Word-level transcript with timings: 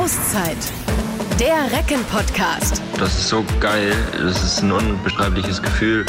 Auszeit. 0.00 0.56
Der 1.38 1.70
Recken-Podcast. 1.76 2.80
Das 2.98 3.18
ist 3.18 3.28
so 3.28 3.44
geil. 3.60 3.92
Das 4.12 4.42
ist 4.42 4.62
ein 4.62 4.72
unbeschreibliches 4.72 5.60
Gefühl. 5.60 6.06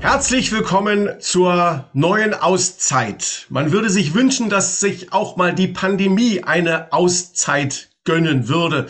Herzlich 0.00 0.52
willkommen 0.52 1.08
zur 1.18 1.86
neuen 1.94 2.34
Auszeit. 2.34 3.46
Man 3.48 3.72
würde 3.72 3.88
sich 3.88 4.12
wünschen, 4.12 4.50
dass 4.50 4.80
sich 4.80 5.14
auch 5.14 5.36
mal 5.36 5.54
die 5.54 5.68
Pandemie 5.68 6.44
eine 6.44 6.92
Auszeit 6.92 7.88
gönnen 8.04 8.48
würde. 8.48 8.88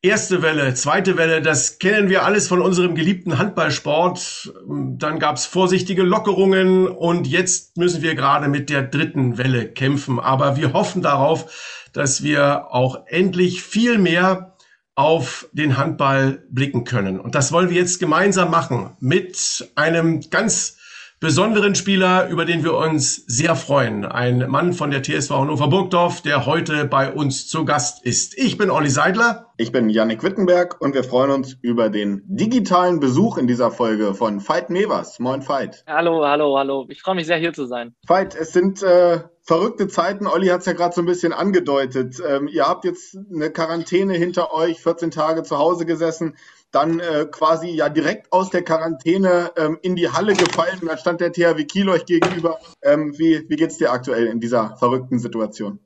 Erste 0.00 0.40
Welle, 0.40 0.72
zweite 0.72 1.18
Welle, 1.18 1.42
das 1.42 1.78
kennen 1.78 2.08
wir 2.08 2.24
alles 2.24 2.48
von 2.48 2.62
unserem 2.62 2.94
geliebten 2.94 3.38
Handballsport. 3.38 4.54
Dann 4.66 5.18
gab's 5.18 5.44
vorsichtige 5.44 6.02
Lockerungen 6.02 6.88
und 6.88 7.26
jetzt 7.26 7.76
müssen 7.76 8.00
wir 8.00 8.14
gerade 8.14 8.48
mit 8.48 8.70
der 8.70 8.82
dritten 8.82 9.36
Welle 9.36 9.68
kämpfen. 9.68 10.18
Aber 10.18 10.56
wir 10.56 10.72
hoffen 10.72 11.02
darauf, 11.02 11.81
dass 11.92 12.22
wir 12.22 12.72
auch 12.74 13.06
endlich 13.06 13.62
viel 13.62 13.98
mehr 13.98 14.56
auf 14.94 15.48
den 15.52 15.78
Handball 15.78 16.44
blicken 16.50 16.84
können. 16.84 17.18
Und 17.18 17.34
das 17.34 17.52
wollen 17.52 17.70
wir 17.70 17.76
jetzt 17.76 17.98
gemeinsam 17.98 18.50
machen 18.50 18.96
mit 19.00 19.70
einem 19.74 20.20
ganz 20.30 20.78
besonderen 21.22 21.76
Spieler, 21.76 22.28
über 22.28 22.44
den 22.44 22.64
wir 22.64 22.74
uns 22.74 23.14
sehr 23.28 23.54
freuen. 23.54 24.04
Ein 24.04 24.50
Mann 24.50 24.72
von 24.72 24.90
der 24.90 25.04
TSV 25.04 25.30
Hannover 25.30 25.68
Burgdorf, 25.68 26.20
der 26.20 26.46
heute 26.46 26.84
bei 26.84 27.12
uns 27.12 27.46
zu 27.46 27.64
Gast 27.64 28.04
ist. 28.04 28.36
Ich 28.36 28.58
bin 28.58 28.70
Olli 28.70 28.90
Seidler. 28.90 29.46
Ich 29.56 29.70
bin 29.70 29.88
Yannick 29.88 30.24
Wittenberg 30.24 30.80
und 30.80 30.94
wir 30.94 31.04
freuen 31.04 31.30
uns 31.30 31.56
über 31.62 31.90
den 31.90 32.22
digitalen 32.26 32.98
Besuch 32.98 33.38
in 33.38 33.46
dieser 33.46 33.70
Folge 33.70 34.14
von 34.14 34.40
Veit 34.46 34.68
Nevers. 34.68 35.20
Moin 35.20 35.48
Veit. 35.48 35.84
Hallo, 35.86 36.26
hallo, 36.26 36.58
hallo. 36.58 36.86
Ich 36.88 37.00
freue 37.00 37.14
mich 37.14 37.26
sehr, 37.26 37.38
hier 37.38 37.52
zu 37.52 37.66
sein. 37.66 37.94
Veit, 38.04 38.34
es 38.34 38.52
sind 38.52 38.82
äh, 38.82 39.20
verrückte 39.42 39.88
Zeiten. 39.88 40.26
Olli 40.26 40.48
hat 40.48 40.60
es 40.60 40.66
ja 40.66 40.72
gerade 40.72 40.94
so 40.94 41.02
ein 41.02 41.06
bisschen 41.06 41.32
angedeutet. 41.32 42.22
Ähm, 42.26 42.48
ihr 42.48 42.68
habt 42.68 42.84
jetzt 42.84 43.16
eine 43.32 43.50
Quarantäne 43.50 44.14
hinter 44.14 44.52
euch, 44.52 44.80
14 44.80 45.10
Tage 45.10 45.42
zu 45.42 45.58
Hause 45.58 45.86
gesessen 45.86 46.36
dann 46.72 47.00
äh, 47.00 47.26
quasi 47.30 47.68
ja 47.68 47.88
direkt 47.88 48.32
aus 48.32 48.50
der 48.50 48.64
Quarantäne 48.64 49.52
ähm, 49.56 49.78
in 49.82 49.94
die 49.94 50.08
Halle 50.08 50.34
gefallen. 50.34 50.80
Da 50.86 50.96
stand 50.96 51.20
der 51.20 51.32
THW 51.32 51.64
Kiel 51.64 51.88
euch 51.88 52.06
gegenüber. 52.06 52.58
Ähm, 52.82 53.16
wie 53.18 53.48
wie 53.48 53.56
geht 53.56 53.70
es 53.70 53.78
dir 53.78 53.92
aktuell 53.92 54.26
in 54.26 54.40
dieser 54.40 54.76
verrückten 54.78 55.18
Situation? 55.18 55.78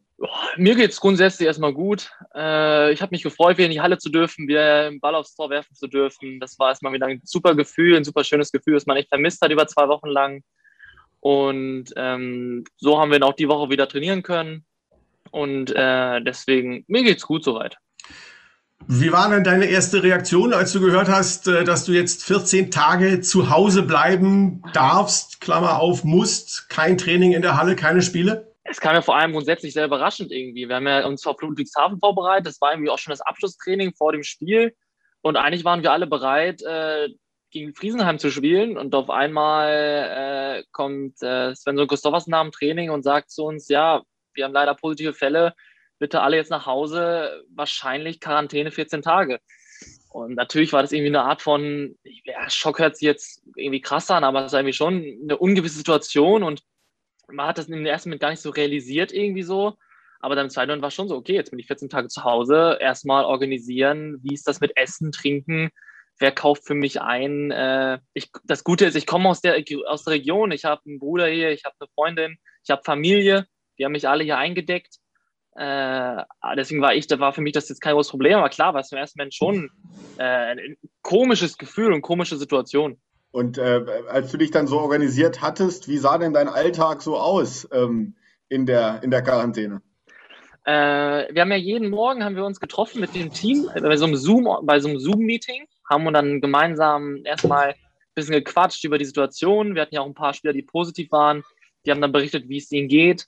Mir 0.57 0.77
geht 0.77 0.93
es 0.93 1.01
grundsätzlich 1.01 1.47
erstmal 1.47 1.75
gut. 1.75 2.11
Äh, 2.35 2.93
ich 2.93 3.03
habe 3.03 3.11
mich 3.11 3.23
gefreut, 3.23 3.59
wieder 3.59 3.67
in 3.67 3.73
die 3.73 3.83
Halle 3.83 3.99
zu 3.99 4.09
dürfen, 4.09 4.49
wieder 4.49 4.89
den 4.89 5.01
Ball 5.01 5.15
aufs 5.15 5.35
Tor 5.35 5.51
werfen 5.51 5.75
zu 5.75 5.89
dürfen. 5.89 6.41
Das 6.41 6.59
war 6.59 6.71
erstmal 6.71 6.93
wieder 6.93 7.07
ein 7.07 7.21
super 7.23 7.55
Gefühl, 7.55 7.97
ein 7.97 8.05
super 8.05 8.25
schönes 8.25 8.51
Gefühl, 8.51 8.75
das 8.75 8.87
man 8.87 8.97
echt 8.97 9.11
vermisst 9.11 9.43
hat 9.43 9.51
über 9.51 9.67
zwei 9.67 9.89
Wochen 9.89 10.09
lang. 10.09 10.43
Und 11.27 11.87
ähm, 11.97 12.63
so 12.77 13.01
haben 13.01 13.11
wir 13.11 13.21
auch 13.25 13.35
die 13.35 13.49
Woche 13.49 13.69
wieder 13.69 13.89
trainieren 13.89 14.23
können. 14.23 14.65
Und 15.33 15.75
äh, 15.75 16.23
deswegen, 16.23 16.85
mir 16.87 17.03
geht's 17.03 17.27
gut 17.27 17.43
soweit. 17.43 17.79
Wie 18.87 19.11
war 19.11 19.29
denn 19.29 19.43
deine 19.43 19.65
erste 19.65 20.05
Reaktion, 20.05 20.53
als 20.53 20.73
du 20.73 20.81
gehört 20.81 21.09
hast, 21.09 21.49
äh, 21.49 21.65
dass 21.65 21.85
du 21.85 21.91
jetzt 21.91 22.23
14 22.23 22.71
Tage 22.71 23.23
zu 23.23 23.51
Hause 23.51 23.83
bleiben 23.83 24.63
darfst, 24.73 25.41
Klammer 25.41 25.81
auf, 25.81 26.05
musst, 26.05 26.69
kein 26.69 26.97
Training 26.97 27.33
in 27.33 27.43
der 27.43 27.57
Halle, 27.57 27.75
keine 27.75 28.03
Spiele? 28.03 28.55
Es 28.63 28.81
kam 28.81 28.95
ja 28.95 29.03
vor 29.03 29.17
allem 29.17 29.33
grundsätzlich 29.33 29.73
sehr 29.73 29.87
überraschend 29.87 30.31
irgendwie. 30.31 30.69
Wir 30.69 30.77
haben 30.77 30.87
ja 30.87 31.05
uns 31.07 31.27
auf 31.27 31.41
Ludwigshafen 31.41 31.99
vorbereitet. 31.99 32.47
Das 32.47 32.61
war 32.61 32.71
irgendwie 32.71 32.91
auch 32.91 32.99
schon 32.99 33.11
das 33.11 33.21
Abschlusstraining 33.21 33.95
vor 33.97 34.13
dem 34.13 34.23
Spiel. 34.23 34.77
Und 35.23 35.37
eigentlich 35.37 35.65
waren 35.65 35.83
wir 35.83 35.91
alle 35.91 36.07
bereit, 36.07 36.63
äh, 36.63 37.09
gegen 37.57 37.75
Friesenheim 37.75 38.19
zu 38.19 38.31
spielen. 38.31 38.77
Und 38.77 38.95
auf 38.95 39.11
einmal 39.11 40.61
äh, 40.61 40.65
kommt 40.73 41.23
äh, 41.23 41.55
Sven 41.55 41.87
Christophers 41.87 42.27
nach 42.27 42.43
dem 42.43 42.53
Training 42.53 42.91
und 42.91 43.03
sagt 43.03 43.31
zu 43.31 43.45
uns, 43.45 43.69
ja, 43.69 44.03
wir 44.35 44.45
haben 44.45 44.53
leider 44.53 44.75
positive 44.75 45.15
Fälle 45.15 45.55
bitte 45.99 46.21
alle 46.21 46.37
jetzt 46.37 46.51
nach 46.51 46.67
Hause, 46.67 47.43
wahrscheinlich 47.55 48.21
Quarantäne 48.21 48.71
14 48.71 49.01
Tage. 49.01 49.41
Und 50.11 50.35
natürlich 50.35 50.73
war 50.73 50.83
das 50.83 50.93
irgendwie 50.93 51.09
eine 51.09 51.23
Art 51.23 51.43
von, 51.43 51.97
ja, 52.25 52.49
Schock 52.49 52.79
hört 52.79 52.97
sich 52.97 53.07
jetzt 53.07 53.43
irgendwie 53.57 53.81
krass 53.81 54.11
an, 54.11 54.25
aber 54.25 54.41
es 54.41 54.53
ist 54.53 54.55
irgendwie 54.55 54.73
schon 54.73 55.19
eine 55.23 55.37
ungewisse 55.37 55.77
Situation 55.77 56.43
und 56.43 56.63
man 57.29 57.47
hat 57.47 57.59
das 57.59 57.67
in 57.67 57.73
den 57.73 57.87
ersten 57.87 58.11
Moment 58.11 58.23
gar 58.23 58.31
nicht 58.31 58.41
so 58.41 58.51
realisiert 58.51 59.13
irgendwie 59.13 59.43
so. 59.43 59.75
Aber 60.21 60.35
dann 60.35 60.47
im 60.47 60.51
zweiten 60.51 60.69
Moment 60.71 60.83
war 60.83 60.91
schon 60.91 61.09
so, 61.09 61.17
okay, 61.17 61.35
jetzt 61.35 61.51
bin 61.51 61.59
ich 61.59 61.67
14 61.67 61.89
Tage 61.89 62.09
zu 62.09 62.25
Hause, 62.25 62.79
erstmal 62.81 63.25
organisieren, 63.25 64.19
wie 64.23 64.35
ist 64.35 64.49
das 64.49 64.61
mit 64.61 64.77
Essen, 64.77 65.13
Trinken, 65.13 65.71
wer 66.19 66.33
kauft 66.33 66.67
für 66.67 66.75
mich 66.75 67.01
ein. 67.01 67.51
Äh, 67.51 67.99
ich, 68.15 68.31
das 68.45 68.65
Gute 68.65 68.87
ist, 68.87 68.97
ich 68.97 69.07
komme 69.07 69.29
aus 69.29 69.41
der, 69.41 69.63
aus 69.87 70.05
der 70.05 70.15
Region, 70.15 70.53
ich 70.53 70.65
habe 70.65 70.83
einen 70.87 70.99
Bruder 70.99 71.27
hier, 71.29 71.51
ich 71.51 71.65
habe 71.65 71.75
eine 71.81 71.89
Freundin, 71.95 72.39
ich 72.65 72.71
habe 72.71 72.83
Familie, 72.85 73.47
die 73.79 73.85
haben 73.85 73.93
mich 73.93 74.09
alle 74.09 74.25
hier 74.25 74.39
eingedeckt. 74.39 74.97
Äh, 75.57 76.23
deswegen 76.57 76.83
war 76.83 76.95
ich, 76.95 77.07
da 77.07 77.19
war 77.19 77.33
für 77.33 77.41
mich 77.41 77.55
das 77.55 77.69
jetzt 77.69 77.81
kein 77.81 77.95
großes 77.95 78.11
Problem, 78.11 78.39
aber 78.39 78.51
klar 78.51 78.75
war 78.75 78.81
es 78.81 78.93
im 78.93 78.99
ersten 78.99 79.19
Moment 79.19 79.35
schon 79.35 79.71
äh, 80.19 80.23
ein 80.23 80.77
komisches 81.03 81.57
Gefühl 81.57 81.93
und 81.93 82.03
komische 82.03 82.37
Situation. 82.37 83.01
Und 83.31 83.59
äh, 83.59 83.85
als 84.09 84.31
du 84.33 84.39
dich 84.39 84.51
dann 84.51 84.67
so 84.67 84.79
organisiert 84.81 85.43
hattest, 85.43 85.89
wie 85.89 85.99
sah 85.99 86.19
denn 86.19 86.33
dein 86.33 86.49
Alltag 86.49 87.03
so 87.03 87.17
aus 87.17 87.69
ähm, 87.73 88.17
in, 88.49 88.67
der, 88.67 89.03
in 89.03 89.11
der 89.11 89.23
Quarantäne? 89.23 89.83
Äh, 90.65 91.33
wir 91.33 91.43
haben 91.43 91.51
ja 91.51 91.57
jeden 91.57 91.91
Morgen 91.91 92.25
haben 92.25 92.37
wir 92.37 92.45
uns 92.45 92.61
getroffen 92.61 93.01
mit 93.01 93.15
dem 93.15 93.33
Team 93.33 93.69
bei 93.81 93.97
so 93.97 94.05
einem 94.05 94.17
Zoom, 94.17 94.49
bei 94.63 94.81
so 94.81 94.89
einem 94.89 94.99
Zoom-Meeting, 94.99 95.67
haben 95.89 96.05
wir 96.05 96.13
dann 96.13 96.41
gemeinsam 96.41 97.21
erstmal 97.25 97.71
ein 97.71 97.75
bisschen 98.15 98.35
gequatscht 98.35 98.85
über 98.85 98.99
die 98.99 99.05
Situation. 99.05 99.75
Wir 99.75 99.83
hatten 99.83 99.95
ja 99.95 100.01
auch 100.01 100.07
ein 100.07 100.15
paar 100.15 100.35
Spieler, 100.35 100.53
die 100.53 100.63
positiv 100.63 101.11
waren. 101.13 101.43
Die 101.85 101.91
haben 101.91 102.01
dann 102.01 102.13
berichtet, 102.13 102.49
wie 102.49 102.59
es 102.59 102.73
ihnen 102.73 102.89
geht. 102.89 103.27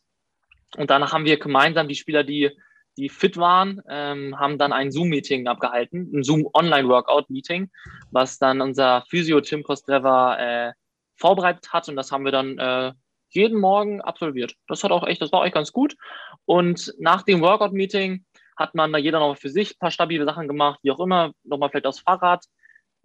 Und 0.76 0.91
danach 0.91 1.12
haben 1.12 1.24
wir 1.24 1.38
gemeinsam 1.38 1.88
die 1.88 1.94
Spieler, 1.94 2.24
die, 2.24 2.50
die 2.97 3.08
fit 3.08 3.36
waren, 3.36 3.80
ähm, 3.88 4.38
haben 4.38 4.58
dann 4.58 4.72
ein 4.72 4.91
Zoom-Meeting 4.91 5.47
abgehalten, 5.47 6.10
ein 6.12 6.22
Zoom-Online-Workout-Meeting, 6.22 7.70
was 8.10 8.38
dann 8.38 8.60
unser 8.60 9.04
Physio 9.08 9.41
Tim 9.41 9.62
Kostrever 9.62 10.36
äh, 10.38 10.72
vorbereitet 11.16 11.72
hat. 11.72 11.88
Und 11.88 11.97
das 11.97 12.12
haben 12.12 12.24
wir 12.24 12.32
dann 12.32 12.58
äh, 12.58 12.92
jeden 13.30 13.58
Morgen 13.60 14.00
absolviert. 14.00 14.54
Das 14.66 14.84
hat 14.84 14.91
auch 14.91 15.06
echt, 15.06 15.22
das 15.22 15.32
war 15.32 15.44
echt 15.44 15.54
ganz 15.54 15.72
gut. 15.72 15.97
Und 16.44 16.94
nach 16.98 17.22
dem 17.22 17.41
Workout-Meeting 17.41 18.24
hat 18.58 18.74
man 18.74 18.92
da 18.92 18.98
jeder 18.98 19.20
noch 19.20 19.36
für 19.36 19.48
sich 19.48 19.70
ein 19.70 19.78
paar 19.78 19.91
stabile 19.91 20.24
Sachen 20.24 20.48
gemacht, 20.48 20.80
wie 20.82 20.91
auch 20.91 21.00
immer, 21.00 21.32
nochmal 21.44 21.70
vielleicht 21.70 21.86
aufs 21.86 22.00
Fahrrad. 22.00 22.44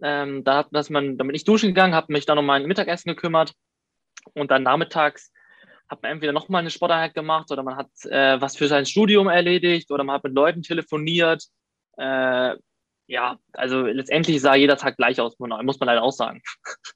Ähm, 0.02 0.42
da 0.44 0.58
hat 0.58 0.68
dass 0.72 0.90
man, 0.90 1.16
damit 1.16 1.36
ich 1.36 1.44
duschen 1.44 1.68
gegangen, 1.68 1.94
habe 1.94 2.12
mich 2.12 2.26
dann 2.26 2.38
um 2.38 2.46
mein 2.46 2.66
Mittagessen 2.66 3.10
gekümmert 3.10 3.52
und 4.34 4.50
dann 4.50 4.64
nachmittags 4.64 5.32
hat 5.88 6.02
man 6.02 6.12
entweder 6.12 6.32
nochmal 6.32 6.60
eine 6.60 6.70
Sporteinheit 6.70 7.14
gemacht 7.14 7.50
oder 7.52 7.62
man 7.62 7.76
hat 7.76 7.90
äh, 8.04 8.40
was 8.40 8.56
für 8.56 8.68
sein 8.68 8.86
Studium 8.86 9.28
erledigt 9.28 9.90
oder 9.90 10.02
man 10.02 10.16
hat 10.16 10.24
mit 10.24 10.34
Leuten 10.34 10.62
telefoniert. 10.62 11.44
Äh, 11.96 12.56
ja, 13.06 13.38
also 13.52 13.82
letztendlich 13.82 14.40
sah 14.40 14.54
jeder 14.54 14.76
Tag 14.76 14.96
gleich 14.96 15.20
aus, 15.20 15.38
muss 15.38 15.78
man 15.78 15.86
leider 15.86 16.02
auch 16.02 16.12
sagen. 16.12 16.42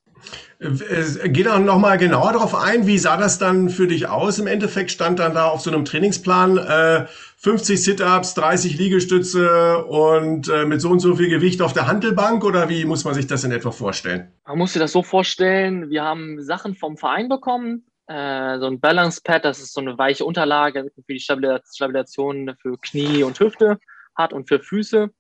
Geh 0.61 1.45
doch 1.45 1.61
nochmal 1.61 1.99
genauer 1.99 2.33
darauf 2.33 2.55
ein, 2.57 2.89
wie 2.89 2.99
sah 2.99 3.17
das 3.17 3.39
dann 3.39 3.69
für 3.69 3.87
dich 3.87 4.09
aus? 4.09 4.41
Im 4.41 4.49
Endeffekt 4.49 4.91
stand 4.91 5.21
dann 5.21 5.35
da 5.35 5.47
auf 5.47 5.61
so 5.61 5.71
einem 5.71 5.85
Trainingsplan 5.85 6.59
äh, 6.59 7.07
50 7.37 7.81
Sit-Ups, 7.81 8.35
30 8.35 8.77
Liegestütze 8.77 9.85
und 9.85 10.49
äh, 10.49 10.65
mit 10.65 10.81
so 10.81 10.91
und 10.91 10.99
so 10.99 11.15
viel 11.15 11.29
Gewicht 11.29 11.63
auf 11.63 11.75
der 11.75 11.87
Handelbank 11.87 12.45
oder 12.45 12.69
wie 12.69 12.85
muss 12.87 13.05
man 13.05 13.15
sich 13.15 13.29
das 13.29 13.45
in 13.45 13.53
etwa 13.53 13.71
vorstellen? 13.71 14.33
Man 14.49 14.59
muss 14.59 14.73
sich 14.73 14.81
das 14.81 14.91
so 14.91 15.05
vorstellen, 15.05 15.91
wir 15.91 16.03
haben 16.03 16.43
Sachen 16.43 16.75
vom 16.75 16.97
Verein 16.97 17.29
bekommen, 17.29 17.85
äh, 18.09 18.59
so 18.59 18.67
ein 18.67 18.81
Balance 18.81 19.21
Pad, 19.23 19.45
das 19.45 19.61
ist 19.61 19.75
so 19.75 19.81
eine 19.81 19.97
weiche 19.97 20.25
Unterlage, 20.25 20.91
für 20.93 21.13
die 21.13 21.21
Stabilisation 21.21 22.57
für 22.61 22.77
Knie 22.79 23.23
und 23.23 23.39
Hüfte 23.39 23.79
hat 24.17 24.33
und 24.33 24.49
für 24.49 24.59
Füße. 24.59 25.11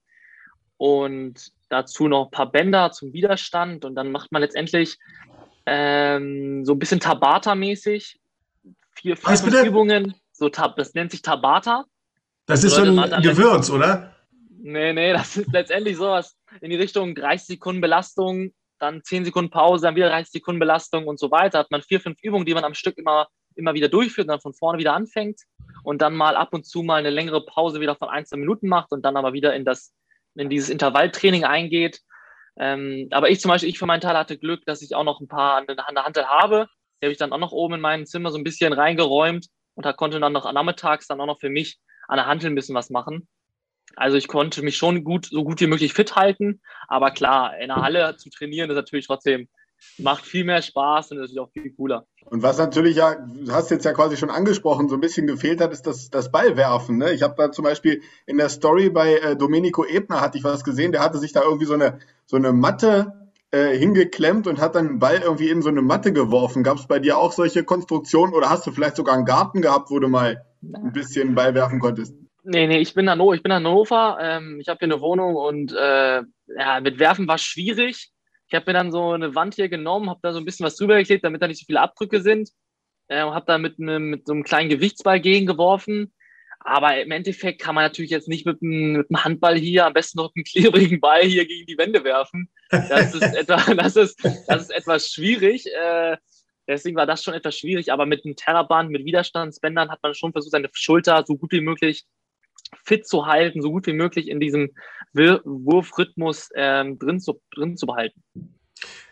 Und 0.78 1.53
dazu 1.69 2.09
noch 2.09 2.27
ein 2.27 2.31
paar 2.31 2.51
Bänder 2.51 2.91
zum 2.93 3.12
Widerstand. 3.12 3.84
Und 3.84 3.95
dann 3.95 4.12
macht 4.12 4.33
man 4.33 4.43
letztendlich 4.43 4.99
ähm, 5.67 6.65
so 6.65 6.73
ein 6.73 6.79
bisschen 6.79 7.01
Tabata-mäßig. 7.01 8.19
Vier, 8.95 9.17
vier 9.17 9.23
Was? 9.23 9.65
Übungen. 9.65 10.15
So, 10.33 10.48
das 10.48 10.95
nennt 10.95 11.10
sich 11.10 11.22
Tabata. 11.22 11.84
Das 12.47 12.65
ist 12.65 12.75
so 12.75 12.83
ein 12.83 13.22
Gewürz, 13.22 13.71
oder? 13.71 14.15
Nee, 14.60 14.92
nee, 14.92 15.13
das 15.13 15.37
ist 15.37 15.53
letztendlich 15.53 15.97
sowas 15.97 16.37
in 16.60 16.71
die 16.71 16.77
Richtung 16.77 17.15
30 17.15 17.47
Sekunden 17.47 17.81
Belastung 17.81 18.53
dann 18.78 19.03
10 19.03 19.25
Sekunden 19.25 19.51
Pause, 19.51 19.87
dann 19.87 19.97
wieder 19.97 20.09
30 20.09 20.33
Sekunden 20.33 20.59
Belastung 20.59 21.07
und 21.07 21.19
so 21.19 21.31
weiter. 21.31 21.59
Hat 21.59 21.71
man 21.71 21.83
vier, 21.83 22.01
fünf 22.01 22.19
Übungen, 22.22 22.47
die 22.47 22.54
man 22.54 22.65
am 22.65 22.75
Stück 22.75 22.97
immer, 22.98 23.28
immer 23.54 23.75
wieder 23.75 23.89
durchführt 23.89 24.27
und 24.27 24.33
dann 24.33 24.41
von 24.41 24.54
vorne 24.54 24.78
wieder 24.78 24.95
anfängt 24.95 25.41
und 25.83 26.01
dann 26.03 26.15
mal 26.15 26.37
ab 26.37 26.53
und 26.53 26.66
zu 26.66 26.83
mal 26.83 26.97
eine 26.97 27.10
längere 27.10 27.45
Pause 27.45 27.81
wieder 27.81 27.97
von 27.97 28.09
ein, 28.09 28.25
zwei 28.25 28.37
Minuten 28.37 28.69
macht 28.69 28.92
und 28.92 29.03
dann 29.04 29.16
aber 29.16 29.33
wieder 29.33 29.54
in, 29.54 29.65
das, 29.65 29.95
in 30.39 30.51
dieses 30.51 30.69
Intervalltraining 30.69 31.45
eingeht. 31.45 32.01
Ähm, 32.59 33.09
aber 33.11 33.31
ich 33.31 33.41
zum 33.41 33.51
Beispiel, 33.51 33.69
ich 33.69 33.79
für 33.79 33.87
meinen 33.87 34.01
Teil 34.01 34.17
hatte 34.17 34.39
Glück, 34.39 34.65
dass 34.67 34.83
ich 34.83 34.95
auch 34.95 35.05
noch 35.05 35.21
ein 35.21 35.29
paar 35.29 35.59
an 35.59 35.95
der 35.95 36.05
Handel 36.05 36.27
habe. 36.27 36.67
Die 37.01 37.07
habe 37.07 37.13
ich 37.13 37.19
dann 37.19 37.33
auch 37.33 37.39
noch 37.39 37.53
oben 37.53 37.75
in 37.75 37.81
meinem 37.81 38.07
Zimmer 38.07 38.31
so 38.31 38.39
ein 38.39 38.45
bisschen 38.45 38.73
reingeräumt 38.73 39.47
und 39.75 39.87
da 39.87 39.93
konnte 39.93 40.19
dann 40.19 40.33
noch 40.33 40.51
nachmittags 40.53 41.07
dann 41.07 41.21
auch 41.21 41.27
noch 41.27 41.39
für 41.39 41.51
mich 41.51 41.79
an 42.09 42.17
der 42.17 42.27
Handel 42.27 42.51
ein 42.51 42.55
bisschen 42.55 42.75
was 42.75 42.91
machen. 42.91 43.29
Also 43.97 44.17
ich 44.17 44.29
konnte 44.29 44.63
mich 44.63 44.77
schon 44.77 45.05
gut, 45.05 45.27
so 45.27 45.45
gut 45.45 45.61
wie 45.61 45.67
möglich 45.67 45.93
fit 45.93 46.17
halten. 46.17 46.61
Aber 46.89 47.11
klar, 47.11 47.59
in 47.59 47.69
der 47.69 47.77
Halle 47.77 48.17
zu 48.17 48.31
trainieren 48.31 48.71
ist 48.71 48.77
natürlich 48.77 49.07
trotzdem 49.07 49.49
macht 49.98 50.25
viel 50.25 50.45
mehr 50.45 50.63
Spaß 50.63 51.13
und 51.13 51.19
ist 51.19 51.39
auch 51.39 51.51
viel 51.51 51.72
cooler. 51.72 52.07
Und 52.27 52.42
was 52.42 52.59
natürlich 52.59 52.97
ja, 52.97 53.15
du 53.15 53.53
hast 53.53 53.71
jetzt 53.71 53.84
ja 53.84 53.92
quasi 53.92 54.16
schon 54.16 54.30
angesprochen, 54.30 54.89
so 54.89 54.97
ein 54.97 55.01
bisschen 55.01 55.27
gefehlt 55.27 55.60
hat, 55.60 55.72
ist 55.72 55.86
das, 55.86 56.10
das 56.10 56.30
Ballwerfen. 56.30 56.98
Ne? 56.98 57.13
Ich 57.13 57.22
habe 57.22 57.34
da 57.36 57.51
zum 57.51 57.65
Beispiel 57.65 58.03
in 58.27 58.36
der 58.36 58.48
Story 58.48 58.91
bei 58.91 59.15
äh, 59.15 59.36
Domenico 59.36 59.84
Ebner 59.84 60.21
hatte 60.21 60.39
ich 60.39 60.45
was 60.45 60.65
gesehen, 60.65 60.92
der 60.92 61.03
hatte 61.03 61.19
sich 61.19 61.33
da 61.33 61.42
irgendwie 61.42 61.66
so 61.66 61.75
eine, 61.75 61.98
so 62.27 62.36
eine 62.36 62.53
Matte 62.53 63.30
äh, 63.51 63.77
hingeklemmt 63.77 64.47
und 64.47 64.60
hat 64.60 64.75
dann 64.75 64.89
einen 64.89 64.98
Ball 64.98 65.21
irgendwie 65.22 65.48
in 65.48 65.63
so 65.63 65.71
eine 65.71 65.80
Matte 65.80 66.13
geworfen. 66.13 66.63
Gab 66.63 66.77
es 66.77 66.86
bei 66.86 66.98
dir 66.98 67.16
auch 67.16 67.33
solche 67.33 67.65
Konstruktionen 67.65 68.34
oder 68.34 68.51
hast 68.51 68.66
du 68.66 68.72
vielleicht 68.72 68.97
sogar 68.97 69.15
einen 69.15 69.25
Garten 69.25 69.63
gehabt, 69.63 69.91
wo 69.91 69.98
du 69.98 70.09
mal 70.09 70.45
ein 70.63 70.92
bisschen 70.92 71.34
Ball 71.34 71.54
werfen 71.54 71.80
konntest? 71.80 72.15
Nee, 72.45 72.66
nee, 72.66 72.78
ich 72.78 72.95
bin 72.95 73.04
in 73.04 73.10
Hannover. 73.10 73.34
Ich, 73.34 73.42
bin 73.42 73.51
in 73.51 73.57
Hannover. 73.57 74.19
Ähm, 74.21 74.59
ich 74.60 74.69
habe 74.69 74.78
hier 74.78 74.92
eine 74.92 75.01
Wohnung 75.01 75.36
und 75.36 75.72
äh, 75.72 76.22
ja, 76.59 76.80
mit 76.80 76.98
Werfen 76.98 77.27
war 77.28 77.39
schwierig. 77.39 78.10
Ich 78.48 78.54
habe 78.54 78.65
mir 78.66 78.72
dann 78.72 78.92
so 78.92 79.10
eine 79.12 79.34
Wand 79.34 79.54
hier 79.54 79.68
genommen, 79.68 80.09
habe 80.09 80.21
da 80.22 80.33
so 80.33 80.39
ein 80.39 80.45
bisschen 80.45 80.65
was 80.65 80.77
drüber 80.77 80.97
geklebt, 80.97 81.24
damit 81.24 81.42
da 81.42 81.48
nicht 81.48 81.60
so 81.60 81.66
viele 81.66 81.80
Abdrücke 81.80 82.22
sind. 82.22 82.50
Äh, 83.09 83.21
habe 83.21 83.45
da 83.47 83.59
mit, 83.59 83.78
ne, 83.78 83.98
mit 83.98 84.27
so 84.27 84.33
einem 84.33 84.42
kleinen 84.42 84.71
Gewichtsball 84.71 85.21
gegengeworfen. 85.21 86.12
Aber 86.60 87.00
im 87.00 87.10
Endeffekt 87.10 87.60
kann 87.60 87.74
man 87.74 87.84
natürlich 87.84 88.10
jetzt 88.10 88.28
nicht 88.28 88.47
mit 88.47 88.62
einem, 88.62 88.92
mit 88.92 89.10
einem 89.10 89.24
Handball 89.24 89.56
hier, 89.56 89.86
am 89.86 89.92
besten 89.92 90.18
noch 90.18 90.33
mit 90.34 90.36
einem 90.36 90.45
klebrigen 90.45 91.00
Ball 91.00 91.22
hier 91.22 91.47
gegen 91.47 91.66
die 91.66 91.78
Wände 91.78 92.04
werfen. 92.04 92.50
Das 92.71 93.15
ist, 93.15 93.22
etwa, 93.36 93.74
das 93.74 93.97
ist, 93.97 94.24
das 94.47 94.62
ist 94.62 94.71
etwas 94.71 95.09
schwierig. 95.09 95.66
Äh, 95.66 96.16
deswegen 96.66 96.97
war 96.97 97.06
das 97.06 97.22
schon 97.22 97.34
etwas 97.34 97.56
schwierig. 97.56 97.92
Aber 97.92 98.06
mit 98.06 98.24
einem 98.24 98.34
Terraband, 98.34 98.91
mit 98.91 99.04
Widerstandsbändern 99.04 99.91
hat 99.91 100.03
man 100.03 100.15
schon 100.15 100.33
versucht, 100.33 100.53
seine 100.53 100.68
Schulter 100.72 101.22
so 101.27 101.36
gut 101.36 101.53
wie 101.53 101.60
möglich 101.60 102.06
fit 102.84 103.06
zu 103.06 103.26
halten, 103.26 103.62
so 103.62 103.70
gut 103.70 103.86
wie 103.86 103.92
möglich 103.92 104.28
in 104.28 104.41
diesem 104.41 104.70
Wurfrhythmus 105.12 106.50
ähm, 106.54 106.98
drin, 106.98 107.20
zu, 107.20 107.41
drin 107.54 107.76
zu 107.76 107.86
behalten. 107.86 108.22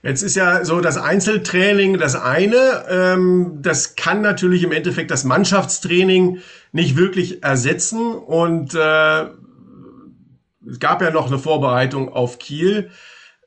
Jetzt 0.02 0.22
ist 0.22 0.36
ja 0.36 0.64
so 0.64 0.80
das 0.80 0.96
Einzeltraining 0.96 1.98
das 1.98 2.14
eine. 2.14 2.84
Ähm, 2.88 3.58
das 3.60 3.96
kann 3.96 4.20
natürlich 4.20 4.62
im 4.62 4.72
Endeffekt 4.72 5.10
das 5.10 5.24
Mannschaftstraining 5.24 6.40
nicht 6.72 6.96
wirklich 6.96 7.42
ersetzen. 7.42 8.14
Und 8.14 8.74
äh, 8.74 9.24
es 10.68 10.78
gab 10.78 11.02
ja 11.02 11.10
noch 11.10 11.26
eine 11.26 11.38
Vorbereitung 11.38 12.12
auf 12.12 12.38
Kiel 12.38 12.90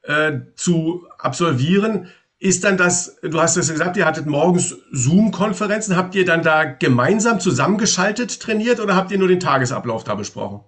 äh, 0.04 0.40
zu 0.56 1.08
absolvieren. 1.18 2.08
Ist 2.42 2.64
dann 2.64 2.78
das, 2.78 3.20
du 3.22 3.42
hast 3.42 3.58
es 3.58 3.70
gesagt, 3.70 3.98
ihr 3.98 4.06
hattet 4.06 4.26
morgens 4.26 4.78
Zoom-Konferenzen. 4.92 5.98
Habt 5.98 6.16
ihr 6.16 6.24
dann 6.24 6.42
da 6.42 6.64
gemeinsam 6.64 7.42
zusammengeschaltet 7.42 8.40
trainiert 8.40 8.80
oder 8.80 8.96
habt 8.96 9.12
ihr 9.12 9.18
nur 9.18 9.28
den 9.28 9.42
Tagesablauf 9.42 10.06
da 10.06 10.16
besprochen? 10.16 10.62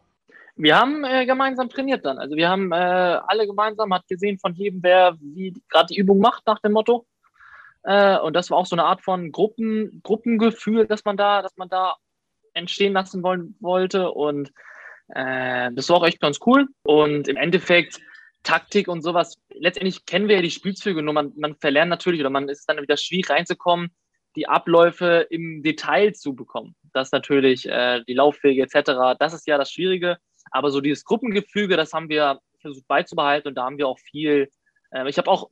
Wir 0.58 0.78
haben 0.78 1.06
äh, 1.06 1.26
gemeinsam 1.26 1.70
trainiert 1.70 2.06
dann. 2.06 2.18
Also 2.18 2.36
wir 2.36 2.50
haben 2.50 2.74
äh, 2.74 2.76
alle 2.76 3.48
gemeinsam, 3.48 3.94
hat 3.94 4.06
gesehen 4.10 4.38
von 4.38 4.54
jedem, 4.54 4.84
wer 4.84 5.16
wie 5.22 5.54
gerade 5.70 5.88
die 5.94 5.98
Übung 5.98 6.20
macht 6.20 6.46
nach 6.46 6.60
dem 6.60 6.74
Motto. 6.74 7.06
Äh, 7.84 8.18
und 8.20 8.36
das 8.36 8.52
war 8.52 8.58
auch 8.58 8.66
so 8.66 8.76
eine 8.76 8.84
Art 8.84 9.02
von 9.02 9.32
Gruppen, 9.32 10.02
Gruppengefühl, 10.04 10.88
dass 10.88 11.06
man 11.06 11.16
da, 11.16 11.42
dass 11.42 11.56
man 11.56 11.70
da 11.70 11.96
entstehen 12.54 12.92
lassen 12.92 13.24
wollen, 13.24 13.56
wollte. 13.62 14.12
Und 14.12 14.52
äh, 15.08 15.72
das 15.72 15.88
war 15.88 15.98
auch 15.98 16.06
echt 16.06 16.20
ganz 16.20 16.40
cool. 16.46 16.68
Und 16.84 17.30
im 17.30 17.38
Endeffekt 17.38 18.02
Taktik 18.44 18.88
und 18.88 19.02
sowas. 19.02 19.38
Letztendlich 19.54 20.06
kennen 20.06 20.28
wir 20.28 20.36
ja 20.36 20.42
die 20.42 20.52
Spielzüge, 20.52 21.02
nur 21.02 21.14
man, 21.14 21.32
man 21.36 21.56
verlernt 21.56 21.90
natürlich 21.90 22.20
oder 22.20 22.30
man 22.30 22.50
ist 22.50 22.66
dann 22.68 22.82
wieder 22.82 22.98
schwierig 22.98 23.30
reinzukommen, 23.30 23.92
die 24.36 24.48
Abläufe 24.48 25.28
im 25.30 25.62
Detail 25.64 26.14
zu 26.14 26.36
bekommen. 26.36 26.76
Das 26.94 27.12
natürlich, 27.12 27.68
äh, 27.68 28.04
die 28.08 28.14
Laufwege 28.14 28.64
etc., 28.64 29.18
das 29.20 29.34
ist 29.34 29.48
ja 29.48 29.58
das 29.58 29.72
Schwierige. 29.72 30.18
Aber 30.52 30.72
so 30.72 30.82
dieses 30.82 31.06
Gruppengefüge, 31.06 31.78
das 31.78 31.94
haben 31.94 32.10
wir 32.10 32.40
versucht 32.60 32.88
beizubehalten 32.88 33.50
und 33.50 33.56
da 33.56 33.64
haben 33.64 33.78
wir 33.78 33.88
auch 33.88 34.00
viel, 34.00 34.50
äh, 34.92 35.10
ich 35.10 35.18
habe 35.18 35.30
auch 35.30 35.50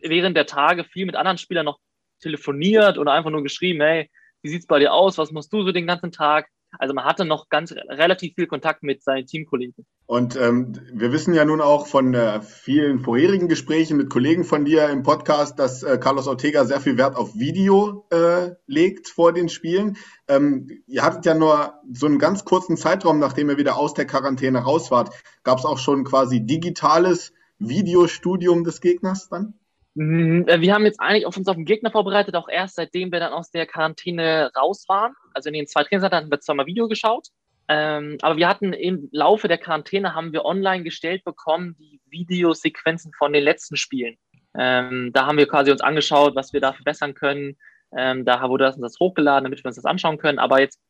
während 0.00 0.36
der 0.36 0.46
Tage 0.46 0.84
viel 0.84 1.06
mit 1.06 1.16
anderen 1.16 1.38
Spielern 1.38 1.64
noch 1.64 1.80
telefoniert 2.20 2.98
oder 2.98 3.12
einfach 3.12 3.30
nur 3.30 3.42
geschrieben, 3.42 3.80
hey, 3.80 4.10
wie 4.42 4.48
sieht's 4.48 4.66
bei 4.66 4.78
dir 4.78 4.92
aus? 4.92 5.18
Was 5.18 5.32
machst 5.32 5.52
du 5.52 5.62
so 5.62 5.72
den 5.72 5.86
ganzen 5.86 6.12
Tag? 6.12 6.48
Also 6.78 6.94
man 6.94 7.04
hatte 7.04 7.24
noch 7.24 7.48
ganz 7.48 7.72
relativ 7.72 8.34
viel 8.34 8.46
Kontakt 8.46 8.82
mit 8.82 9.02
seinen 9.02 9.26
Teamkollegen. 9.26 9.86
Und 10.06 10.36
ähm, 10.36 10.74
wir 10.92 11.12
wissen 11.12 11.34
ja 11.34 11.44
nun 11.44 11.60
auch 11.60 11.86
von 11.86 12.14
äh, 12.14 12.40
vielen 12.40 13.00
vorherigen 13.00 13.48
Gesprächen 13.48 13.96
mit 13.96 14.10
Kollegen 14.10 14.44
von 14.44 14.64
dir 14.64 14.88
im 14.88 15.02
Podcast, 15.02 15.58
dass 15.58 15.82
äh, 15.82 15.98
Carlos 15.98 16.26
Ortega 16.26 16.64
sehr 16.64 16.80
viel 16.80 16.96
Wert 16.96 17.16
auf 17.16 17.34
Video 17.34 18.06
äh, 18.10 18.52
legt 18.66 19.08
vor 19.08 19.32
den 19.32 19.48
Spielen. 19.48 19.96
Ähm, 20.26 20.82
ihr 20.86 21.02
hattet 21.02 21.26
ja 21.26 21.34
nur 21.34 21.74
so 21.92 22.06
einen 22.06 22.18
ganz 22.18 22.44
kurzen 22.44 22.76
Zeitraum, 22.76 23.18
nachdem 23.18 23.50
ihr 23.50 23.56
wieder 23.56 23.76
aus 23.76 23.94
der 23.94 24.06
Quarantäne 24.06 24.60
raus 24.60 24.90
wart. 24.90 25.14
Gab 25.44 25.58
es 25.58 25.64
auch 25.64 25.78
schon 25.78 26.04
quasi 26.04 26.44
digitales 26.44 27.32
Videostudium 27.58 28.64
des 28.64 28.80
Gegners 28.80 29.28
dann? 29.28 29.59
Mhm, 30.00 30.48
äh, 30.48 30.62
wir 30.62 30.72
haben 30.72 30.86
jetzt 30.86 30.98
eigentlich 30.98 31.26
auf 31.26 31.36
uns 31.36 31.46
auf 31.46 31.56
den 31.56 31.66
Gegner 31.66 31.90
vorbereitet, 31.90 32.34
auch 32.34 32.48
erst 32.48 32.76
seitdem 32.76 33.12
wir 33.12 33.20
dann 33.20 33.34
aus 33.34 33.50
der 33.50 33.66
Quarantäne 33.66 34.50
raus 34.56 34.86
waren. 34.88 35.12
Also 35.34 35.50
in 35.50 35.52
den 35.52 35.66
zwei 35.66 35.84
Trainingszeiten 35.84 36.16
hatten 36.16 36.30
wir 36.30 36.40
zweimal 36.40 36.64
Video 36.64 36.88
geschaut. 36.88 37.28
Ähm, 37.68 38.16
aber 38.22 38.38
wir 38.38 38.48
hatten 38.48 38.72
im 38.72 39.10
Laufe 39.12 39.46
der 39.46 39.58
Quarantäne 39.58 40.14
haben 40.14 40.32
wir 40.32 40.46
online 40.46 40.84
gestellt 40.84 41.22
bekommen 41.22 41.76
die 41.78 42.00
Videosequenzen 42.06 43.12
von 43.12 43.34
den 43.34 43.44
letzten 43.44 43.76
Spielen. 43.76 44.16
Ähm, 44.58 45.10
da 45.12 45.26
haben 45.26 45.36
wir 45.36 45.46
quasi 45.46 45.70
uns 45.70 45.82
angeschaut, 45.82 46.34
was 46.34 46.54
wir 46.54 46.62
da 46.62 46.72
verbessern 46.72 47.12
können. 47.12 47.58
Ähm, 47.94 48.24
da 48.24 48.48
wurde 48.48 48.64
das, 48.64 48.78
das 48.78 48.98
hochgeladen, 48.98 49.44
damit 49.44 49.62
wir 49.62 49.66
uns 49.66 49.76
das 49.76 49.84
anschauen 49.84 50.16
können. 50.16 50.38
Aber 50.38 50.60
jetzt 50.60 50.80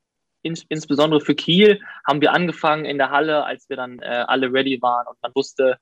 ins, 0.42 0.64
insbesondere 0.68 1.20
für 1.20 1.34
Kiel 1.34 1.80
haben 2.06 2.20
wir 2.20 2.32
angefangen 2.32 2.84
in 2.84 2.96
der 2.96 3.10
Halle, 3.10 3.44
als 3.44 3.68
wir 3.68 3.76
dann 3.76 3.98
äh, 3.98 4.24
alle 4.28 4.52
ready 4.52 4.80
waren 4.80 5.08
und 5.08 5.20
man 5.20 5.32
wusste, 5.34 5.78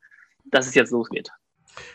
dass 0.47 0.67
es 0.67 0.75
jetzt 0.75 0.93
losgeht. 0.93 1.29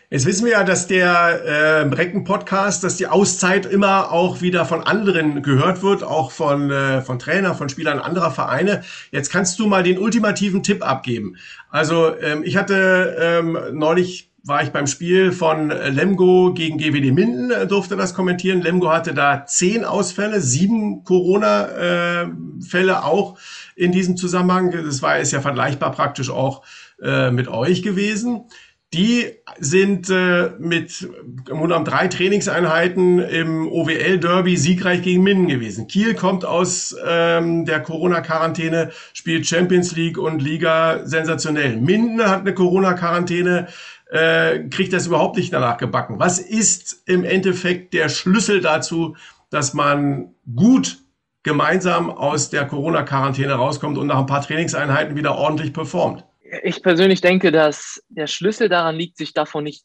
Jetzt 0.10 0.26
wissen 0.26 0.46
wir 0.46 0.52
ja, 0.54 0.64
dass 0.64 0.86
der 0.86 1.10
äh, 1.10 1.80
Recken-Podcast, 1.88 2.84
dass 2.84 2.98
die 2.98 3.08
Auszeit 3.08 3.66
immer 3.66 4.12
auch 4.12 4.42
wieder 4.42 4.66
von 4.66 4.84
anderen 4.84 5.42
gehört 5.42 5.82
wird, 5.82 6.04
auch 6.04 6.32
von, 6.32 6.70
äh, 6.70 7.02
von 7.02 7.18
Trainern, 7.18 7.56
von 7.56 7.68
Spielern 7.70 8.00
anderer 8.00 8.32
Vereine. 8.32 8.84
Jetzt 9.12 9.32
kannst 9.32 9.58
du 9.58 9.68
mal 9.68 9.82
den 9.82 9.98
ultimativen 9.98 10.62
Tipp 10.62 10.88
abgeben. 10.88 11.38
Also 11.70 12.16
ähm, 12.20 12.44
ich 12.44 12.58
hatte 12.58 13.18
ähm, 13.20 13.58
neulich 13.74 14.30
war 14.46 14.62
ich 14.62 14.72
beim 14.72 14.88
Spiel 14.88 15.32
von 15.32 15.70
Lemgo 15.70 16.54
gegen 16.54 16.78
GWD 16.78 17.14
Minden, 17.14 17.50
äh, 17.50 17.66
durfte 17.66 17.96
das 17.96 18.14
kommentieren. 18.14 18.62
Lemgo 18.62 18.92
hatte 18.92 19.14
da 19.14 19.46
zehn 19.46 19.86
Ausfälle, 19.86 20.42
sieben 20.42 21.06
Corona-Fälle 21.06 22.92
äh, 22.92 22.96
auch 22.96 23.38
in 23.76 23.94
diesem 23.94 24.18
Zusammenhang. 24.18 24.72
Das 24.72 25.02
war 25.02 25.18
ist 25.18 25.32
ja 25.32 25.40
vergleichbar 25.40 25.92
praktisch 25.92 26.30
auch 26.30 26.64
äh, 27.02 27.32
mit 27.32 27.48
euch 27.48 27.84
gewesen. 27.84 28.46
Die 28.94 29.25
sind 29.60 30.07
äh, 30.12 30.51
mit 30.60 31.10
um 31.50 31.68
drei 31.84 32.07
Trainingseinheiten 32.07 33.19
im 33.19 33.68
OWL-Derby 33.68 34.56
siegreich 34.56 35.01
gegen 35.01 35.24
Minden 35.24 35.48
gewesen. 35.48 35.88
Kiel 35.88 36.13
kommt 36.13 36.45
aus 36.45 36.95
ähm, 37.04 37.66
der 37.66 37.81
Corona-Quarantäne, 37.81 38.91
spielt 39.13 39.48
Champions 39.48 39.96
League 39.96 40.20
und 40.20 40.44
Liga 40.44 41.01
sensationell. 41.06 41.77
Minden 41.77 42.24
hat 42.24 42.41
eine 42.41 42.53
Corona-Quarantäne, 42.53 43.68
äh, 44.12 44.60
kriegt 44.70 44.94
das 44.94 45.08
überhaupt 45.08 45.38
nicht 45.38 45.51
danach 45.51 45.77
gebacken. 45.77 46.20
Was 46.20 46.38
ist 46.38 47.01
im 47.08 47.24
Endeffekt 47.24 47.96
der 47.96 48.10
Schlüssel 48.10 48.62
dazu, 48.62 49.15
dass 49.50 49.74
man 49.74 50.36
gut 50.56 51.00
gemeinsam 51.41 52.12
aus 52.12 52.51
der 52.51 52.68
Corona-Quarantäne 52.68 53.53
rauskommt 53.53 53.98
und 53.98 54.06
nach 54.06 54.20
ein 54.20 54.27
paar 54.27 54.44
Trainingseinheiten 54.44 55.15
wieder 55.15 55.36
ordentlich 55.36 55.74
performt? 55.74 56.25
Ich 56.62 56.83
persönlich 56.83 57.22
denke, 57.22 57.51
dass 57.51 58.03
der 58.10 58.27
Schlüssel 58.27 58.69
daran 58.69 58.95
liegt, 58.95 59.17
sich 59.17 59.33
davon 59.33 59.63
nicht 59.63 59.83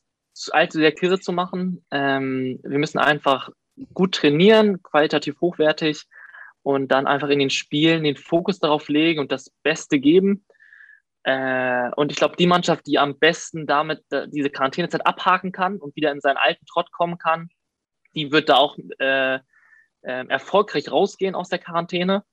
allzu 0.51 0.79
sehr 0.79 0.93
kirre 0.93 1.19
zu 1.19 1.33
machen. 1.33 1.85
Ähm, 1.91 2.61
wir 2.63 2.79
müssen 2.79 2.99
einfach 2.99 3.51
gut 3.95 4.15
trainieren, 4.15 4.83
qualitativ 4.83 5.41
hochwertig 5.41 6.05
und 6.63 6.89
dann 6.89 7.07
einfach 7.07 7.29
in 7.29 7.39
den 7.39 7.51
Spielen 7.51 8.05
den 8.05 8.17
Fokus 8.17 8.59
darauf 8.59 8.89
legen 8.89 9.21
und 9.21 9.33
das 9.33 9.51
Beste 9.63 9.99
geben. 9.99 10.45
Äh, 11.25 11.91
und 11.97 12.13
ich 12.13 12.19
glaube, 12.19 12.37
die 12.37 12.47
Mannschaft, 12.47 12.87
die 12.87 12.99
am 12.99 13.19
besten 13.19 13.67
damit 13.67 14.03
äh, 14.13 14.29
diese 14.29 14.51
Quarantänezeit 14.51 15.07
abhaken 15.07 15.53
kann 15.53 15.79
und 15.79 15.97
wieder 15.97 16.13
in 16.13 16.21
seinen 16.21 16.37
alten 16.37 16.67
Trott 16.67 16.93
kommen 16.93 17.19
kann, 17.19 17.49
die 18.15 18.33
wird 18.33 18.49
da 18.49 18.57
auch 18.57 18.77
äh, 18.99 19.37
äh 19.37 19.41
erfolgreich 20.29 20.91
rausgehen 20.91 21.35
aus 21.35 21.49
der 21.49 21.59
Quarantäne. 21.59 22.25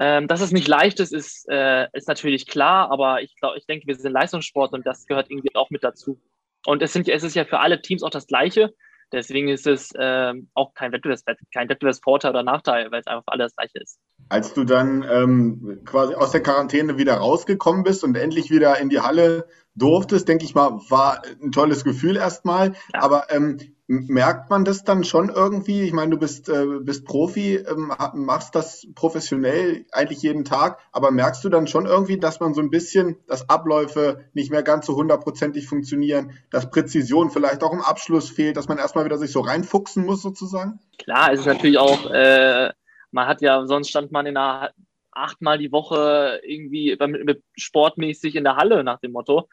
Ähm, 0.00 0.28
dass 0.28 0.40
es 0.40 0.52
nicht 0.52 0.68
leicht 0.68 1.00
ist, 1.00 1.12
ist, 1.12 1.48
äh, 1.48 1.88
ist 1.92 2.06
natürlich 2.06 2.46
klar, 2.46 2.90
aber 2.90 3.20
ich 3.22 3.34
glaube, 3.36 3.58
ich 3.58 3.66
denke, 3.66 3.86
wir 3.86 3.96
sind 3.96 4.12
Leistungssport 4.12 4.72
und 4.72 4.86
das 4.86 5.06
gehört 5.06 5.30
irgendwie 5.30 5.54
auch 5.54 5.70
mit 5.70 5.82
dazu. 5.82 6.20
Und 6.66 6.82
es, 6.82 6.92
sind, 6.92 7.08
es 7.08 7.24
ist 7.24 7.34
ja 7.34 7.44
für 7.44 7.58
alle 7.60 7.82
Teams 7.82 8.02
auch 8.02 8.10
das 8.10 8.26
Gleiche. 8.26 8.74
Deswegen 9.10 9.48
ist 9.48 9.66
es 9.66 9.90
äh, 9.94 10.34
auch 10.54 10.74
kein, 10.74 10.92
Wettbewerbs 10.92 11.24
kein 11.52 11.68
Wettbewerbsvorteil 11.68 12.30
oder 12.30 12.42
Nachteil, 12.42 12.90
weil 12.90 13.00
es 13.00 13.06
einfach 13.06 13.24
für 13.24 13.32
alle 13.32 13.44
das 13.44 13.56
Gleiche 13.56 13.78
ist. 13.78 13.98
Als 14.28 14.52
du 14.52 14.64
dann 14.64 15.04
ähm, 15.10 15.80
quasi 15.84 16.14
aus 16.14 16.30
der 16.30 16.42
Quarantäne 16.42 16.98
wieder 16.98 17.14
rausgekommen 17.14 17.84
bist 17.84 18.04
und 18.04 18.16
endlich 18.16 18.50
wieder 18.50 18.78
in 18.78 18.90
die 18.90 19.00
Halle 19.00 19.48
durftest, 19.78 20.28
denke 20.28 20.44
ich 20.44 20.54
mal, 20.54 20.80
war 20.88 21.22
ein 21.42 21.52
tolles 21.52 21.84
Gefühl 21.84 22.16
erstmal. 22.16 22.74
Ja. 22.92 23.02
Aber 23.02 23.30
ähm, 23.30 23.58
merkt 23.88 24.50
man 24.50 24.66
das 24.66 24.84
dann 24.84 25.02
schon 25.02 25.30
irgendwie? 25.30 25.82
Ich 25.82 25.92
meine, 25.92 26.10
du 26.10 26.18
bist, 26.18 26.48
äh, 26.50 26.66
bist 26.82 27.06
Profi, 27.06 27.56
ähm, 27.56 27.92
machst 28.12 28.54
das 28.54 28.86
professionell 28.94 29.86
eigentlich 29.92 30.22
jeden 30.22 30.44
Tag, 30.44 30.78
aber 30.92 31.10
merkst 31.10 31.42
du 31.42 31.48
dann 31.48 31.66
schon 31.66 31.86
irgendwie, 31.86 32.18
dass 32.18 32.38
man 32.38 32.52
so 32.52 32.60
ein 32.60 32.70
bisschen, 32.70 33.16
dass 33.26 33.48
Abläufe 33.48 34.24
nicht 34.34 34.50
mehr 34.50 34.62
ganz 34.62 34.84
so 34.84 34.94
hundertprozentig 34.94 35.66
funktionieren, 35.66 36.32
dass 36.50 36.70
Präzision 36.70 37.30
vielleicht 37.30 37.62
auch 37.62 37.72
im 37.72 37.80
Abschluss 37.80 38.28
fehlt, 38.28 38.58
dass 38.58 38.68
man 38.68 38.76
erstmal 38.76 39.06
wieder 39.06 39.16
sich 39.16 39.32
so 39.32 39.40
reinfuchsen 39.40 40.04
muss 40.04 40.20
sozusagen? 40.20 40.80
Klar, 40.98 41.32
es 41.32 41.40
ist 41.40 41.46
natürlich 41.46 41.78
auch, 41.78 42.10
äh, 42.10 42.70
man 43.10 43.26
hat 43.26 43.40
ja, 43.40 43.64
sonst 43.64 43.88
stand 43.88 44.12
man 44.12 44.26
in 44.26 44.36
einer 44.36 44.70
achtmal 45.18 45.58
die 45.58 45.72
Woche 45.72 46.40
irgendwie 46.44 46.96
sportmäßig 47.56 48.36
in 48.36 48.44
der 48.44 48.56
Halle 48.56 48.84
nach 48.84 49.00
dem 49.00 49.12
Motto. 49.12 49.48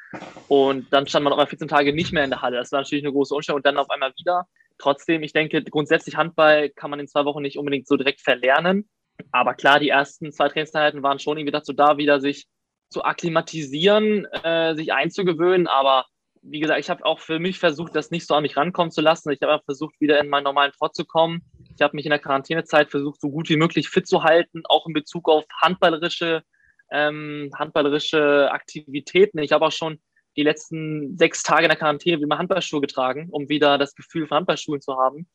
Und 0.48 0.92
dann 0.92 1.08
stand 1.08 1.24
man 1.24 1.34
auf 1.34 1.40
einmal 1.40 1.50
14 1.50 1.68
Tage 1.68 1.94
nicht 1.94 2.14
mehr 2.14 2.24
in 2.24 2.30
der 2.30 2.42
Halle. 2.42 2.58
Das 2.58 2.72
war 2.72 2.82
natürlich 2.82 3.04
eine 3.04 3.14
große 3.14 3.34
Umstellung 3.34 3.58
und 3.58 3.66
dann 3.66 3.78
auf 3.78 3.90
einmal 3.90 4.14
wieder. 4.18 4.48
Trotzdem, 4.78 5.24
ich 5.24 5.34
denke, 5.34 5.64
grundsätzlich 5.64 6.18
Handball 6.18 6.70
kann 6.70 6.90
man 6.90 7.00
in 7.00 7.08
zwei 7.08 7.26
Wochen 7.26 7.42
nicht 7.42 7.58
unbedingt 7.58 7.88
so 7.88 7.96
direkt 7.96 8.22
verlernen. 8.22 8.90
Aber 9.32 9.54
klar, 9.54 9.80
die 9.80 9.90
ersten 9.90 10.32
zwei 10.32 10.50
Trainingseinheiten 10.50 11.04
waren 11.04 11.20
schon 11.20 11.38
irgendwie 11.38 11.54
dazu 11.54 11.74
da, 11.74 11.98
wieder 11.98 12.20
sich 12.20 12.46
zu 12.90 13.04
akklimatisieren, 13.04 14.26
äh, 14.44 14.76
sich 14.76 14.94
einzugewöhnen. 14.94 15.68
Aber 15.68 16.06
wie 16.48 16.60
gesagt, 16.60 16.80
ich 16.80 16.90
habe 16.90 17.06
auch 17.06 17.20
für 17.20 17.40
mich 17.40 17.60
versucht, 17.60 17.96
das 17.96 18.12
nicht 18.12 18.28
so 18.28 18.36
an 18.36 18.44
mich 18.44 18.58
rankommen 18.58 18.92
zu 18.92 19.02
lassen. 19.02 19.32
Ich 19.32 19.42
habe 19.42 19.64
versucht, 19.66 20.00
wieder 20.00 20.20
in 20.20 20.30
meinen 20.30 20.44
normalen 20.44 20.72
Trott 20.72 20.96
zu 20.96 21.06
kommen 21.06 21.42
ich 21.76 21.82
habe 21.82 21.96
mich 21.96 22.06
in 22.06 22.10
der 22.12 22.20
Quarantänezeit 22.20 22.90
versucht, 22.90 23.20
so 23.20 23.30
gut 23.30 23.50
wie 23.50 23.58
möglich 23.58 23.90
fit 23.90 24.08
zu 24.08 24.24
halten, 24.24 24.62
auch 24.66 24.88
in 24.88 24.94
Bezug 24.94 25.30
auf 25.30 25.44
handballerische, 25.62 26.44
ähm, 26.90 27.52
handballerische 27.58 28.50
Aktivitäten. 28.52 29.40
Ich 29.40 29.52
habe 29.52 29.66
auch 29.66 29.72
schon 29.72 30.00
die 30.38 30.44
letzten 30.44 31.18
sechs 31.18 31.44
Tage 31.44 31.64
in 31.64 31.70
der 31.70 31.78
Quarantäne 31.78 32.26
mal 32.28 32.38
Handballschuhe 32.38 32.82
getragen, 32.82 33.28
um 33.30 33.50
wieder 33.50 33.78
das 33.78 33.94
Gefühl 33.94 34.28
von 34.28 34.38
Handballschuhen 34.38 34.82
zu 34.82 34.98
haben. 34.98 35.28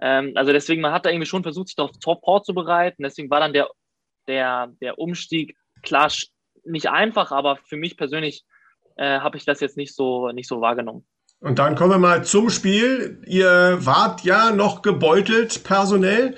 Ähm, 0.00 0.32
also 0.34 0.52
deswegen, 0.52 0.82
man 0.82 0.92
hat 0.92 1.06
da 1.06 1.10
irgendwie 1.10 1.26
schon 1.26 1.42
versucht, 1.44 1.68
sich 1.68 1.76
darauf 1.76 1.92
vorzubereiten. 2.22 3.02
Deswegen 3.02 3.30
war 3.30 3.40
dann 3.40 3.52
der, 3.52 3.70
der, 4.26 4.72
der 4.80 4.98
Umstieg 4.98 5.56
klar 5.82 6.10
nicht 6.64 6.88
einfach, 6.88 7.30
aber 7.30 7.56
für 7.56 7.76
mich 7.76 7.96
persönlich 7.96 8.44
äh, 8.96 9.20
habe 9.20 9.36
ich 9.36 9.44
das 9.44 9.60
jetzt 9.60 9.76
nicht 9.76 9.94
so, 9.94 10.30
nicht 10.32 10.48
so 10.48 10.60
wahrgenommen. 10.60 11.04
Und 11.40 11.58
dann 11.58 11.74
kommen 11.74 11.90
wir 11.90 11.98
mal 11.98 12.24
zum 12.24 12.48
Spiel. 12.48 13.22
Ihr 13.26 13.78
wart 13.80 14.22
ja 14.22 14.50
noch 14.50 14.82
gebeutelt 14.82 15.62
personell. 15.64 16.36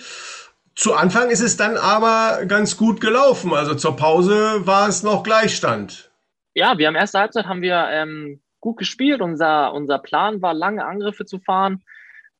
Zu 0.74 0.94
Anfang 0.94 1.30
ist 1.30 1.40
es 1.40 1.56
dann 1.56 1.76
aber 1.76 2.44
ganz 2.46 2.76
gut 2.76 3.00
gelaufen. 3.00 3.54
Also 3.54 3.74
zur 3.74 3.96
Pause 3.96 4.66
war 4.66 4.88
es 4.88 5.02
noch 5.02 5.22
Gleichstand. 5.22 6.10
Ja, 6.54 6.76
wir 6.76 6.88
haben 6.88 6.96
erste 6.96 7.20
Halbzeit 7.20 7.46
haben 7.46 7.62
wir 7.62 7.88
ähm, 7.90 8.42
gut 8.60 8.78
gespielt. 8.78 9.20
Unser, 9.20 9.72
unser 9.72 9.98
Plan 9.98 10.42
war, 10.42 10.54
lange 10.54 10.84
Angriffe 10.84 11.24
zu 11.24 11.38
fahren, 11.38 11.84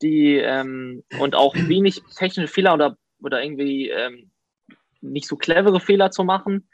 die 0.01 0.35
ähm, 0.35 1.03
und 1.19 1.35
auch 1.35 1.55
wenig 1.55 2.03
technische 2.17 2.47
Fehler 2.47 2.73
oder, 2.73 2.97
oder 3.21 3.41
irgendwie 3.41 3.89
ähm, 3.89 4.31
nicht 5.01 5.27
so 5.27 5.35
clevere 5.35 5.79
Fehler 5.79 6.11
zu 6.11 6.23
machen. 6.23 6.67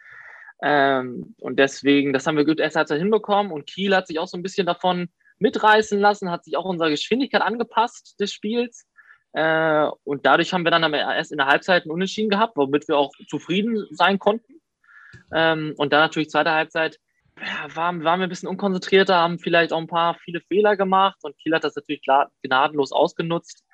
Ähm, 0.62 1.36
und 1.40 1.58
deswegen, 1.60 2.14
das 2.14 2.28
haben 2.28 2.38
wir 2.38 2.46
gut 2.46 2.60
erste 2.60 2.80
Halbzeit 2.80 3.00
hinbekommen. 3.00 3.52
Und 3.52 3.68
Kiel 3.68 3.96
hat 3.96 4.08
sich 4.08 4.20
auch 4.20 4.28
so 4.28 4.38
ein 4.38 4.44
bisschen 4.44 4.66
davon 4.66 5.10
mitreißen 5.40 6.00
lassen, 6.00 6.32
hat 6.32 6.46
sich 6.46 6.56
auch 6.58 6.66
unserer 6.66 6.90
Geschwindigkeit 6.90 7.42
angepasst 7.42 8.20
des 8.20 8.32
Spiels. 8.32 8.88
Äh, 9.34 9.88
und 10.04 10.26
dadurch 10.26 10.54
haben 10.54 10.64
wir 10.64 10.72
dann 10.72 10.94
erst 10.94 11.32
in 11.32 11.38
der 11.38 11.48
Halbzeit 11.48 11.84
einen 11.84 11.92
Unentschieden 11.92 12.30
gehabt, 12.30 12.56
womit 12.56 12.88
wir 12.88 12.98
auch 12.98 13.12
zufrieden 13.28 13.88
sein 13.92 14.20
konnten. 14.20 14.62
Ähm, 15.34 15.74
und 15.78 15.92
dann 15.92 16.02
natürlich 16.02 16.30
zweite 16.30 16.52
Halbzeit 16.52 17.00
ja, 17.40 17.76
waren, 17.76 18.04
waren 18.04 18.20
wir 18.20 18.28
ein 18.28 18.30
bisschen 18.30 18.50
unkonzentrierter, 18.50 19.16
haben 19.16 19.40
vielleicht 19.40 19.74
auch 19.74 19.80
ein 19.80 19.88
paar 19.88 20.16
viele 20.24 20.42
Fehler 20.42 20.78
gemacht 20.78 21.18
und 21.24 21.38
Kiel 21.38 21.54
hat 21.56 21.64
das 21.64 21.76
natürlich 21.76 22.04
gnadenlos 22.44 22.92
ausgenutzt. 22.92 23.66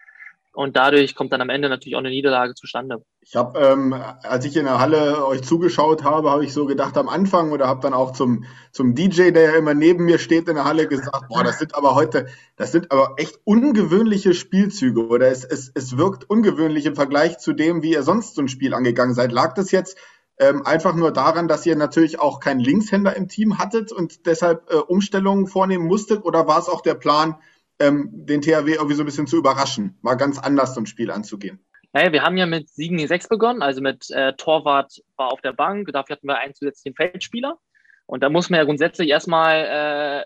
Und 0.51 0.75
dadurch 0.75 1.15
kommt 1.15 1.31
dann 1.31 1.41
am 1.41 1.49
Ende 1.49 1.69
natürlich 1.69 1.95
auch 1.95 1.99
eine 1.99 2.09
Niederlage 2.09 2.55
zustande. 2.55 3.03
Ich 3.21 3.35
habe, 3.35 3.59
ähm, 3.59 3.93
als 3.93 4.45
ich 4.45 4.57
in 4.57 4.65
der 4.65 4.79
Halle 4.79 5.25
euch 5.27 5.43
zugeschaut 5.43 6.03
habe, 6.03 6.31
habe 6.31 6.43
ich 6.43 6.53
so 6.53 6.65
gedacht 6.65 6.97
am 6.97 7.07
Anfang 7.07 7.51
oder 7.51 7.67
habe 7.67 7.81
dann 7.81 7.93
auch 7.93 8.13
zum, 8.13 8.45
zum 8.71 8.95
DJ, 8.95 9.29
der 9.29 9.43
ja 9.43 9.55
immer 9.55 9.75
neben 9.75 10.05
mir 10.05 10.17
steht 10.17 10.49
in 10.49 10.55
der 10.55 10.65
Halle, 10.65 10.87
gesagt, 10.87 11.27
boah, 11.29 11.43
das 11.43 11.59
sind 11.59 11.75
aber 11.75 11.93
heute, 11.93 12.27
das 12.55 12.71
sind 12.71 12.91
aber 12.91 13.13
echt 13.17 13.39
ungewöhnliche 13.43 14.33
Spielzüge 14.33 15.07
oder 15.07 15.27
es, 15.27 15.43
es, 15.43 15.71
es 15.73 15.97
wirkt 15.97 16.27
ungewöhnlich 16.27 16.87
im 16.87 16.95
Vergleich 16.95 17.37
zu 17.37 17.53
dem, 17.53 17.83
wie 17.83 17.91
ihr 17.91 18.03
sonst 18.03 18.33
so 18.33 18.41
ein 18.41 18.47
Spiel 18.47 18.73
angegangen 18.73 19.13
seid. 19.13 19.31
Lag 19.31 19.53
das 19.53 19.69
jetzt 19.69 19.97
ähm, 20.39 20.65
einfach 20.65 20.95
nur 20.95 21.11
daran, 21.11 21.47
dass 21.47 21.65
ihr 21.65 21.75
natürlich 21.75 22.19
auch 22.19 22.39
keinen 22.39 22.59
Linkshänder 22.59 23.15
im 23.15 23.27
Team 23.27 23.59
hattet 23.59 23.91
und 23.91 24.25
deshalb 24.25 24.71
äh, 24.71 24.77
Umstellungen 24.77 25.45
vornehmen 25.45 25.85
musstet 25.85 26.23
oder 26.23 26.47
war 26.47 26.57
es 26.57 26.69
auch 26.69 26.81
der 26.81 26.95
Plan, 26.95 27.35
ähm, 27.79 28.09
den 28.11 28.41
THW 28.41 28.73
irgendwie 28.73 28.95
so 28.95 29.03
ein 29.03 29.05
bisschen 29.05 29.27
zu 29.27 29.37
überraschen, 29.37 29.97
mal 30.01 30.15
ganz 30.15 30.39
anders 30.39 30.77
ein 30.77 30.85
Spiel 30.85 31.11
anzugehen? 31.11 31.59
Naja, 31.91 32.11
wir 32.11 32.21
haben 32.21 32.37
ja 32.37 32.45
mit 32.45 32.69
Siegen 32.69 32.99
6 32.99 33.27
begonnen, 33.29 33.61
also 33.61 33.81
mit 33.81 34.11
äh, 34.11 34.33
Torwart 34.33 35.01
war 35.15 35.31
auf 35.31 35.41
der 35.41 35.53
Bank, 35.53 35.91
dafür 35.91 36.17
hatten 36.17 36.27
wir 36.27 36.37
einen 36.37 36.53
zusätzlichen 36.53 36.95
Feldspieler. 36.95 37.57
Und 38.05 38.21
da 38.21 38.29
muss 38.29 38.49
man 38.49 38.59
ja 38.59 38.65
grundsätzlich 38.65 39.09
erstmal 39.09 40.25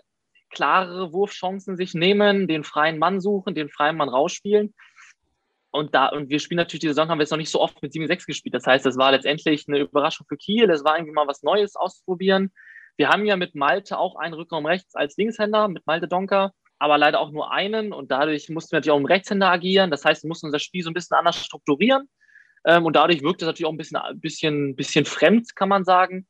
klare 0.50 1.12
Wurfchancen 1.12 1.76
sich 1.76 1.94
nehmen, 1.94 2.48
den 2.48 2.64
freien 2.64 2.98
Mann 2.98 3.20
suchen, 3.20 3.54
den 3.54 3.70
freien 3.70 3.96
Mann 3.96 4.08
rausspielen. 4.08 4.74
Und 5.70 5.94
da, 5.94 6.08
und 6.08 6.28
wir 6.28 6.38
spielen 6.38 6.58
natürlich 6.58 6.82
die 6.82 6.88
Saison, 6.88 7.08
haben 7.08 7.18
wir 7.18 7.24
jetzt 7.24 7.30
noch 7.30 7.38
nicht 7.38 7.50
so 7.50 7.60
oft 7.60 7.82
mit 7.82 7.92
7-6 7.92 8.26
gespielt. 8.26 8.54
Das 8.54 8.66
heißt, 8.66 8.86
das 8.86 8.96
war 8.96 9.10
letztendlich 9.10 9.66
eine 9.66 9.80
Überraschung 9.80 10.26
für 10.28 10.36
Kiel. 10.36 10.70
Es 10.70 10.84
war 10.84 10.96
irgendwie 10.96 11.12
mal 11.12 11.26
was 11.26 11.42
Neues 11.42 11.76
auszuprobieren. 11.76 12.52
Wir 12.96 13.08
haben 13.08 13.26
ja 13.26 13.36
mit 13.36 13.54
Malte 13.54 13.98
auch 13.98 14.16
einen 14.16 14.34
Rückraum 14.34 14.66
rechts 14.66 14.94
als 14.94 15.16
Linkshänder, 15.16 15.68
mit 15.68 15.84
Malte 15.86 16.06
Donker 16.06 16.52
aber 16.78 16.98
leider 16.98 17.20
auch 17.20 17.30
nur 17.30 17.52
einen 17.52 17.92
und 17.92 18.10
dadurch 18.10 18.48
mussten 18.48 18.72
wir 18.72 18.78
natürlich 18.78 18.92
auch 18.92 19.00
im 19.00 19.06
Rechtshänder 19.06 19.50
agieren. 19.50 19.90
Das 19.90 20.04
heißt, 20.04 20.22
wir 20.22 20.28
mussten 20.28 20.46
unser 20.46 20.58
Spiel 20.58 20.82
so 20.82 20.90
ein 20.90 20.94
bisschen 20.94 21.16
anders 21.16 21.42
strukturieren 21.44 22.08
ähm, 22.64 22.84
und 22.84 22.96
dadurch 22.96 23.22
wirkt 23.22 23.42
es 23.42 23.46
natürlich 23.46 23.66
auch 23.66 23.72
ein 23.72 23.78
bisschen, 23.78 24.00
bisschen, 24.20 24.76
bisschen 24.76 25.04
fremd, 25.04 25.54
kann 25.56 25.68
man 25.68 25.84
sagen. 25.84 26.26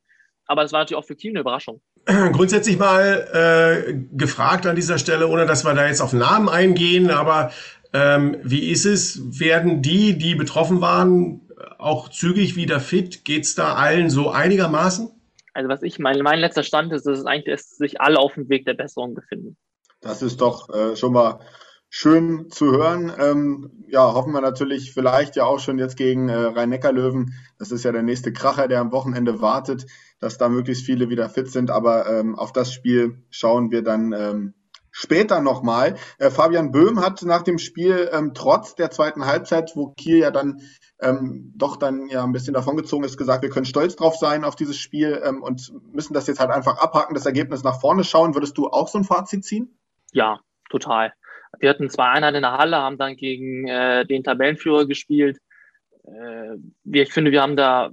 Aber 0.46 0.62
es 0.62 0.72
war 0.72 0.80
natürlich 0.80 1.02
auch 1.02 1.06
für 1.06 1.16
Kiel 1.16 1.30
eine 1.30 1.40
Überraschung. 1.40 1.80
Grundsätzlich 2.06 2.78
mal 2.78 3.86
äh, 3.88 3.94
gefragt 4.12 4.66
an 4.66 4.76
dieser 4.76 4.98
Stelle, 4.98 5.28
ohne 5.28 5.46
dass 5.46 5.64
wir 5.64 5.74
da 5.74 5.86
jetzt 5.86 6.02
auf 6.02 6.12
Namen 6.12 6.48
eingehen, 6.48 7.10
aber 7.10 7.50
ähm, 7.94 8.36
wie 8.42 8.70
ist 8.70 8.84
es? 8.84 9.40
Werden 9.40 9.80
die, 9.80 10.18
die 10.18 10.34
betroffen 10.34 10.80
waren, 10.80 11.40
auch 11.78 12.08
zügig 12.08 12.56
wieder 12.56 12.80
fit? 12.80 13.24
Geht 13.24 13.44
es 13.44 13.54
da 13.54 13.74
allen 13.74 14.10
so 14.10 14.30
einigermaßen? 14.30 15.10
Also 15.54 15.68
was 15.68 15.82
ich, 15.82 16.00
mein, 16.00 16.18
mein 16.18 16.40
letzter 16.40 16.64
Stand 16.64 16.92
ist, 16.92 17.06
dass 17.06 17.20
es 17.20 17.24
eigentlich 17.24 17.54
dass 17.54 17.76
sich 17.76 18.00
alle 18.00 18.18
auf 18.18 18.34
dem 18.34 18.48
Weg 18.48 18.66
der 18.66 18.74
Besserung 18.74 19.14
befinden. 19.14 19.56
Das 20.04 20.22
ist 20.22 20.40
doch 20.40 20.68
äh, 20.68 20.96
schon 20.96 21.12
mal 21.12 21.40
schön 21.88 22.50
zu 22.50 22.72
hören. 22.72 23.12
Ähm, 23.18 23.84
ja, 23.88 24.12
hoffen 24.12 24.32
wir 24.32 24.40
natürlich 24.40 24.92
vielleicht 24.92 25.36
ja 25.36 25.44
auch 25.44 25.60
schon 25.60 25.78
jetzt 25.78 25.96
gegen 25.96 26.28
äh, 26.28 26.34
Rhein-Neckar-Löwen. 26.34 27.32
Das 27.58 27.70
ist 27.70 27.84
ja 27.84 27.92
der 27.92 28.02
nächste 28.02 28.32
Kracher, 28.32 28.68
der 28.68 28.80
am 28.80 28.92
Wochenende 28.92 29.40
wartet, 29.40 29.86
dass 30.20 30.36
da 30.36 30.48
möglichst 30.48 30.84
viele 30.84 31.08
wieder 31.08 31.30
fit 31.30 31.50
sind. 31.50 31.70
Aber 31.70 32.06
ähm, 32.06 32.38
auf 32.38 32.52
das 32.52 32.72
Spiel 32.72 33.22
schauen 33.30 33.70
wir 33.70 33.82
dann 33.82 34.12
ähm, 34.12 34.54
später 34.90 35.40
nochmal. 35.40 35.96
Äh, 36.18 36.30
Fabian 36.30 36.70
Böhm 36.70 37.00
hat 37.00 37.22
nach 37.22 37.42
dem 37.42 37.58
Spiel 37.58 38.10
ähm, 38.12 38.32
trotz 38.34 38.74
der 38.74 38.90
zweiten 38.90 39.24
Halbzeit, 39.24 39.72
wo 39.74 39.94
Kiel 39.96 40.18
ja 40.18 40.30
dann 40.30 40.60
ähm, 41.00 41.52
doch 41.56 41.76
dann 41.76 42.08
ja 42.08 42.24
ein 42.24 42.32
bisschen 42.32 42.54
davongezogen 42.54 43.04
ist, 43.04 43.16
gesagt, 43.16 43.42
wir 43.42 43.50
können 43.50 43.66
stolz 43.66 43.96
drauf 43.96 44.16
sein 44.16 44.44
auf 44.44 44.54
dieses 44.54 44.76
Spiel 44.76 45.22
ähm, 45.24 45.42
und 45.42 45.72
müssen 45.92 46.12
das 46.12 46.26
jetzt 46.26 46.40
halt 46.40 46.50
einfach 46.50 46.78
abhaken, 46.78 47.14
das 47.14 47.26
Ergebnis 47.26 47.62
nach 47.62 47.80
vorne 47.80 48.04
schauen. 48.04 48.34
Würdest 48.34 48.58
du 48.58 48.68
auch 48.68 48.88
so 48.88 48.98
ein 48.98 49.04
Fazit 49.04 49.44
ziehen? 49.44 49.78
Ja, 50.14 50.38
total. 50.70 51.12
Wir 51.58 51.68
hatten 51.68 51.90
zwei 51.90 52.06
Einheiten 52.06 52.36
in 52.36 52.42
der 52.42 52.56
Halle, 52.56 52.76
haben 52.76 52.98
dann 52.98 53.16
gegen 53.16 53.68
äh, 53.68 54.06
den 54.06 54.22
Tabellenführer 54.22 54.86
gespielt. 54.86 55.38
Äh, 56.04 56.56
ich 56.84 57.12
finde, 57.12 57.32
wir 57.32 57.42
haben 57.42 57.56
da, 57.56 57.90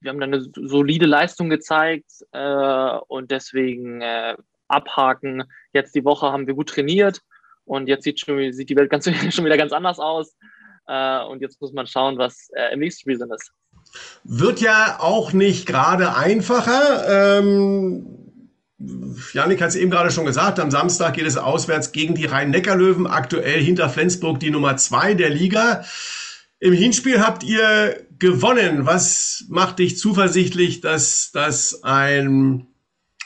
wir 0.00 0.10
haben 0.10 0.20
da 0.20 0.26
eine 0.26 0.44
solide 0.54 1.06
Leistung 1.06 1.48
gezeigt 1.48 2.10
äh, 2.32 2.98
und 3.08 3.30
deswegen 3.30 4.02
äh, 4.02 4.36
abhaken. 4.68 5.44
Jetzt 5.72 5.94
die 5.94 6.04
Woche 6.04 6.30
haben 6.30 6.46
wir 6.46 6.54
gut 6.54 6.68
trainiert 6.68 7.20
und 7.64 7.88
jetzt 7.88 8.04
sieht, 8.04 8.20
schon, 8.20 8.52
sieht 8.52 8.68
die 8.68 8.76
Welt 8.76 8.90
ganz, 8.90 9.10
schon 9.34 9.44
wieder 9.44 9.56
ganz 9.56 9.72
anders 9.72 9.98
aus. 9.98 10.36
Äh, 10.88 11.24
und 11.24 11.40
jetzt 11.40 11.58
muss 11.60 11.72
man 11.72 11.86
schauen, 11.86 12.18
was 12.18 12.50
äh, 12.54 12.74
im 12.74 12.80
nächsten 12.80 13.00
Spiel 13.00 13.14
ist. 13.14 13.52
Wird 14.24 14.60
ja 14.60 14.98
auch 15.00 15.32
nicht 15.32 15.66
gerade 15.66 16.14
einfacher. 16.14 17.38
Ähm 17.38 18.21
Janik 19.32 19.60
hat 19.60 19.68
es 19.68 19.76
eben 19.76 19.90
gerade 19.90 20.10
schon 20.10 20.26
gesagt, 20.26 20.58
am 20.58 20.70
Samstag 20.70 21.14
geht 21.14 21.26
es 21.26 21.36
auswärts 21.36 21.92
gegen 21.92 22.14
die 22.14 22.24
Rhein-Neckar-Löwen, 22.24 23.06
aktuell 23.06 23.60
hinter 23.60 23.88
Flensburg 23.88 24.40
die 24.40 24.50
Nummer 24.50 24.76
zwei 24.76 25.14
der 25.14 25.30
Liga. 25.30 25.84
Im 26.58 26.72
Hinspiel 26.72 27.20
habt 27.20 27.42
ihr 27.42 28.06
gewonnen. 28.18 28.86
Was 28.86 29.46
macht 29.48 29.78
dich 29.78 29.98
zuversichtlich, 29.98 30.80
dass 30.80 31.32
das 31.32 31.82
ein 31.82 32.66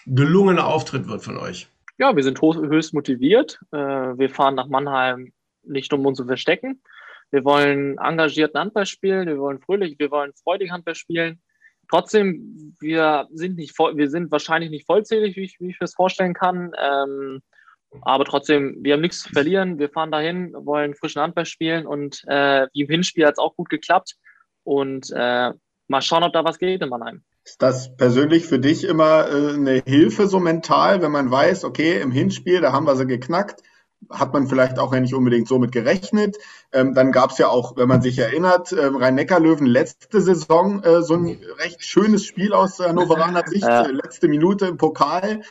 gelungener 0.07 0.67
Auftritt 0.67 1.09
wird 1.09 1.23
von 1.23 1.37
euch? 1.37 1.69
Ja, 1.99 2.15
wir 2.15 2.23
sind 2.23 2.41
höchst 2.41 2.95
motiviert. 2.95 3.59
Äh, 3.73 3.79
wir 3.79 4.31
fahren 4.31 4.55
nach 4.55 4.69
Mannheim 4.69 5.33
nicht, 5.63 5.93
um 5.93 6.05
uns 6.07 6.19
zu 6.19 6.27
verstecken. 6.27 6.83
Wir 7.31 7.45
wollen 7.45 7.99
engagierten 7.99 8.59
Handball 8.59 8.87
spielen, 8.87 9.27
wir 9.27 9.39
wollen 9.39 9.59
fröhlich, 9.59 9.99
wir 9.99 10.11
wollen 10.11 10.33
freudig 10.33 10.71
Handball 10.71 10.95
spielen. 10.95 11.41
Trotzdem, 11.91 12.75
wir 12.81 13.29
sind 13.33 13.57
nicht 13.57 13.79
wir 13.79 14.11
sind 14.11 14.31
wahrscheinlich 14.31 14.71
nicht 14.71 14.87
vollzählig, 14.87 15.37
wie 15.37 15.45
ich, 15.45 15.61
wie 15.61 15.71
ich 15.71 15.81
mir 15.81 15.85
das 15.85 15.95
vorstellen 15.95 16.35
kann. 16.35 16.73
Ähm, 16.79 17.43
aber 18.03 18.25
trotzdem, 18.25 18.77
wir 18.83 18.95
haben 18.95 19.01
nichts 19.01 19.21
zu 19.21 19.31
verlieren. 19.31 19.79
Wir 19.79 19.89
fahren 19.89 20.11
dahin, 20.11 20.53
wollen 20.55 20.95
frischen 20.95 21.23
Handball 21.23 21.47
spielen 21.47 21.87
und 21.87 22.23
äh, 22.27 22.67
wie 22.73 22.83
im 22.83 22.89
Hinspiel 22.89 23.27
hat 23.27 23.35
es 23.35 23.39
auch 23.39 23.57
gut 23.57 23.69
geklappt. 23.69 24.17
Und 24.65 25.11
äh, 25.15 25.53
mal 25.89 26.03
schauen, 26.03 26.25
ob 26.25 26.33
da 26.33 26.45
was 26.45 26.59
geht 26.59 26.83
in 26.83 26.89
Mannheim. 26.89 27.23
Ist 27.45 27.63
das 27.63 27.97
persönlich 27.97 28.47
für 28.47 28.59
dich 28.59 28.85
immer 28.85 29.29
äh, 29.29 29.55
eine 29.55 29.83
Hilfe 29.87 30.27
so 30.27 30.41
mental, 30.41 31.01
wenn 31.01 31.13
man 31.13 31.31
weiß, 31.31 31.65
okay, 31.65 32.01
im 32.01 32.11
Hinspiel, 32.11 32.61
da 32.61 32.73
haben 32.73 32.87
wir 32.87 32.97
sie 32.97 33.07
geknackt, 33.07 33.63
hat 34.11 34.33
man 34.33 34.47
vielleicht 34.47 34.79
auch 34.79 34.93
ja 34.93 35.01
nicht 35.01 35.15
unbedingt 35.15 35.49
so 35.49 35.59
mit 35.59 35.73
gerechnet. 35.73 36.37
Ähm, 36.73 36.95
dann 36.95 37.13
gab 37.13 37.31
es 37.31 37.39
ja 37.39 37.49
auch, 37.49 37.77
wenn 37.77 37.89
man 37.89 38.03
sich 38.03 38.19
erinnert, 38.19 38.73
äh, 38.73 38.87
Rhein-Neckar-Löwen 38.87 39.67
letzte 39.67 40.21
Saison 40.21 40.83
äh, 40.83 41.03
so 41.03 41.15
ein 41.15 41.39
recht 41.59 41.83
schönes 41.83 42.25
Spiel 42.25 42.53
aus 42.53 42.79
Hannoveraner 42.79 43.43
Sicht, 43.47 43.65
ja. 43.65 43.83
Äh, 43.83 43.93
letzte 43.93 44.29
Minute 44.29 44.67
im 44.67 44.77
Pokal. 44.77 45.43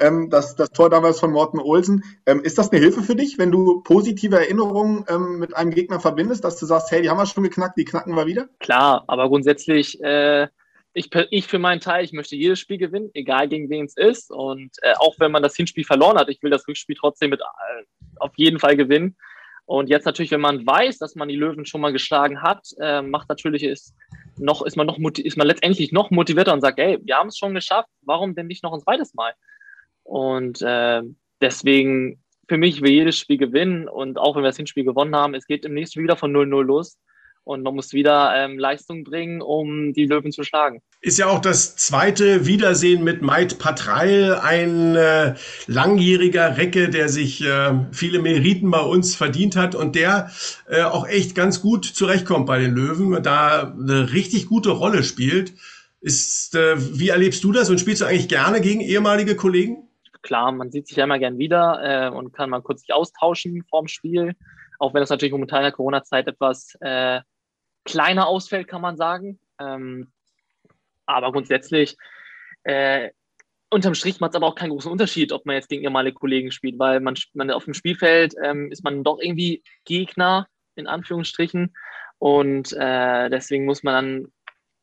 Ähm, 0.00 0.30
das, 0.30 0.54
das 0.54 0.70
Tor 0.70 0.90
damals 0.90 1.18
von 1.18 1.32
Morten 1.32 1.58
Olsen. 1.58 2.04
Ähm, 2.26 2.42
ist 2.42 2.58
das 2.58 2.70
eine 2.70 2.80
Hilfe 2.80 3.02
für 3.02 3.16
dich, 3.16 3.38
wenn 3.38 3.50
du 3.50 3.80
positive 3.80 4.36
Erinnerungen 4.36 5.04
ähm, 5.08 5.38
mit 5.38 5.56
einem 5.56 5.70
Gegner 5.70 5.98
verbindest, 5.98 6.44
dass 6.44 6.56
du 6.56 6.66
sagst, 6.66 6.90
hey, 6.90 7.02
die 7.02 7.10
haben 7.10 7.18
wir 7.18 7.26
schon 7.26 7.42
geknackt, 7.42 7.78
die 7.78 7.84
knacken 7.84 8.14
wir 8.14 8.26
wieder? 8.26 8.48
Klar, 8.60 9.04
aber 9.06 9.28
grundsätzlich 9.28 10.00
äh, 10.02 10.48
ich, 10.98 11.10
ich 11.30 11.46
für 11.46 11.58
meinen 11.58 11.80
Teil, 11.80 12.04
ich 12.04 12.12
möchte 12.12 12.36
jedes 12.36 12.58
Spiel 12.58 12.78
gewinnen, 12.78 13.10
egal 13.14 13.48
gegen 13.48 13.70
wen 13.70 13.86
es 13.86 13.96
ist. 13.96 14.30
Und 14.30 14.70
äh, 14.82 14.94
auch 14.98 15.14
wenn 15.18 15.32
man 15.32 15.42
das 15.42 15.56
Hinspiel 15.56 15.84
verloren 15.84 16.18
hat, 16.18 16.28
ich 16.28 16.42
will 16.42 16.50
das 16.50 16.66
Rückspiel 16.66 16.96
trotzdem 16.98 17.30
mit 17.30 17.40
äh, 17.40 17.84
auf 18.18 18.32
jeden 18.36 18.58
Fall 18.58 18.76
gewinnen. 18.76 19.16
Und 19.64 19.88
jetzt 19.90 20.06
natürlich, 20.06 20.30
wenn 20.30 20.40
man 20.40 20.66
weiß, 20.66 20.98
dass 20.98 21.14
man 21.14 21.28
die 21.28 21.36
Löwen 21.36 21.66
schon 21.66 21.82
mal 21.82 21.92
geschlagen 21.92 22.42
hat, 22.42 22.66
äh, 22.80 23.02
macht 23.02 23.28
natürlich 23.28 23.62
ist 23.62 23.94
noch 24.38 24.62
ist 24.64 24.76
man 24.76 24.86
noch 24.86 24.98
ist 24.98 25.36
man 25.36 25.46
letztendlich 25.46 25.92
noch 25.92 26.10
motivierter 26.10 26.54
und 26.54 26.62
sagt, 26.62 26.78
ey, 26.78 26.98
wir 27.02 27.16
haben 27.16 27.28
es 27.28 27.36
schon 27.36 27.54
geschafft, 27.54 27.88
warum 28.02 28.34
denn 28.34 28.46
nicht 28.46 28.62
noch 28.62 28.72
ein 28.72 28.80
zweites 28.80 29.14
Mal? 29.14 29.34
Und 30.04 30.62
äh, 30.62 31.02
deswegen 31.40 32.22
für 32.48 32.56
mich 32.56 32.80
will 32.80 32.92
jedes 32.92 33.18
Spiel 33.18 33.36
gewinnen 33.36 33.88
und 33.88 34.18
auch 34.18 34.36
wenn 34.36 34.42
wir 34.42 34.48
das 34.48 34.56
Hinspiel 34.56 34.84
gewonnen 34.84 35.14
haben, 35.14 35.34
es 35.34 35.46
geht 35.46 35.66
im 35.66 35.74
nächsten 35.74 35.92
Spiel 35.92 36.04
wieder 36.04 36.16
von 36.16 36.32
0-0 36.32 36.62
los 36.62 36.98
und 37.48 37.62
man 37.62 37.74
muss 37.74 37.94
wieder 37.94 38.34
ähm, 38.36 38.58
Leistung 38.58 39.04
bringen, 39.04 39.40
um 39.40 39.94
die 39.94 40.04
Löwen 40.04 40.32
zu 40.32 40.42
schlagen. 40.42 40.82
Ist 41.00 41.18
ja 41.18 41.28
auch 41.28 41.38
das 41.38 41.76
zweite 41.76 42.44
Wiedersehen 42.44 43.02
mit 43.02 43.22
Maid 43.22 43.58
Patreil, 43.58 44.34
ein 44.34 44.94
äh, 44.96 45.34
langjähriger 45.66 46.58
Recke, 46.58 46.90
der 46.90 47.08
sich 47.08 47.42
äh, 47.42 47.72
viele 47.90 48.18
Meriten 48.18 48.70
bei 48.70 48.82
uns 48.82 49.16
verdient 49.16 49.56
hat 49.56 49.74
und 49.74 49.96
der 49.96 50.30
äh, 50.68 50.82
auch 50.82 51.08
echt 51.08 51.34
ganz 51.34 51.62
gut 51.62 51.86
zurechtkommt 51.86 52.44
bei 52.44 52.58
den 52.58 52.74
Löwen, 52.74 53.22
da 53.22 53.72
eine 53.72 54.12
richtig 54.12 54.46
gute 54.46 54.70
Rolle 54.70 55.02
spielt. 55.02 55.54
Ist, 56.02 56.54
äh, 56.54 56.76
wie 56.76 57.08
erlebst 57.08 57.42
du 57.44 57.52
das 57.52 57.70
und 57.70 57.80
spielst 57.80 58.02
du 58.02 58.04
eigentlich 58.04 58.28
gerne 58.28 58.60
gegen 58.60 58.82
ehemalige 58.82 59.36
Kollegen? 59.36 59.88
Klar, 60.20 60.52
man 60.52 60.70
sieht 60.70 60.86
sich 60.86 60.98
ja 60.98 61.04
immer 61.04 61.18
gern 61.18 61.38
wieder 61.38 61.80
äh, 61.82 62.14
und 62.14 62.34
kann 62.34 62.50
mal 62.50 62.60
kurz 62.60 62.82
sich 62.82 62.92
austauschen 62.92 63.64
vorm 63.70 63.88
Spiel, 63.88 64.34
auch 64.78 64.92
wenn 64.92 65.02
es 65.02 65.08
natürlich 65.08 65.32
momentan 65.32 65.60
in 65.60 65.64
der 65.64 65.72
Corona-Zeit 65.72 66.26
etwas 66.26 66.76
äh, 66.80 67.20
kleiner 67.84 68.26
ausfällt, 68.26 68.68
kann 68.68 68.82
man 68.82 68.96
sagen. 68.96 69.38
Ähm, 69.60 70.12
aber 71.06 71.32
grundsätzlich, 71.32 71.96
äh, 72.64 73.10
unterm 73.70 73.94
Strich 73.94 74.20
macht 74.20 74.30
es 74.30 74.36
aber 74.36 74.46
auch 74.46 74.54
keinen 74.54 74.70
großen 74.70 74.90
Unterschied, 74.90 75.32
ob 75.32 75.46
man 75.46 75.56
jetzt 75.56 75.68
gegen 75.68 75.82
ehemalige 75.82 76.14
Kollegen 76.14 76.50
spielt, 76.52 76.78
weil 76.78 77.00
man, 77.00 77.14
man 77.34 77.50
auf 77.50 77.64
dem 77.64 77.74
Spielfeld 77.74 78.34
ähm, 78.42 78.70
ist 78.72 78.84
man 78.84 79.04
doch 79.04 79.18
irgendwie 79.20 79.62
Gegner, 79.84 80.46
in 80.74 80.86
Anführungsstrichen. 80.86 81.74
Und 82.18 82.72
äh, 82.72 83.30
deswegen 83.30 83.64
muss 83.64 83.82
man 83.82 83.94
dann 83.94 84.32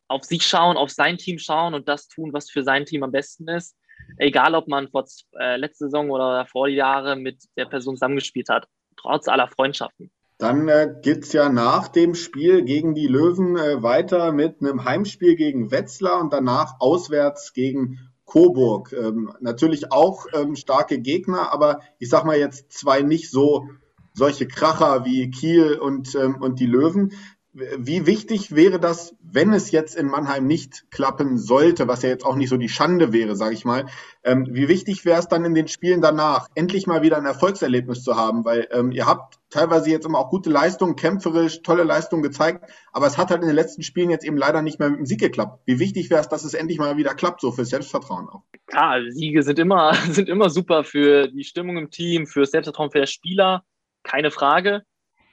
auf 0.08 0.24
sich 0.24 0.46
schauen, 0.46 0.78
auf 0.78 0.92
sein 0.92 1.18
Team 1.18 1.40
schauen 1.40 1.74
und 1.74 1.88
das 1.88 2.08
tun, 2.08 2.34
was 2.34 2.50
für 2.50 2.64
sein 2.64 2.86
Team 2.86 3.04
am 3.04 3.12
besten 3.12 3.48
ist. 3.48 3.76
Egal, 4.18 4.54
ob 4.56 4.68
man 4.68 4.90
vor 4.90 5.06
äh, 5.40 5.58
letzte 5.58 5.86
Saison 5.86 6.12
oder 6.12 6.46
vor 6.46 6.68
die 6.68 6.76
Jahre 6.76 7.16
mit 7.16 7.44
der 7.58 7.66
Person 7.66 7.96
zusammengespielt 7.96 8.50
hat, 8.50 8.68
trotz 8.98 9.28
aller 9.28 9.48
Freundschaften. 9.48 10.12
Dann 10.38 10.68
äh, 10.68 10.94
geht 11.02 11.32
ja 11.32 11.50
nach 11.50 11.88
dem 11.88 12.14
Spiel 12.14 12.64
gegen 12.64 12.94
die 12.94 13.08
Löwen 13.08 13.56
äh, 13.58 13.82
weiter 13.82 14.34
mit 14.34 14.62
einem 14.62 14.84
Heimspiel 14.84 15.36
gegen 15.36 15.72
Wetzlar 15.72 16.20
und 16.20 16.34
danach 16.34 16.76
auswärts 16.80 17.54
gegen 17.54 18.00
Coburg. 18.26 18.92
Ähm, 18.92 19.32
natürlich 19.40 19.92
auch 19.92 20.26
ähm, 20.34 20.56
starke 20.56 21.00
Gegner, 21.00 21.54
aber 21.54 21.80
ich 22.00 22.10
sag 22.10 22.26
mal 22.26 22.38
jetzt 22.38 22.72
zwei 22.72 23.02
nicht 23.02 23.32
so 23.32 23.70
solche 24.14 24.48
Kracher 24.48 25.06
wie 25.06 25.30
Kiel 25.30 25.76
und, 25.76 26.16
ähm, 26.16 26.42
und 26.42 26.60
die 26.60 26.66
Löwen. 26.66 27.14
Wie 27.56 28.06
wichtig 28.06 28.54
wäre 28.54 28.82
das, 28.82 29.16
wenn 29.22 29.54
es 29.54 29.72
jetzt 29.72 29.96
in 29.96 30.08
Mannheim 30.08 30.46
nicht 30.46 30.92
klappen 30.92 31.38
sollte, 31.38 31.88
was 31.88 32.02
ja 32.02 32.10
jetzt 32.10 32.26
auch 32.26 32.36
nicht 32.36 32.50
so 32.50 32.58
die 32.58 32.68
Schande 32.68 33.14
wäre, 33.14 33.38
sage 33.38 33.54
ich 33.54 33.64
mal. 33.64 33.86
Ähm, 34.26 34.46
wie 34.52 34.68
wichtig 34.68 35.06
wäre 35.06 35.20
es 35.20 35.30
dann 35.30 35.46
in 35.46 35.54
den 35.54 35.70
Spielen 35.70 36.02
danach, 36.02 36.50
endlich 36.54 36.86
mal 36.86 37.02
wieder 37.02 37.16
ein 37.18 37.26
Erfolgserlebnis 37.26 38.04
zu 38.04 38.18
haben? 38.18 38.44
Weil 38.44 38.68
ähm, 38.72 38.92
ihr 38.92 39.06
habt 39.06 39.40
teilweise 39.50 39.90
jetzt 39.90 40.06
immer 40.06 40.20
auch 40.20 40.30
gute 40.30 40.50
Leistungen, 40.50 40.98
kämpferisch, 40.98 41.62
tolle 41.62 41.84
Leistungen 41.84 42.24
gezeigt, 42.24 42.70
aber 42.92 43.08
es 43.08 43.18
hat 43.18 43.30
halt 43.30 43.42
in 43.42 43.48
den 43.48 43.56
letzten 43.56 43.84
Spielen 43.84 44.10
jetzt 44.10 44.26
eben 44.26 44.36
leider 44.36 44.62
nicht 44.62 44.80
mehr 44.80 44.90
mit 44.90 45.00
dem 45.00 45.06
Sieg 45.06 45.22
geklappt. 45.22 45.62
Wie 45.66 45.80
wichtig 45.80 46.10
wäre 46.10 46.20
es, 46.20 46.28
dass 46.28 46.44
es 46.44 46.56
endlich 46.56 46.78
mal 46.78 46.98
wieder 46.98 47.16
klappt, 47.16 47.40
so 47.40 47.54
für 47.54 47.64
Selbstvertrauen 47.64 48.28
auch? 48.28 48.44
Klar, 48.68 49.00
Siege 49.12 49.44
sind 49.44 49.60
immer, 49.60 49.94
sind 50.10 50.28
immer 50.28 50.50
super 50.50 50.84
für 50.84 51.30
die 51.30 51.46
Stimmung 51.46 51.78
im 51.78 51.90
Team, 51.90 52.28
für 52.28 52.42
das 52.42 52.52
Selbstvertrauen 52.52 52.92
für 52.92 53.00
der 53.00 53.08
Spieler, 53.08 53.64
keine 54.04 54.30
Frage. 54.30 54.84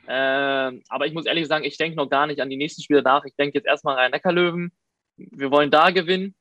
Äh, 0.07 0.81
aber 0.89 1.07
ich 1.07 1.13
muss 1.13 1.27
ehrlich 1.27 1.47
sagen, 1.47 1.65
ich 1.65 1.77
denke 1.77 1.97
noch 1.97 2.11
gar 2.11 2.27
nicht 2.27 2.41
an 2.41 2.51
die 2.51 2.57
nächsten 2.57 2.83
Spiele 2.83 3.03
nach. 3.03 3.25
Ich 3.25 3.35
denke 3.37 3.59
jetzt 3.59 3.67
erstmal 3.67 3.97
Rhein-Neckar-Löwen. 3.97 4.73
Wir 5.17 5.51
wollen 5.51 5.71
da 5.71 5.91
gewinnen. 5.91 6.35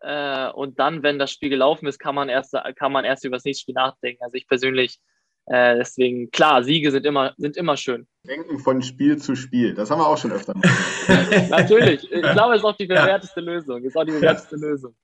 Äh, 0.00 0.50
und 0.50 0.78
dann, 0.78 1.02
wenn 1.02 1.18
das 1.18 1.32
Spiel 1.32 1.48
gelaufen 1.48 1.86
ist, 1.86 1.98
kann 1.98 2.14
man 2.14 2.28
erst, 2.28 2.54
kann 2.76 2.92
man 2.92 3.04
erst 3.04 3.24
über 3.24 3.36
das 3.36 3.44
nächste 3.44 3.62
Spiel 3.62 3.74
nachdenken. 3.74 4.22
Also 4.22 4.34
ich 4.34 4.46
persönlich, 4.46 4.98
äh, 5.46 5.76
deswegen, 5.76 6.30
klar, 6.30 6.62
Siege 6.62 6.90
sind 6.90 7.06
immer, 7.06 7.32
sind 7.38 7.56
immer 7.56 7.76
schön. 7.76 8.06
Denken 8.24 8.58
von 8.58 8.82
Spiel 8.82 9.16
zu 9.16 9.34
Spiel. 9.34 9.74
Das 9.74 9.90
haben 9.90 10.00
wir 10.00 10.06
auch 10.06 10.18
schon 10.18 10.32
öfter 10.32 10.54
Natürlich. 11.48 12.10
Ich 12.10 12.22
glaube, 12.22 12.54
es 12.54 12.60
ist 12.60 12.64
auch 12.64 12.76
die 12.76 12.86
bewährteste 12.86 13.40
ja. 13.40 13.46
Lösung. 13.46 13.82
Ist 13.82 13.96
auch 13.96 14.04
die 14.04 14.12
bewährteste 14.12 14.56
ja. 14.56 14.68
Lösung. 14.68 14.94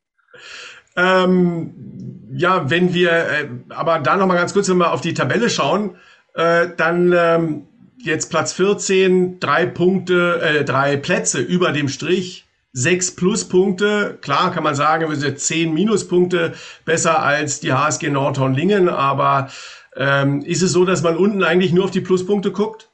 Ähm, 0.96 2.28
ja, 2.34 2.68
wenn 2.68 2.92
wir 2.92 3.10
äh, 3.10 3.48
aber 3.70 3.98
da 4.00 4.16
nochmal 4.16 4.36
ganz 4.36 4.52
kurz 4.52 4.68
mal 4.68 4.90
auf 4.90 5.00
die 5.00 5.14
Tabelle 5.14 5.48
schauen, 5.48 5.96
äh, 6.34 6.68
dann 6.76 7.14
ähm, 7.16 7.68
jetzt 8.04 8.30
Platz 8.30 8.52
14, 8.52 9.40
drei 9.40 9.66
Punkte, 9.66 10.40
äh, 10.42 10.64
drei 10.64 10.96
Plätze 10.96 11.40
über 11.40 11.72
dem 11.72 11.88
Strich, 11.88 12.44
sechs 12.72 13.14
Pluspunkte. 13.14 14.18
Klar 14.20 14.52
kann 14.52 14.64
man 14.64 14.74
sagen, 14.74 15.08
wir 15.08 15.16
sind 15.16 15.38
zehn 15.38 15.72
Minuspunkte 15.72 16.54
besser 16.84 17.22
als 17.22 17.60
die 17.60 17.72
HSG 17.72 18.10
Nordhorn-Lingen, 18.10 18.88
aber 18.88 19.50
ähm, 19.96 20.40
ist 20.42 20.62
es 20.62 20.72
so, 20.72 20.84
dass 20.84 21.02
man 21.02 21.16
unten 21.16 21.42
eigentlich 21.44 21.72
nur 21.72 21.84
auf 21.84 21.90
die 21.90 22.00
Pluspunkte 22.00 22.50
guckt? 22.50 22.90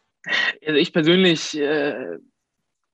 Also 0.66 0.78
ich 0.78 0.92
persönlich 0.92 1.56
äh, 1.58 2.18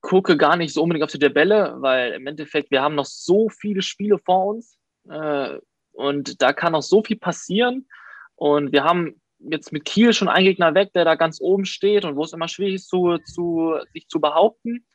gucke 0.01 0.37
gar 0.37 0.55
nicht 0.55 0.73
so 0.73 0.83
unbedingt 0.83 1.03
auf 1.03 1.11
die 1.11 1.19
Tabelle, 1.19 1.75
weil 1.79 2.13
im 2.13 2.27
Endeffekt 2.27 2.71
wir 2.71 2.81
haben 2.81 2.95
noch 2.95 3.05
so 3.05 3.49
viele 3.49 3.81
Spiele 3.81 4.19
vor 4.19 4.47
uns 4.47 4.77
äh, 5.09 5.57
und 5.91 6.41
da 6.41 6.53
kann 6.53 6.73
noch 6.73 6.83
so 6.83 7.03
viel 7.03 7.17
passieren. 7.17 7.87
Und 8.35 8.71
wir 8.71 8.83
haben 8.83 9.21
jetzt 9.39 9.71
mit 9.71 9.85
Kiel 9.85 10.13
schon 10.13 10.27
ein 10.27 10.43
Gegner 10.43 10.73
weg, 10.73 10.91
der 10.93 11.05
da 11.05 11.15
ganz 11.15 11.39
oben 11.41 11.65
steht 11.65 12.05
und 12.05 12.15
wo 12.15 12.23
es 12.23 12.33
immer 12.33 12.47
schwierig 12.47 12.75
ist, 12.75 12.87
zu, 12.87 13.17
zu, 13.19 13.75
sich 13.93 14.07
zu 14.07 14.19
behaupten. 14.19 14.85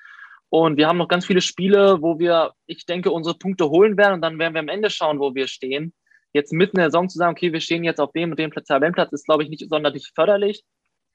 Und 0.48 0.76
wir 0.76 0.88
haben 0.88 0.98
noch 0.98 1.08
ganz 1.08 1.26
viele 1.26 1.40
Spiele, 1.40 2.02
wo 2.02 2.18
wir, 2.18 2.52
ich 2.66 2.84
denke, 2.84 3.12
unsere 3.12 3.38
Punkte 3.38 3.70
holen 3.70 3.96
werden 3.96 4.14
und 4.14 4.22
dann 4.22 4.38
werden 4.38 4.54
wir 4.54 4.60
am 4.60 4.68
Ende 4.68 4.90
schauen, 4.90 5.20
wo 5.20 5.34
wir 5.34 5.46
stehen. 5.46 5.94
Jetzt 6.32 6.52
mitten 6.52 6.76
in 6.76 6.82
der 6.82 6.90
Saison 6.90 7.08
zu 7.08 7.18
sagen, 7.18 7.32
okay, 7.32 7.52
wir 7.52 7.60
stehen 7.60 7.84
jetzt 7.84 8.00
auf 8.00 8.12
dem 8.12 8.30
und 8.30 8.38
dem 8.38 8.50
Platz, 8.50 8.66
Tabellenplatz, 8.66 9.12
ist, 9.12 9.26
glaube 9.26 9.44
ich, 9.44 9.48
nicht 9.48 9.68
sonderlich 9.68 10.10
förderlich. 10.14 10.64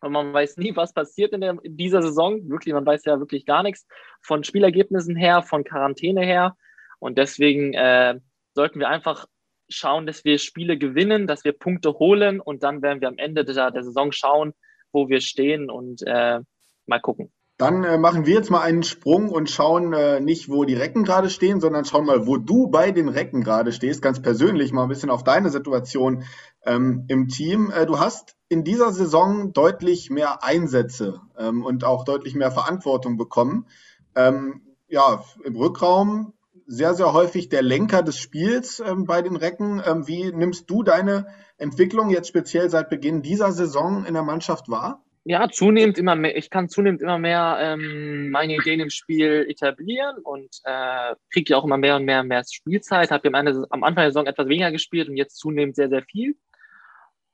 Und 0.02 0.12
man 0.12 0.34
weiß 0.34 0.58
nie, 0.58 0.76
was 0.76 0.94
passiert 0.94 1.34
in, 1.34 1.42
der, 1.42 1.58
in 1.64 1.78
dieser 1.78 2.02
Saison. 2.02 2.48
Wirklich, 2.50 2.74
man 2.74 2.86
weiß 2.86 3.06
ja 3.06 3.20
wirklich 3.20 3.46
gar 3.46 3.64
nichts 3.64 3.88
von 4.22 4.44
Spielergebnissen 4.44 5.16
her, 5.16 5.42
von 5.42 5.64
Quarantäne 5.64 6.22
her. 6.22 6.56
Und 7.00 7.18
deswegen 7.18 7.74
äh, 7.74 8.20
sollten 8.54 8.80
wir 8.80 8.90
einfach 8.90 9.26
schauen, 9.70 10.06
dass 10.06 10.24
wir 10.26 10.38
Spiele 10.38 10.78
gewinnen, 10.78 11.28
dass 11.28 11.44
wir 11.44 11.54
Punkte 11.54 11.94
holen 11.94 12.40
und 12.40 12.64
dann 12.64 12.82
werden 12.82 13.02
wir 13.02 13.08
am 13.08 13.18
Ende 13.18 13.46
der, 13.46 13.72
der 13.72 13.84
Saison 13.84 14.12
schauen, 14.12 14.54
wo 14.92 15.10
wir 15.10 15.22
stehen 15.22 15.70
und 15.70 16.02
äh, 16.06 16.40
mal 16.86 17.00
gucken. 17.00 17.32
Dann 17.58 17.86
äh, 17.86 17.98
machen 17.98 18.26
wir 18.26 18.34
jetzt 18.34 18.52
mal 18.52 18.62
einen 18.62 18.84
Sprung 18.84 19.30
und 19.30 19.50
schauen 19.50 19.94
äh, 19.94 20.20
nicht, 20.20 20.50
wo 20.50 20.66
die 20.66 20.74
Recken 20.74 21.06
gerade 21.06 21.30
stehen, 21.30 21.62
sondern 21.62 21.86
schauen 21.86 22.06
mal, 22.06 22.28
wo 22.28 22.36
du 22.36 22.68
bei 22.68 22.92
den 22.92 23.08
Recken 23.08 23.44
gerade 23.44 23.72
stehst, 23.72 24.02
ganz 24.02 24.22
persönlich 24.22 24.74
mal 24.74 24.84
ein 24.84 24.90
bisschen 24.90 25.10
auf 25.10 25.24
deine 25.24 25.50
Situation 25.50 26.26
ähm, 26.66 27.06
im 27.08 27.30
Team. 27.30 27.72
Äh, 27.72 27.86
du 27.86 28.00
hast 28.00 28.36
in 28.50 28.66
dieser 28.66 28.92
Saison 28.92 29.54
deutlich 29.54 30.10
mehr 30.10 30.44
Einsätze 30.44 31.22
ähm, 31.38 31.64
und 31.64 31.86
auch 31.86 32.04
deutlich 32.04 32.36
mehr 32.36 32.52
Verantwortung 32.52 33.16
bekommen. 33.16 33.68
Ähm, 34.16 34.62
ja, 34.90 35.24
im 35.46 35.56
Rückraum 35.56 36.34
sehr, 36.66 36.94
sehr 36.94 37.14
häufig 37.14 37.50
der 37.50 37.62
Lenker 37.62 38.04
des 38.04 38.18
Spiels 38.18 38.80
ähm, 38.80 39.06
bei 39.06 39.22
den 39.22 39.36
Recken. 39.36 39.82
Ähm, 39.86 40.08
wie 40.08 40.32
nimmst 40.32 40.70
du 40.70 40.84
deine 40.84 41.28
Entwicklung 41.58 42.10
jetzt 42.10 42.28
speziell 42.28 42.70
seit 42.70 42.90
Beginn 42.90 43.22
dieser 43.22 43.52
Saison 43.52 44.06
in 44.06 44.14
der 44.14 44.24
Mannschaft 44.24 44.70
wahr? 44.70 45.06
ja, 45.28 45.50
zunehmend 45.50 45.98
immer 45.98 46.16
mehr, 46.16 46.38
ich 46.38 46.52
kann 46.52 46.70
zunehmend 46.70 47.02
immer 47.02 47.18
mehr 47.18 47.58
ähm, 47.60 48.30
meine 48.30 48.56
Ideen 48.56 48.80
im 48.80 48.92
Spiel 48.92 49.48
etablieren 49.50 50.18
und 50.24 50.60
äh, 50.66 51.16
kriege 51.34 51.52
ja 51.52 51.58
auch 51.58 51.66
immer 51.66 51.78
mehr 51.78 51.96
und 51.96 52.06
mehr 52.06 52.22
und 52.22 52.28
mehr 52.28 52.44
Spielzeit. 52.48 53.10
Habe 53.10 53.28
am, 53.34 53.48
am 53.70 53.84
Anfang 53.84 54.04
der 54.04 54.12
Saison 54.12 54.28
etwas 54.28 54.48
weniger 54.48 54.72
gespielt 54.72 55.10
und 55.10 55.18
jetzt 55.18 55.38
zunehmend 55.38 55.76
sehr, 55.76 55.90
sehr 55.90 56.04
viel. 56.04 56.38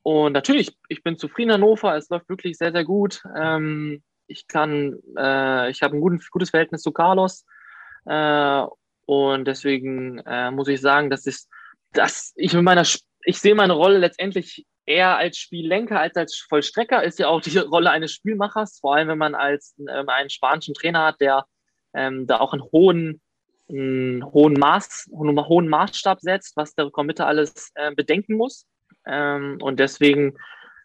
Und 0.03 0.31
natürlich, 0.31 0.77
ich 0.87 1.03
bin 1.03 1.17
zufrieden 1.17 1.49
in 1.49 1.55
Hannover, 1.55 1.97
es 1.97 2.09
läuft 2.09 2.29
wirklich 2.29 2.57
sehr, 2.57 2.71
sehr 2.71 2.85
gut. 2.85 3.23
Ähm, 3.37 4.01
ich 4.25 4.47
kann, 4.47 4.97
äh, 5.17 5.69
ich 5.69 5.81
habe 5.81 5.97
ein 5.97 6.01
guten, 6.01 6.21
gutes 6.31 6.51
Verhältnis 6.51 6.83
zu 6.83 6.93
Carlos. 6.93 7.45
Äh, 8.05 8.63
und 9.11 9.43
deswegen 9.43 10.19
äh, 10.19 10.51
muss 10.51 10.69
ich 10.69 10.79
sagen, 10.79 11.09
dass 11.09 11.27
ich, 11.27 11.39
dass 11.91 12.31
ich 12.37 12.53
mit 12.53 12.63
meiner, 12.63 12.87
ich 13.25 13.39
sehe 13.39 13.55
meine 13.55 13.73
Rolle 13.73 13.97
letztendlich 13.97 14.65
eher 14.85 15.17
als 15.17 15.37
Spiellenker 15.37 15.99
als 15.99 16.15
als 16.15 16.37
Vollstrecker 16.47 17.03
ist 17.03 17.19
ja 17.19 17.27
auch 17.27 17.41
die 17.41 17.57
Rolle 17.57 17.91
eines 17.91 18.13
Spielmachers, 18.13 18.79
vor 18.79 18.95
allem 18.95 19.09
wenn 19.09 19.17
man 19.17 19.35
als 19.35 19.75
ähm, 19.79 20.07
einen 20.07 20.29
spanischen 20.29 20.73
Trainer 20.73 21.07
hat, 21.07 21.19
der 21.19 21.43
ähm, 21.93 22.25
da 22.25 22.39
auch 22.39 22.53
einen 22.53 22.63
hohen, 22.71 23.19
einen 23.67 24.23
hohen, 24.31 24.53
Maß, 24.53 25.09
einen 25.13 25.45
hohen 25.45 25.67
Maßstab 25.67 26.21
setzt, 26.21 26.55
was 26.55 26.73
der 26.75 26.89
Kommiter 26.89 27.27
alles 27.27 27.71
äh, 27.75 27.93
bedenken 27.93 28.37
muss. 28.37 28.65
Ähm, 29.05 29.57
und 29.61 29.81
deswegen 29.81 30.37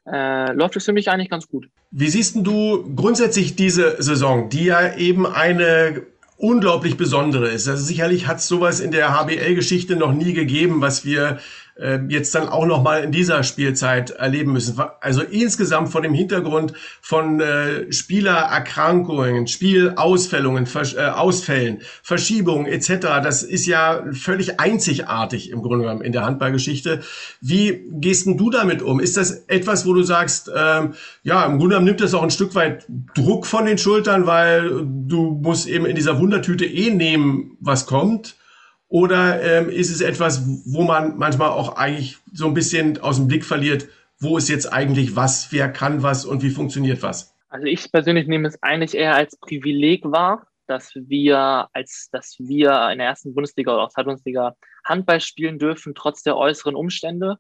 äh, 0.05 0.53
läuft 0.53 0.75
es 0.75 0.85
für 0.85 0.93
mich 0.93 1.11
eigentlich 1.11 1.31
ganz 1.31 1.47
gut. 1.47 1.69
Wie 1.93 2.09
siehst 2.09 2.35
du 2.37 2.93
grundsätzlich 2.97 3.55
diese 3.55 4.03
Saison, 4.03 4.49
die 4.49 4.65
ja 4.65 4.97
eben 4.97 5.27
eine 5.27 6.07
unglaublich 6.37 6.96
besondere 6.96 7.49
ist? 7.49 7.68
Also 7.68 7.85
sicherlich 7.85 8.27
hat 8.27 8.38
es 8.38 8.49
sowas 8.49 8.81
in 8.81 8.90
der 8.90 9.12
HBL-Geschichte 9.12 9.96
noch 9.96 10.12
nie 10.12 10.33
gegeben, 10.33 10.81
was 10.81 11.05
wir 11.05 11.38
äh, 11.79 11.99
jetzt 12.09 12.35
dann 12.35 12.49
auch 12.49 12.67
noch 12.67 12.83
mal 12.83 13.05
in 13.05 13.12
dieser 13.12 13.43
Spielzeit 13.43 14.11
erleben 14.11 14.53
müssen. 14.53 14.81
Also 15.01 15.23
insgesamt 15.23 15.91
vor 15.91 16.03
dem 16.03 16.15
Hintergrund 16.15 16.73
von 17.01 17.41
äh, 17.41 17.93
Spielererkrankungen, 17.93 19.47
Spielausfällungen, 19.47 20.67
äh, 20.97 21.01
Ausfällen, 21.07 21.83
Verschiebungen 22.03 22.67
etc. 22.67 22.89
Das 23.23 23.43
ist 23.43 23.67
ja 23.67 24.05
völlig 24.12 24.59
einzigartig 24.59 25.51
im 25.51 25.62
Grunde 25.62 25.85
genommen 25.85 26.03
in 26.03 26.12
der 26.12 26.25
Handballgeschichte. 26.25 27.03
Wie 27.41 27.85
gehst 27.91 28.27
denn 28.27 28.39
du 28.39 28.51
damit 28.51 28.83
um? 28.83 29.01
Ist 29.01 29.17
das 29.17 29.45
etwas, 29.49 29.87
wo 29.87 29.93
du 29.93 30.03
sagst, 30.03 30.51
ähm, 30.55 30.95
ja, 31.23 31.45
im 31.45 31.59
Grunde 31.59 31.75
genommen 31.75 31.87
nimmt 31.87 32.01
das 32.01 32.15
auch 32.15 32.23
ein 32.23 32.31
Stück 32.31 32.55
weit 32.55 32.87
Druck 33.15 33.47
von 33.47 33.67
den 33.67 33.79
Schultern, 33.79 34.27
weil 34.27 34.71
du 34.85 35.39
musst 35.43 35.67
eben 35.69 35.87
in 35.87 35.97
dieser 35.97 36.19
Wundertüte 36.19 36.65
eh 36.65 36.91
nehmen, 36.91 37.57
was 37.61 37.87
kommt? 37.87 38.37
Oder 38.88 39.42
ähm, 39.42 39.68
ist 39.68 39.90
es 39.90 40.01
etwas, 40.01 40.46
wo 40.66 40.83
man 40.83 41.16
manchmal 41.18 41.51
auch 41.51 41.77
eigentlich 41.77 42.18
so 42.33 42.46
ein 42.46 42.55
bisschen 42.55 42.99
aus 42.99 43.16
dem 43.16 43.27
Blick 43.27 43.44
verliert, 43.44 43.88
wo 44.18 44.38
ist 44.38 44.49
jetzt 44.49 44.72
eigentlich 44.72 45.16
was, 45.16 45.53
wer 45.53 45.68
kann 45.70 46.03
was 46.03 46.25
und 46.25 46.42
wie 46.42 46.51
funktioniert 46.51 47.03
was? 47.03 47.35
Also 47.49 47.66
ich 47.66 47.90
persönlich 47.90 48.27
nehme 48.27 48.49
es 48.49 48.62
eigentlich 48.62 48.94
eher 48.94 49.14
als 49.14 49.37
Privileg 49.37 50.05
wahr, 50.05 50.46
dass 50.66 50.92
wir, 50.94 51.68
als 51.72 52.09
dass 52.12 52.37
wir 52.38 52.90
in 52.90 52.99
der 52.99 53.09
ersten 53.09 53.35
Bundesliga 53.35 53.72
oder 53.72 53.85
auch 53.85 53.90
zweiten 53.90 54.07
Bundesliga 54.07 54.57
Handball 54.85 55.20
spielen 55.20 55.59
dürfen, 55.59 55.94
trotz 55.94 56.22
der 56.22 56.37
äußeren 56.37 56.75
Umstände. 56.75 57.38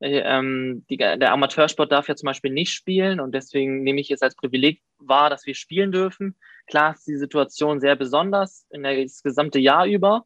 Äh, 0.00 0.20
ähm, 0.20 0.84
die, 0.90 0.96
der 0.96 1.32
Amateursport 1.32 1.90
darf 1.92 2.08
ja 2.08 2.16
zum 2.16 2.26
Beispiel 2.26 2.52
nicht 2.52 2.72
spielen 2.72 3.20
und 3.20 3.34
deswegen 3.34 3.82
nehme 3.82 4.00
ich 4.00 4.10
es 4.10 4.22
als 4.22 4.34
Privileg 4.34 4.82
wahr, 4.98 5.30
dass 5.30 5.46
wir 5.46 5.54
spielen 5.54 5.92
dürfen. 5.92 6.36
Klar 6.66 6.94
ist 6.94 7.06
die 7.06 7.16
Situation 7.16 7.80
sehr 7.80 7.96
besonders 7.96 8.66
in 8.70 8.82
der, 8.82 9.02
das 9.02 9.22
gesamte 9.22 9.58
Jahr 9.58 9.86
über. 9.86 10.24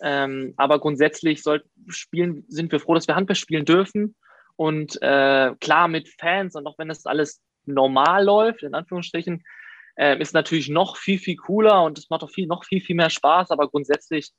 Ähm, 0.00 0.54
aber 0.56 0.78
grundsätzlich 0.78 1.42
soll, 1.42 1.64
spielen, 1.88 2.44
sind 2.48 2.72
wir 2.72 2.80
froh, 2.80 2.94
dass 2.94 3.08
wir 3.08 3.16
Handball 3.16 3.36
spielen 3.36 3.64
dürfen. 3.64 4.14
Und 4.56 5.00
äh, 5.02 5.52
klar 5.60 5.88
mit 5.88 6.08
Fans 6.18 6.54
und 6.54 6.66
auch 6.66 6.78
wenn 6.78 6.88
das 6.88 7.06
alles 7.06 7.42
normal 7.66 8.24
läuft, 8.24 8.62
in 8.62 8.74
Anführungsstrichen, 8.74 9.42
äh, 9.96 10.18
ist 10.20 10.34
natürlich 10.34 10.68
noch 10.68 10.96
viel, 10.96 11.18
viel 11.18 11.36
cooler 11.36 11.82
und 11.82 11.98
es 11.98 12.10
macht 12.10 12.22
auch 12.22 12.30
viel, 12.30 12.46
noch 12.46 12.64
viel, 12.64 12.80
viel 12.80 12.96
mehr 12.96 13.10
Spaß. 13.10 13.50
Aber 13.50 13.68
grundsätzlich 13.68 14.32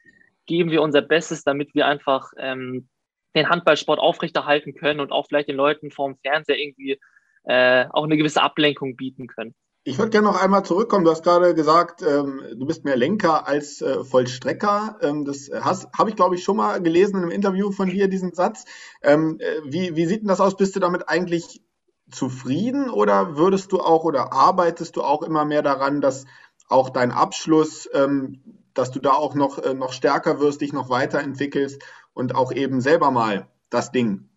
geben 0.46 0.72
wir 0.72 0.82
unser 0.82 1.02
Bestes, 1.02 1.44
damit 1.44 1.74
wir 1.76 1.88
einfach 1.88 2.32
ähm, 2.38 2.88
den 3.36 3.50
Handballsport 3.50 4.00
aufrechterhalten 4.00 4.74
können 4.74 5.00
und 5.00 5.12
auch 5.12 5.28
vielleicht 5.28 5.50
den 5.50 5.56
Leuten 5.56 5.92
vorm 5.92 6.18
Fernseher 6.24 6.58
irgendwie 6.58 7.00
äh, 7.44 7.86
auch 7.92 8.04
eine 8.04 8.18
gewisse 8.18 8.42
Ablenkung 8.42 8.96
bieten 8.96 9.28
können. 9.28 9.56
Ich 9.88 9.98
würde 9.98 10.10
gerne 10.10 10.28
noch 10.28 10.44
einmal 10.44 10.66
zurückkommen. 10.66 11.06
Du 11.06 11.12
hast 11.12 11.24
gerade 11.24 11.56
gesagt, 11.56 12.02
ähm, 12.02 12.42
du 12.58 12.66
bist 12.66 12.84
mehr 12.84 12.98
Lenker 12.98 13.48
als 13.48 13.82
äh, 13.82 14.04
Vollstrecker. 14.04 14.98
Ähm, 15.02 15.24
das 15.24 15.50
habe 15.50 16.10
ich, 16.10 16.18
glaube 16.18 16.36
ich, 16.36 16.44
schon 16.44 16.58
mal 16.58 16.82
gelesen 16.82 17.16
in 17.16 17.22
einem 17.22 17.32
Interview 17.32 17.72
von 17.72 17.88
dir, 17.88 18.10
diesen 18.10 18.34
Satz. 18.34 18.66
Ähm, 19.02 19.38
äh, 19.40 19.62
wie, 19.64 19.96
wie 19.96 20.06
sieht 20.06 20.24
denn 20.24 20.28
das 20.28 20.42
aus? 20.42 20.58
Bist 20.58 20.76
du 20.76 20.82
damit 20.82 21.08
eigentlich 21.08 21.64
zufrieden 22.12 22.90
oder 22.90 23.38
würdest 23.38 23.72
du 23.72 23.80
auch 23.80 24.04
oder 24.04 24.34
arbeitest 24.34 24.98
du 24.98 25.04
auch 25.04 25.24
immer 25.24 25.46
mehr 25.46 25.62
daran, 25.62 26.02
dass 26.02 26.26
auch 26.68 26.90
dein 26.90 27.14
Abschluss, 27.14 27.90
ähm, 27.94 28.44
dass 28.74 28.92
du 28.92 29.00
da 29.00 29.14
auch 29.14 29.36
noch, 29.36 29.58
äh, 29.58 29.74
noch 29.74 29.94
stärker 29.94 30.42
wirst, 30.42 30.60
dich 30.60 30.74
noch 30.74 30.90
weiterentwickelst 30.90 31.82
und 32.14 32.36
auch 32.36 32.52
eben 32.52 32.82
selber 32.82 33.10
mal 33.10 33.48
das 33.70 33.94
Ding 33.94 34.28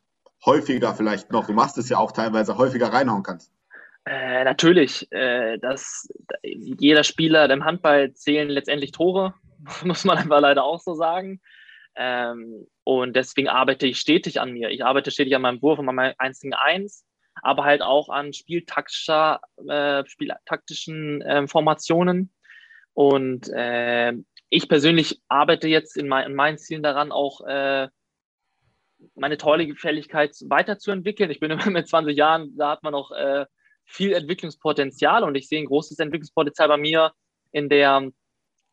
häufiger 0.47 0.95
vielleicht 0.95 1.33
noch, 1.33 1.49
du 1.49 1.55
machst 1.55 1.77
es 1.77 1.89
ja 1.89 1.99
auch 1.99 2.13
teilweise 2.13 2.57
häufiger 2.57 2.93
reinhauen 2.93 3.25
kannst? 3.25 3.51
Äh, 4.07 4.45
natürlich, 4.45 5.11
äh, 5.13 5.59
dass 5.59 6.09
jeder 6.43 7.05
Spieler 7.05 7.51
im 7.51 7.65
Handball 7.65 8.13
zählen 8.15 8.49
letztendlich 8.49 8.93
Tore, 8.93 9.35
muss 9.85 10.05
man 10.05 10.19
einfach 10.19 10.41
leider 10.41 10.65
auch 10.65 10.81
so 10.81 10.95
sagen. 10.95 11.41
Ähm, 11.97 12.67
und 12.85 13.15
deswegen 13.15 13.49
arbeite 13.49 13.87
ich 13.87 13.99
stetig 13.99 14.41
an 14.41 14.53
mir. 14.53 14.71
Ich 14.71 14.85
arbeite 14.85 15.11
stetig 15.11 15.35
an 15.35 15.43
meinem 15.43 15.61
Wurf 15.61 15.79
und 15.79 15.89
an 15.89 15.95
meinem 15.95 16.15
1 16.19 16.41
gegen 16.41 16.55
1, 16.55 17.05
aber 17.43 17.65
halt 17.65 17.83
auch 17.83 18.09
an 18.09 18.33
spieltaktischer, 18.33 19.41
äh, 19.69 20.05
spieltaktischen 20.07 21.21
äh, 21.23 21.47
Formationen. 21.47 22.33
Und 22.95 23.49
äh, 23.51 24.15
ich 24.49 24.69
persönlich 24.69 25.21
arbeite 25.29 25.69
jetzt 25.69 25.97
in, 25.97 26.09
mein, 26.09 26.27
in, 26.27 26.35
meinen 26.35 26.59
Zielen 26.59 26.83
daran, 26.83 27.13
auch 27.13 27.41
äh, 27.43 27.89
meine 29.15 29.37
Torgefälligkeit 29.37 30.35
weiterzuentwickeln. 30.47 31.31
Ich 31.31 31.41
bin 31.41 31.51
immer 31.51 31.71
mit 31.71 31.89
20 31.89 32.17
Jahren, 32.17 32.57
da 32.57 32.71
hat 32.71 32.83
man 32.83 32.93
noch 32.93 33.11
äh, 33.13 33.47
viel 33.91 34.13
Entwicklungspotenzial 34.13 35.25
und 35.25 35.35
ich 35.35 35.49
sehe 35.49 35.61
ein 35.61 35.67
großes 35.67 35.99
Entwicklungspotenzial 35.99 36.69
bei 36.69 36.77
mir 36.77 37.13
in 37.53 37.69
der, 37.69 38.11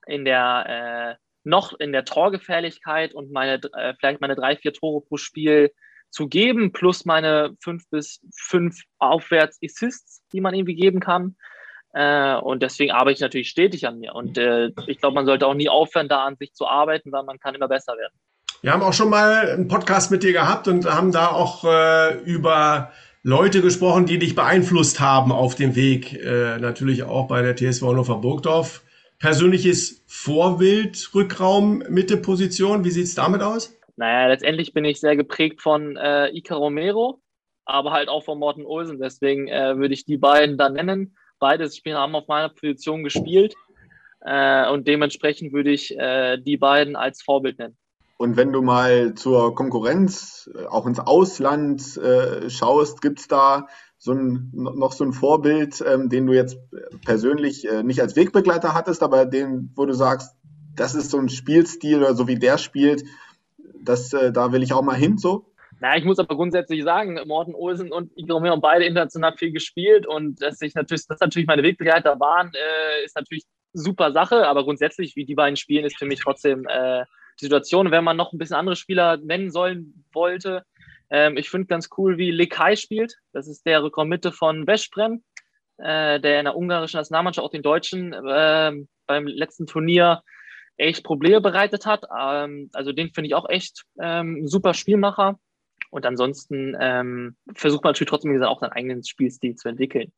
in 0.06 0.26
der 0.26 1.18
äh, 1.18 1.24
noch 1.44 1.74
in 1.74 1.92
der 1.92 2.06
Torgefährlichkeit 2.06 3.14
und 3.14 3.32
meine, 3.32 3.60
äh, 3.74 3.94
vielleicht 4.00 4.22
meine 4.22 4.36
drei, 4.36 4.56
vier 4.56 4.74
Tore 4.74 5.02
pro 5.02 5.18
Spiel 5.18 5.72
zu 6.10 6.28
geben, 6.28 6.72
plus 6.72 7.06
meine 7.06 7.56
fünf 7.62 7.90
bis 7.90 8.22
fünf 8.36 8.80
aufwärts 9.00 9.58
Assists, 9.64 10.22
die 10.32 10.42
man 10.42 10.54
irgendwie 10.54 10.76
geben 10.76 11.00
kann. 11.00 11.36
Äh, 11.94 12.36
und 12.36 12.62
deswegen 12.62 12.92
arbeite 12.92 13.16
ich 13.16 13.22
natürlich 13.22 13.50
stetig 13.50 13.88
an 13.88 14.00
mir. 14.00 14.14
Und 14.14 14.38
äh, 14.38 14.72
ich 14.88 15.00
glaube, 15.00 15.16
man 15.16 15.26
sollte 15.26 15.48
auch 15.48 15.54
nie 15.54 15.70
aufhören, 15.70 16.10
da 16.10 16.26
an 16.26 16.36
sich 16.36 16.54
zu 16.54 16.68
arbeiten, 16.68 17.12
weil 17.12 17.24
man 17.24 17.40
kann 17.40 17.56
immer 17.56 17.68
besser 17.68 17.98
werden. 17.98 18.14
Wir 18.62 18.74
haben 18.74 18.82
auch 18.82 18.94
schon 18.94 19.10
mal 19.10 19.50
einen 19.50 19.68
Podcast 19.68 20.12
mit 20.12 20.24
dir 20.24 20.34
gehabt 20.34 20.68
und 20.68 20.86
haben 20.86 21.12
da 21.12 21.28
auch 21.28 21.64
äh, 21.64 22.18
über 22.24 22.92
Leute 23.28 23.62
gesprochen, 23.62 24.06
die 24.06 24.20
dich 24.20 24.36
beeinflusst 24.36 25.02
haben 25.02 25.34
auf 25.34 25.54
dem 25.54 25.76
Weg, 25.76 26.14
äh, 26.14 26.60
natürlich 26.60 27.04
auch 27.04 27.28
bei 27.28 27.42
der 27.42 27.58
TSV 27.58 27.82
Hannover 27.82 28.22
Burgdorf. 28.22 28.86
Persönliches 29.20 30.02
Vorbild, 30.08 31.14
Rückraum, 31.14 31.80
Mitte, 31.90 32.16
Position, 32.16 32.86
wie 32.86 32.90
sieht 32.90 33.04
es 33.04 33.16
damit 33.16 33.42
aus? 33.42 33.78
Naja, 33.98 34.30
letztendlich 34.30 34.72
bin 34.72 34.86
ich 34.86 35.02
sehr 35.02 35.18
geprägt 35.18 35.62
von 35.62 35.98
äh, 35.98 36.30
Ika 36.30 36.56
Romero, 36.56 37.22
aber 37.66 37.92
halt 37.92 38.08
auch 38.08 38.24
von 38.24 38.40
Morten 38.40 38.66
Olsen. 38.66 38.98
Deswegen 38.98 39.50
äh, 39.50 39.78
würde 39.78 39.94
ich 39.94 40.06
die 40.06 40.18
beiden 40.18 40.58
da 40.58 40.70
nennen. 40.70 41.18
Beide 41.38 41.70
Spieler 41.70 42.00
haben 42.00 42.16
auf 42.16 42.30
meiner 42.30 42.48
Position 42.48 43.04
gespielt 43.04 43.56
äh, 44.22 44.70
und 44.70 44.88
dementsprechend 44.88 45.52
würde 45.52 45.72
ich 45.72 45.94
äh, 46.00 46.38
die 46.38 46.56
beiden 46.56 46.96
als 46.96 47.22
Vorbild 47.22 47.60
nennen. 47.60 47.78
Und 48.18 48.36
wenn 48.36 48.52
du 48.52 48.64
mal 48.64 49.14
zur 49.14 49.54
Konkurrenz, 49.54 50.50
äh, 50.54 50.66
auch 50.66 50.88
ins 50.88 51.00
Ausland 51.00 51.98
äh, 51.98 52.50
schaust, 52.50 53.02
gibt's 53.02 53.28
da 53.28 53.68
so 54.00 54.12
ein, 54.12 54.50
noch 54.54 54.92
so 54.92 55.04
ein 55.04 55.14
Vorbild, 55.14 55.84
ähm, 55.88 56.10
den 56.10 56.26
du 56.26 56.34
jetzt 56.34 56.58
persönlich 57.06 57.68
äh, 57.68 57.84
nicht 57.84 58.02
als 58.02 58.16
Wegbegleiter 58.16 58.74
hattest, 58.74 59.04
aber 59.04 59.26
den, 59.26 59.72
wo 59.76 59.86
du 59.86 59.94
sagst, 59.94 60.36
das 60.76 60.96
ist 60.96 61.12
so 61.12 61.18
ein 61.18 61.30
Spielstil 61.30 62.00
oder 62.00 62.16
so 62.16 62.28
wie 62.28 62.38
der 62.38 62.58
spielt, 62.58 63.04
das, 63.82 64.14
äh, 64.14 64.32
da 64.32 64.52
will 64.52 64.64
ich 64.64 64.74
auch 64.74 64.84
mal 64.84 64.96
hin 64.96 65.18
so? 65.18 65.46
Na, 65.80 65.96
ich 65.96 66.06
muss 66.06 66.18
aber 66.18 66.36
grundsätzlich 66.36 66.84
sagen, 66.84 67.20
Morten 67.28 67.54
Olsen 67.54 67.92
und 67.92 68.12
Igor 68.16 68.42
haben 68.42 68.62
beide 68.62 68.86
international 68.86 69.38
viel 69.38 69.52
gespielt 69.52 70.08
und 70.08 70.42
dass 70.42 70.60
ich 70.62 70.74
natürlich, 70.74 71.06
dass 71.08 71.20
natürlich 71.20 71.48
meine 71.48 71.62
Wegbegleiter 71.62 72.20
waren, 72.20 72.52
äh, 72.54 73.06
ist 73.06 73.16
natürlich 73.16 73.44
super 73.74 74.12
Sache, 74.12 74.48
aber 74.48 74.64
grundsätzlich, 74.64 75.16
wie 75.16 75.26
die 75.26 75.36
beiden 75.36 75.56
spielen, 75.56 75.86
ist 75.86 75.98
für 75.98 76.08
mich 76.08 76.20
trotzdem 76.20 76.66
äh, 76.68 77.04
Situation, 77.46 77.92
wenn 77.92 78.04
man 78.04 78.18
noch 78.18 78.34
ein 78.34 78.38
bisschen 78.38 78.56
andere 78.56 78.76
Spieler 78.76 79.18
nennen 79.18 79.52
sollen 79.52 80.06
wollte. 80.14 80.64
Ähm, 81.10 81.38
ich 81.38 81.50
finde 81.50 81.68
ganz 81.68 81.90
cool, 81.98 82.18
wie 82.18 82.32
Lekai 82.32 82.76
spielt. 82.76 83.16
Das 83.34 83.48
ist 83.48 83.66
der 83.66 83.84
Rückraummitte 83.84 84.32
von 84.32 84.66
Veszprem, 84.66 85.24
äh, 85.78 86.20
der 86.20 86.40
in 86.40 86.46
der 86.46 86.56
ungarischen 86.56 86.98
Nationalmannschaft 86.98 87.46
auch 87.46 87.52
den 87.52 87.64
Deutschen 87.64 88.14
äh, 88.14 88.74
beim 89.06 89.28
letzten 89.28 89.68
Turnier 89.68 90.22
echt 90.78 91.04
Probleme 91.04 91.42
bereitet 91.42 91.86
hat. 91.86 92.06
Ähm, 92.18 92.70
also 92.74 92.92
den 92.92 93.12
finde 93.12 93.28
ich 93.28 93.36
auch 93.36 93.50
echt 93.50 93.84
ähm, 94.02 94.48
super 94.48 94.74
Spielmacher. 94.74 95.40
Und 95.90 96.06
ansonsten 96.06 96.76
ähm, 96.80 97.38
versucht 97.56 97.84
man 97.84 97.92
natürlich 97.92 98.10
trotzdem, 98.10 98.32
wie 98.32 98.36
gesagt, 98.36 98.52
auch 98.52 98.60
seinen 98.60 98.74
eigenen 98.74 99.04
Spielstil 99.04 99.56
zu 99.56 99.70
entwickeln. 99.70 100.12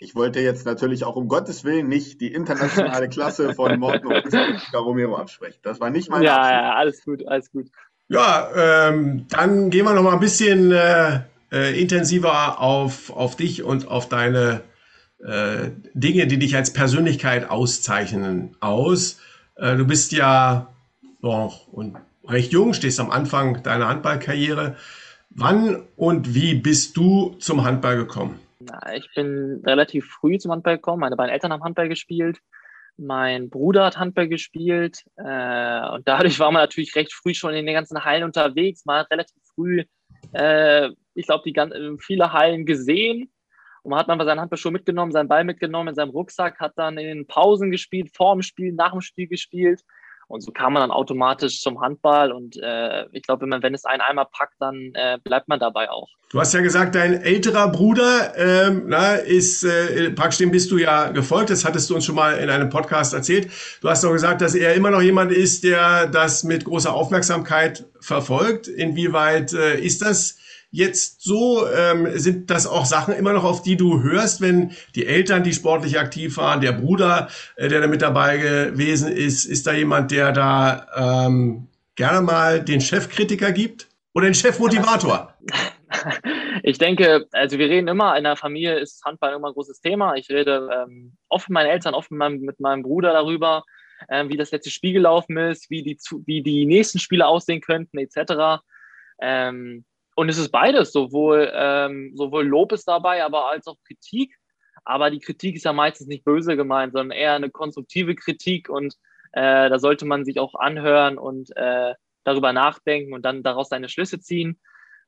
Ich 0.00 0.14
wollte 0.14 0.40
jetzt 0.40 0.66
natürlich 0.66 1.04
auch 1.04 1.16
um 1.16 1.28
Gottes 1.28 1.64
Willen 1.64 1.88
nicht 1.88 2.20
die 2.20 2.32
internationale 2.32 3.08
Klasse 3.08 3.54
von 3.54 3.78
Morten 3.78 4.06
und 4.06 4.74
Romero 4.74 5.16
absprechen. 5.16 5.60
Das 5.62 5.80
war 5.80 5.90
nicht 5.90 6.10
meine 6.10 6.24
ja, 6.24 6.36
Absicht. 6.36 6.52
Ja, 6.52 6.74
alles 6.74 7.04
gut, 7.04 7.28
alles 7.28 7.50
gut. 7.50 7.66
Ja, 8.08 8.88
ähm, 8.88 9.26
dann 9.30 9.70
gehen 9.70 9.84
wir 9.84 9.94
noch 9.94 10.02
mal 10.02 10.12
ein 10.12 10.20
bisschen 10.20 10.72
äh, 10.72 11.20
äh, 11.52 11.80
intensiver 11.80 12.60
auf, 12.60 13.10
auf 13.10 13.36
dich 13.36 13.62
und 13.62 13.88
auf 13.88 14.08
deine 14.08 14.62
äh, 15.24 15.70
Dinge, 15.94 16.26
die 16.26 16.38
dich 16.38 16.54
als 16.56 16.72
Persönlichkeit 16.72 17.48
auszeichnen, 17.48 18.56
aus. 18.60 19.20
Äh, 19.56 19.76
du 19.76 19.86
bist 19.86 20.12
ja 20.12 20.74
noch 21.20 21.68
und 21.68 21.96
recht 22.26 22.52
jung, 22.52 22.74
stehst 22.74 23.00
am 23.00 23.10
Anfang 23.10 23.62
deiner 23.62 23.88
Handballkarriere. 23.88 24.76
Wann 25.30 25.82
und 25.96 26.34
wie 26.34 26.54
bist 26.54 26.96
du 26.96 27.36
zum 27.38 27.64
Handball 27.64 27.96
gekommen? 27.96 28.38
Ich 28.94 29.08
bin 29.14 29.62
relativ 29.64 30.06
früh 30.06 30.38
zum 30.38 30.52
Handball 30.52 30.76
gekommen. 30.76 31.00
Meine 31.00 31.16
beiden 31.16 31.32
Eltern 31.32 31.52
haben 31.52 31.64
Handball 31.64 31.88
gespielt. 31.88 32.40
Mein 32.96 33.50
Bruder 33.50 33.86
hat 33.86 33.98
Handball 33.98 34.28
gespielt. 34.28 35.04
Äh, 35.16 35.88
und 35.90 36.06
dadurch 36.06 36.38
war 36.40 36.50
man 36.50 36.62
natürlich 36.62 36.94
recht 36.94 37.12
früh 37.12 37.34
schon 37.34 37.54
in 37.54 37.66
den 37.66 37.74
ganzen 37.74 38.04
Hallen 38.04 38.24
unterwegs. 38.24 38.84
Man 38.84 39.00
hat 39.00 39.10
relativ 39.10 39.36
früh, 39.54 39.84
äh, 40.32 40.90
ich 41.14 41.26
glaube, 41.26 41.42
die 41.46 41.96
viele 41.98 42.32
Hallen 42.32 42.66
gesehen. 42.66 43.30
Und 43.82 43.90
man 43.90 44.00
hat 44.00 44.08
dann 44.08 44.18
seinen 44.18 44.40
Handballschuh 44.40 44.70
mitgenommen, 44.70 45.12
seinen 45.12 45.28
Ball 45.28 45.44
mitgenommen 45.44 45.88
in 45.88 45.94
seinem 45.94 46.10
Rucksack, 46.10 46.58
hat 46.58 46.72
dann 46.76 46.96
in 46.96 47.06
den 47.06 47.26
Pausen 47.26 47.70
gespielt, 47.70 48.10
vor 48.16 48.34
dem 48.34 48.42
Spiel, 48.42 48.72
nach 48.72 48.92
dem 48.92 49.02
Spiel 49.02 49.28
gespielt. 49.28 49.82
Und 50.28 50.42
so 50.42 50.52
kam 50.52 50.74
man 50.74 50.82
dann 50.82 50.90
automatisch 50.90 51.60
zum 51.60 51.80
Handball. 51.80 52.32
Und 52.32 52.56
äh, 52.56 53.06
ich 53.12 53.22
glaube, 53.22 53.42
wenn, 53.42 53.48
man, 53.50 53.62
wenn 53.62 53.74
es 53.74 53.84
einen 53.84 54.00
einmal 54.00 54.26
packt, 54.30 54.54
dann 54.58 54.92
äh, 54.94 55.18
bleibt 55.22 55.48
man 55.48 55.58
dabei 55.58 55.90
auch. 55.90 56.08
Du 56.30 56.40
hast 56.40 56.52
ja 56.52 56.60
gesagt, 56.60 56.94
dein 56.94 57.22
älterer 57.22 57.68
Bruder 57.68 58.32
ähm, 58.36 58.84
na, 58.88 59.14
ist 59.14 59.62
äh, 59.62 60.10
praktisch 60.10 60.38
dem 60.38 60.50
bist 60.50 60.70
du 60.70 60.78
ja 60.78 61.10
gefolgt. 61.12 61.50
Das 61.50 61.64
hattest 61.64 61.88
du 61.90 61.94
uns 61.94 62.04
schon 62.04 62.16
mal 62.16 62.38
in 62.38 62.50
einem 62.50 62.70
Podcast 62.70 63.14
erzählt. 63.14 63.50
Du 63.80 63.88
hast 63.88 64.02
doch 64.02 64.12
gesagt, 64.12 64.40
dass 64.40 64.54
er 64.54 64.74
immer 64.74 64.90
noch 64.90 65.02
jemand 65.02 65.30
ist, 65.30 65.62
der 65.62 66.06
das 66.06 66.42
mit 66.42 66.64
großer 66.64 66.92
Aufmerksamkeit 66.92 67.84
verfolgt. 68.00 68.66
Inwieweit 68.66 69.52
äh, 69.52 69.78
ist 69.78 70.02
das? 70.02 70.38
Jetzt 70.74 71.22
so? 71.22 71.66
Ähm, 71.68 72.18
sind 72.18 72.50
das 72.50 72.66
auch 72.66 72.84
Sachen 72.84 73.14
immer 73.14 73.32
noch, 73.32 73.44
auf 73.44 73.62
die 73.62 73.76
du 73.76 74.02
hörst, 74.02 74.40
wenn 74.40 74.72
die 74.94 75.06
Eltern, 75.06 75.42
die 75.42 75.52
sportlich 75.52 75.98
aktiv 75.98 76.36
waren, 76.36 76.60
der 76.60 76.72
Bruder, 76.72 77.28
äh, 77.56 77.68
der 77.68 77.80
da 77.80 77.86
mit 77.86 78.02
dabei 78.02 78.38
gewesen 78.38 79.12
ist, 79.12 79.44
ist 79.44 79.66
da 79.66 79.72
jemand, 79.72 80.10
der 80.10 80.32
da 80.32 81.26
ähm, 81.26 81.68
gerne 81.94 82.22
mal 82.22 82.62
den 82.62 82.80
Chefkritiker 82.80 83.52
gibt 83.52 83.88
oder 84.12 84.26
den 84.26 84.34
Chefmotivator? 84.34 85.34
Ich 86.64 86.78
denke, 86.78 87.26
also 87.30 87.56
wir 87.56 87.68
reden 87.68 87.86
immer, 87.86 88.16
in 88.16 88.24
der 88.24 88.34
Familie 88.34 88.78
ist 88.78 89.04
Handball 89.04 89.34
immer 89.34 89.48
ein 89.48 89.54
großes 89.54 89.80
Thema. 89.80 90.16
Ich 90.16 90.28
rede 90.28 90.68
ähm, 90.74 91.16
oft 91.28 91.48
mit 91.48 91.54
meinen 91.54 91.70
Eltern, 91.70 91.94
oft 91.94 92.10
mit 92.10 92.18
meinem, 92.18 92.40
mit 92.40 92.58
meinem 92.58 92.82
Bruder 92.82 93.12
darüber, 93.12 93.62
ähm, 94.08 94.28
wie 94.28 94.36
das 94.36 94.50
letzte 94.50 94.70
Spiel 94.70 94.92
gelaufen 94.92 95.36
ist, 95.36 95.70
wie 95.70 95.84
die, 95.84 95.96
wie 96.26 96.42
die 96.42 96.66
nächsten 96.66 96.98
Spiele 96.98 97.26
aussehen 97.28 97.60
könnten, 97.60 97.98
etc. 97.98 98.62
Ähm, 99.20 99.84
und 100.14 100.28
es 100.28 100.38
ist 100.38 100.50
beides, 100.50 100.92
sowohl, 100.92 101.50
ähm, 101.54 102.12
sowohl 102.14 102.46
Lob 102.46 102.72
ist 102.72 102.86
dabei, 102.86 103.24
aber 103.24 103.50
als 103.50 103.66
auch 103.66 103.76
Kritik. 103.86 104.34
Aber 104.84 105.10
die 105.10 105.20
Kritik 105.20 105.56
ist 105.56 105.64
ja 105.64 105.72
meistens 105.72 106.06
nicht 106.08 106.24
böse 106.24 106.56
gemeint, 106.56 106.92
sondern 106.92 107.16
eher 107.16 107.34
eine 107.34 107.50
konstruktive 107.50 108.14
Kritik 108.14 108.68
und 108.68 108.94
äh, 109.32 109.68
da 109.68 109.78
sollte 109.78 110.04
man 110.04 110.24
sich 110.24 110.38
auch 110.38 110.54
anhören 110.54 111.18
und 111.18 111.56
äh, 111.56 111.94
darüber 112.22 112.52
nachdenken 112.52 113.12
und 113.12 113.24
dann 113.24 113.42
daraus 113.42 113.68
seine 113.68 113.88
Schlüsse 113.88 114.20
ziehen. 114.20 114.60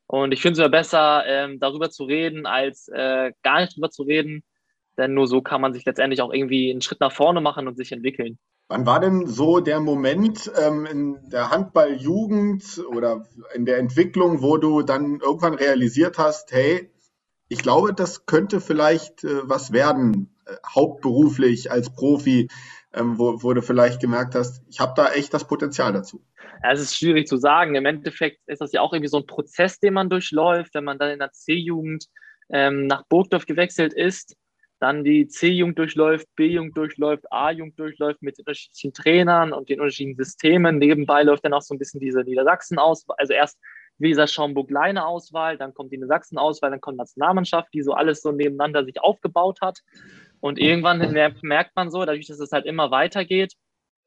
Und 0.07 0.33
ich 0.33 0.40
finde 0.40 0.53
es 0.55 0.59
ja 0.59 0.69
besser, 0.69 1.25
ähm, 1.27 1.59
darüber 1.61 1.90
zu 1.90 2.05
reden, 2.05 2.47
als 2.47 2.88
äh, 2.88 3.33
gar 3.42 3.61
nicht 3.61 3.73
darüber 3.73 3.90
zu 3.90 4.05
reden. 4.05 4.45
Denn 4.97 5.14
nur 5.14 5.27
so 5.27 5.42
kann 5.42 5.61
man 5.61 5.75
sich 5.75 5.85
letztendlich 5.85 6.23
auch 6.23 6.33
irgendwie 6.33 6.71
einen 6.71 6.81
Schritt 6.81 7.01
nach 7.01 7.12
vorne 7.12 7.40
machen 7.40 7.69
und 7.69 7.77
sich 7.77 7.92
entwickeln. 7.92 8.38
Wann 8.68 8.85
war 8.85 8.98
denn 8.98 9.26
so 9.26 9.61
der 9.61 9.79
Moment 9.79 10.50
ähm, 10.61 10.87
in 10.87 11.31
der 11.31 11.50
Handballjugend 11.50 12.83
oder 12.88 13.24
in 13.55 13.64
der 13.64 13.79
Entwicklung, 13.79 14.42
wo 14.42 14.57
du 14.57 14.83
dann 14.83 15.20
irgendwann 15.20 15.55
realisiert 15.55 16.18
hast, 16.18 16.50
hey, 16.50 16.90
ich 17.48 17.59
glaube, 17.59 17.94
das 17.94 18.26
könnte 18.26 18.61
vielleicht 18.61 19.22
äh, 19.22 19.48
was 19.48 19.72
werden, 19.72 20.35
äh, 20.46 20.55
hauptberuflich 20.68 21.70
als 21.70 21.90
Profi, 21.94 22.48
ähm, 22.92 23.18
wo, 23.18 23.40
wo 23.40 23.55
du 23.55 23.62
vielleicht 23.62 24.00
gemerkt 24.00 24.35
hast, 24.35 24.62
ich 24.68 24.81
habe 24.81 24.94
da 24.96 25.12
echt 25.12 25.33
das 25.33 25.46
Potenzial 25.46 25.92
dazu? 25.92 26.24
Ja, 26.64 26.72
es 26.72 26.81
ist 26.81 26.96
schwierig 26.96 27.29
zu 27.29 27.37
sagen. 27.37 27.76
Im 27.76 27.87
Endeffekt 27.87 28.40
ist 28.46 28.61
das 28.61 28.72
ja 28.72 28.81
auch 28.81 28.92
irgendwie 28.92 29.11
so 29.11 29.18
ein 29.18 29.26
Prozess, 29.26 29.79
den 29.79 29.94
man 29.94 30.11
durchläuft, 30.11 30.74
wenn 30.74 30.85
man 30.85 30.98
dann 30.98 31.11
in 31.11 31.20
der 31.20 31.31
C-Jugend 31.31 32.07
ähm, 32.48 32.88
nach 32.88 33.05
Burgdorf 33.09 33.46
gewechselt 33.46 33.94
ist 33.94 34.35
dann 34.78 35.04
die 35.04 35.26
C-Jugend 35.26 35.78
durchläuft, 35.78 36.26
B-Jugend 36.36 36.76
durchläuft, 36.76 37.24
A-Jugend 37.30 37.78
durchläuft 37.78 38.22
mit 38.22 38.38
unterschiedlichen 38.38 38.92
Trainern 38.92 39.52
und 39.52 39.68
den 39.68 39.80
unterschiedlichen 39.80 40.16
Systemen. 40.16 40.78
Nebenbei 40.78 41.22
läuft 41.22 41.44
dann 41.44 41.54
auch 41.54 41.62
so 41.62 41.74
ein 41.74 41.78
bisschen 41.78 42.00
diese 42.00 42.20
Niedersachsen-Auswahl, 42.20 43.16
also 43.18 43.32
erst 43.32 43.58
Weser 43.98 44.26
Schaumburg-Leine 44.26 45.06
Auswahl, 45.06 45.56
dann 45.56 45.72
kommt 45.72 45.92
die 45.92 45.96
Niedersachsen-Auswahl, 45.96 46.70
dann 46.70 46.80
kommt 46.80 46.98
Nationalmannschaft, 46.98 47.72
die 47.72 47.82
so 47.82 47.92
alles 47.92 48.20
so 48.20 48.32
nebeneinander 48.32 48.84
sich 48.84 49.00
aufgebaut 49.00 49.60
hat. 49.62 49.80
Und 50.40 50.58
irgendwann 50.58 50.98
merkt 51.42 51.74
man 51.76 51.90
so, 51.90 52.04
dadurch, 52.04 52.26
dass 52.26 52.40
es 52.40 52.52
halt 52.52 52.66
immer 52.66 52.90
weitergeht, 52.90 53.54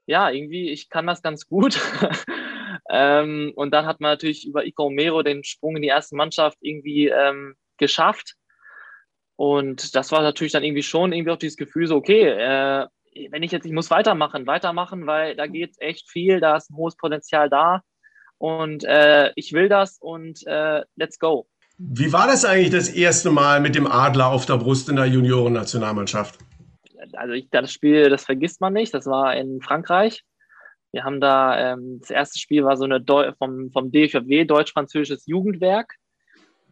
ja, 0.06 0.30
irgendwie, 0.30 0.70
ich 0.70 0.90
kann 0.90 1.08
das 1.08 1.22
ganz 1.22 1.48
gut. 1.48 1.80
ähm, 2.90 3.52
und 3.56 3.72
dann 3.72 3.86
hat 3.86 4.00
man 4.00 4.12
natürlich 4.12 4.48
über 4.48 4.66
Ico 4.66 4.84
Romero 4.84 5.22
den 5.24 5.44
Sprung 5.44 5.76
in 5.76 5.82
die 5.82 5.88
erste 5.88 6.16
Mannschaft 6.16 6.58
irgendwie 6.62 7.08
ähm, 7.08 7.56
geschafft. 7.78 8.36
Und 9.40 9.96
das 9.96 10.12
war 10.12 10.22
natürlich 10.22 10.52
dann 10.52 10.66
irgendwie 10.66 10.84
schon 10.84 11.14
irgendwie 11.14 11.32
auch 11.32 11.38
dieses 11.38 11.56
Gefühl 11.56 11.88
so, 11.88 11.96
okay, 11.96 12.24
äh, 12.28 12.86
wenn 13.32 13.42
ich 13.42 13.54
jetzt, 13.54 13.66
ich 13.66 13.72
muss 13.72 13.90
weitermachen, 13.90 14.46
weitermachen, 14.48 15.08
weil 15.08 15.38
da 15.38 15.48
geht 15.48 15.76
echt 15.80 16.10
viel, 16.10 16.42
da 16.42 16.58
ist 16.58 16.70
ein 16.70 16.76
hohes 16.76 16.98
Potenzial 16.98 17.50
da 17.50 17.82
und 18.38 18.84
äh, 18.84 19.32
ich 19.38 19.54
will 19.54 19.70
das 19.70 19.98
und 20.02 20.46
äh, 20.46 20.84
let's 20.98 21.20
go. 21.20 21.48
Wie 21.78 22.12
war 22.12 22.28
das 22.28 22.44
eigentlich 22.44 22.72
das 22.72 22.90
erste 22.90 23.32
Mal 23.32 23.62
mit 23.62 23.76
dem 23.76 23.88
Adler 23.88 24.28
auf 24.28 24.46
der 24.46 24.58
Brust 24.58 24.90
in 24.90 24.98
der 24.98 25.06
Juniorennationalmannschaft? 25.06 26.38
Also 27.14 27.34
ich, 27.34 27.50
das 27.50 27.72
Spiel, 27.72 28.10
das 28.10 28.26
vergisst 28.26 28.60
man 28.60 28.74
nicht, 28.74 28.94
das 28.94 29.06
war 29.06 29.38
in 29.38 29.62
Frankreich. 29.62 30.26
Wir 30.92 31.06
haben 31.06 31.22
da, 31.22 31.76
ähm, 31.76 32.00
das 32.02 32.10
erste 32.10 32.40
Spiel 32.40 32.66
war 32.66 32.76
so 32.76 32.84
eine 32.84 33.00
Deu 33.00 33.32
vom, 33.38 33.72
vom 33.72 33.90
DFW, 33.90 34.44
Deutsch-Französisches 34.44 35.28
Jugendwerk. 35.28 35.96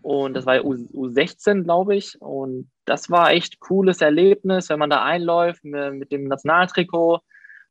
Und 0.08 0.36
das 0.36 0.46
war 0.46 0.56
ja 0.56 0.63
U, 0.63 0.74
U16, 0.74 1.63
glaube 1.63 1.98
ich. 1.98 2.15
Und 2.22 2.72
das 2.86 3.10
war 3.10 3.32
echt 3.32 3.60
cooles 3.60 4.00
Erlebnis, 4.00 4.70
wenn 4.70 4.80
man 4.80 4.89
da 4.89 5.04
einläuft 5.04 5.65
mit, 5.65 6.13
dem 6.13 6.30
Nationaltrikot 6.30 7.20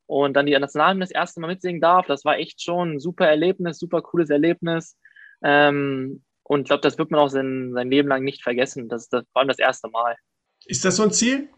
und 0.05 0.35
dann 0.35 0.45
die 0.45 0.55
Nationalhymne 0.55 1.03
das 1.03 1.09
erste 1.09 1.39
Mal 1.39 1.47
mitsingen 1.47 1.81
darf. 1.81 2.05
Das 2.05 2.25
war 2.25 2.37
echt 2.37 2.61
schon 2.61 2.93
ein 2.93 2.99
super 2.99 3.25
Erlebnis, 3.27 3.79
super 3.79 4.03
cooles 4.03 4.29
Erlebnis. 4.29 4.95
Ähm, 5.43 6.23
und 6.43 6.59
ich 6.59 6.67
glaube, 6.67 6.81
das 6.81 6.99
wird 6.99 7.09
man 7.09 7.21
auch 7.21 7.29
sein, 7.29 7.71
sein 7.73 7.89
Leben 7.89 8.07
lang 8.07 8.23
nicht 8.23 8.43
vergessen. 8.43 8.87
Das 8.87 9.05
ist 9.05 9.13
das, 9.13 9.23
vor 9.33 9.39
allem 9.39 9.49
das 9.49 9.57
erste 9.57 9.89
Mal. 9.89 10.15
Ist 10.67 10.85
das 10.85 10.97
so 10.97 11.03
ein 11.03 11.11
Ziel? 11.11 11.49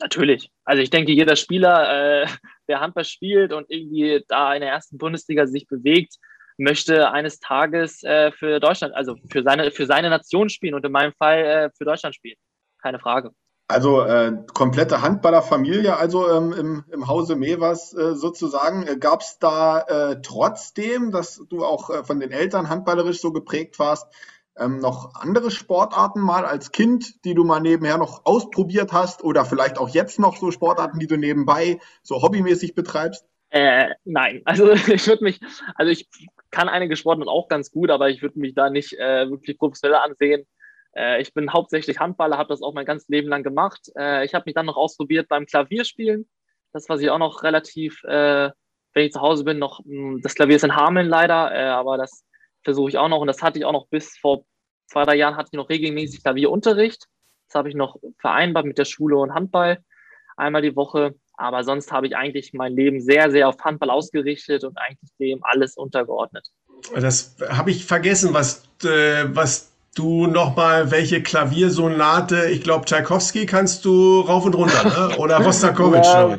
Natürlich. 0.00 0.50
Also 0.66 0.82
ich 0.82 0.90
denke, 0.90 1.12
jeder 1.12 1.36
Spieler, 1.36 2.24
äh, 2.24 2.26
der 2.68 2.80
Handball 2.80 3.06
spielt 3.06 3.54
und 3.54 3.70
irgendwie 3.70 4.22
da 4.28 4.52
in 4.52 4.60
der 4.60 4.70
ersten 4.70 4.98
Bundesliga 4.98 5.46
sich 5.46 5.66
bewegt, 5.66 6.16
möchte 6.60 7.10
eines 7.10 7.40
Tages 7.40 8.02
äh, 8.02 8.30
für 8.32 8.60
Deutschland, 8.60 8.94
also 8.94 9.16
für 9.30 9.42
seine, 9.42 9.70
für 9.70 9.86
seine 9.86 10.10
Nation 10.10 10.48
spielen 10.48 10.74
und 10.74 10.84
in 10.84 10.92
meinem 10.92 11.12
Fall 11.14 11.38
äh, 11.38 11.70
für 11.76 11.84
Deutschland 11.84 12.14
spielen. 12.14 12.36
Keine 12.82 12.98
Frage. 12.98 13.30
Also 13.66 14.02
äh, 14.02 14.32
komplette 14.52 15.00
Handballerfamilie, 15.00 15.96
also 15.96 16.28
ähm, 16.28 16.52
im, 16.52 16.84
im 16.92 17.06
Hause 17.06 17.36
Mevers 17.36 17.94
äh, 17.94 18.14
sozusagen. 18.14 18.86
Äh, 18.86 18.96
Gab 18.96 19.20
es 19.20 19.38
da 19.38 19.80
äh, 19.80 20.20
trotzdem, 20.22 21.12
dass 21.12 21.42
du 21.48 21.64
auch 21.64 21.88
äh, 21.88 22.04
von 22.04 22.18
den 22.18 22.32
Eltern 22.32 22.68
handballerisch 22.68 23.20
so 23.20 23.32
geprägt 23.32 23.78
warst, 23.78 24.08
ähm, 24.58 24.78
noch 24.78 25.14
andere 25.14 25.52
Sportarten 25.52 26.20
mal 26.20 26.44
als 26.44 26.72
Kind, 26.72 27.24
die 27.24 27.34
du 27.34 27.44
mal 27.44 27.60
nebenher 27.60 27.96
noch 27.96 28.26
ausprobiert 28.26 28.92
hast 28.92 29.22
oder 29.22 29.44
vielleicht 29.44 29.78
auch 29.78 29.88
jetzt 29.88 30.18
noch 30.18 30.36
so 30.36 30.50
Sportarten, 30.50 30.98
die 30.98 31.06
du 31.06 31.16
nebenbei 31.16 31.78
so 32.02 32.22
hobbymäßig 32.22 32.74
betreibst? 32.74 33.24
Äh, 33.50 33.90
nein, 34.04 34.42
also 34.44 34.70
ich 34.88 35.06
würde 35.06 35.24
mich, 35.24 35.40
also 35.76 35.92
ich 35.92 36.08
kann 36.50 36.68
einige 36.68 36.96
Sportarten 36.96 37.28
auch 37.28 37.48
ganz 37.48 37.70
gut, 37.70 37.90
aber 37.90 38.10
ich 38.10 38.22
würde 38.22 38.38
mich 38.38 38.54
da 38.54 38.70
nicht 38.70 38.92
äh, 38.98 39.28
wirklich 39.30 39.58
professionell 39.58 39.96
ansehen. 39.96 40.46
Äh, 40.96 41.20
ich 41.22 41.32
bin 41.32 41.52
hauptsächlich 41.52 41.98
Handballer, 42.00 42.38
habe 42.38 42.48
das 42.48 42.62
auch 42.62 42.74
mein 42.74 42.86
ganzes 42.86 43.08
Leben 43.08 43.28
lang 43.28 43.42
gemacht. 43.42 43.90
Äh, 43.96 44.24
ich 44.24 44.34
habe 44.34 44.44
mich 44.46 44.54
dann 44.54 44.66
noch 44.66 44.76
ausprobiert 44.76 45.28
beim 45.28 45.46
Klavierspielen. 45.46 46.28
Das, 46.72 46.88
was 46.88 47.00
ich 47.00 47.10
auch 47.10 47.18
noch 47.18 47.42
relativ, 47.42 48.02
äh, 48.04 48.50
wenn 48.94 49.06
ich 49.06 49.12
zu 49.12 49.20
Hause 49.20 49.44
bin, 49.44 49.58
noch, 49.58 49.80
mh, 49.84 50.14
hm, 50.14 50.22
das 50.22 50.34
Klavier 50.34 50.56
ist 50.56 50.64
in 50.64 50.76
Hameln 50.76 51.08
leider, 51.08 51.52
äh, 51.52 51.68
aber 51.68 51.96
das 51.96 52.24
versuche 52.64 52.90
ich 52.90 52.98
auch 52.98 53.08
noch 53.08 53.20
und 53.20 53.26
das 53.26 53.42
hatte 53.42 53.58
ich 53.58 53.64
auch 53.64 53.72
noch 53.72 53.88
bis 53.88 54.16
vor 54.18 54.44
zwei, 54.86 55.04
drei 55.04 55.16
Jahren 55.16 55.36
hatte 55.36 55.50
ich 55.52 55.56
noch 55.56 55.68
regelmäßig 55.68 56.22
Klavierunterricht. 56.22 57.06
Das 57.48 57.54
habe 57.54 57.68
ich 57.68 57.74
noch 57.74 57.96
vereinbart 58.18 58.66
mit 58.66 58.78
der 58.78 58.84
Schule 58.84 59.16
und 59.16 59.34
Handball 59.34 59.82
einmal 60.36 60.62
die 60.62 60.76
Woche. 60.76 61.14
Aber 61.40 61.64
sonst 61.64 61.90
habe 61.90 62.06
ich 62.06 62.14
eigentlich 62.14 62.52
mein 62.52 62.74
Leben 62.74 63.00
sehr, 63.00 63.30
sehr 63.30 63.48
auf 63.48 63.56
Handball 63.64 63.88
ausgerichtet 63.88 64.62
und 64.62 64.76
eigentlich 64.76 65.10
dem 65.18 65.42
alles 65.42 65.74
untergeordnet. 65.74 66.46
Das 66.94 67.34
habe 67.48 67.70
ich 67.70 67.86
vergessen, 67.86 68.34
was, 68.34 68.64
äh, 68.84 69.24
was 69.28 69.72
du 69.94 70.26
nochmal 70.26 70.90
welche 70.90 71.22
Klaviersonate, 71.22 72.50
ich 72.50 72.62
glaube 72.62 72.84
Tchaikovsky 72.84 73.46
kannst 73.46 73.86
du 73.86 74.20
rauf 74.20 74.44
und 74.44 74.54
runter, 74.54 74.84
ne? 74.84 75.16
oder 75.16 75.38
Rostakowitsch. 75.38 76.06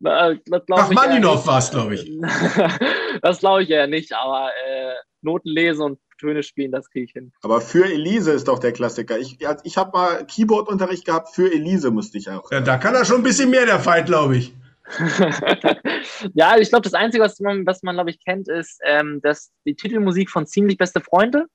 Ja, 0.00 0.30
ich 0.30 0.40
eher 0.46 0.62
Rachmaninow 0.68 1.34
nicht. 1.34 1.46
war 1.48 1.58
es, 1.58 1.72
glaube 1.72 1.94
ich. 1.96 2.08
das 3.20 3.40
glaube 3.40 3.64
ich 3.64 3.70
eher 3.70 3.88
nicht, 3.88 4.14
aber 4.14 4.50
äh, 4.64 4.94
Noten 5.22 5.48
lesen 5.48 5.82
und 5.82 5.98
Töne 6.18 6.42
spielen, 6.42 6.72
das 6.72 6.90
kriege 6.90 7.06
ich 7.06 7.12
hin. 7.12 7.32
Aber 7.42 7.60
für 7.60 7.84
Elise 7.84 8.32
ist 8.32 8.48
doch 8.48 8.58
der 8.58 8.72
Klassiker. 8.72 9.18
Ich, 9.18 9.38
ich 9.62 9.76
habe 9.76 9.90
mal 9.92 10.26
Keyboard-Unterricht 10.26 11.06
gehabt, 11.06 11.34
für 11.34 11.50
Elise 11.50 11.90
musste 11.90 12.18
ich 12.18 12.28
auch. 12.28 12.50
Ja, 12.52 12.60
da 12.60 12.76
kann 12.76 12.94
er 12.94 13.04
schon 13.04 13.18
ein 13.18 13.22
bisschen 13.22 13.50
mehr, 13.50 13.64
der 13.64 13.80
Feind, 13.80 14.06
glaube 14.06 14.36
ich. 14.36 14.54
ja, 16.34 16.56
ich 16.56 16.70
glaube, 16.70 16.82
das 16.82 16.94
Einzige, 16.94 17.22
was 17.22 17.38
man, 17.40 17.66
was 17.66 17.82
man 17.82 17.94
glaube 17.94 18.10
ich, 18.10 18.24
kennt, 18.24 18.48
ist 18.48 18.80
ähm, 18.84 19.20
dass 19.22 19.52
die 19.64 19.74
Titelmusik 19.74 20.30
von 20.30 20.46
Ziemlich 20.46 20.78
Beste 20.78 21.00
Freunde. 21.00 21.46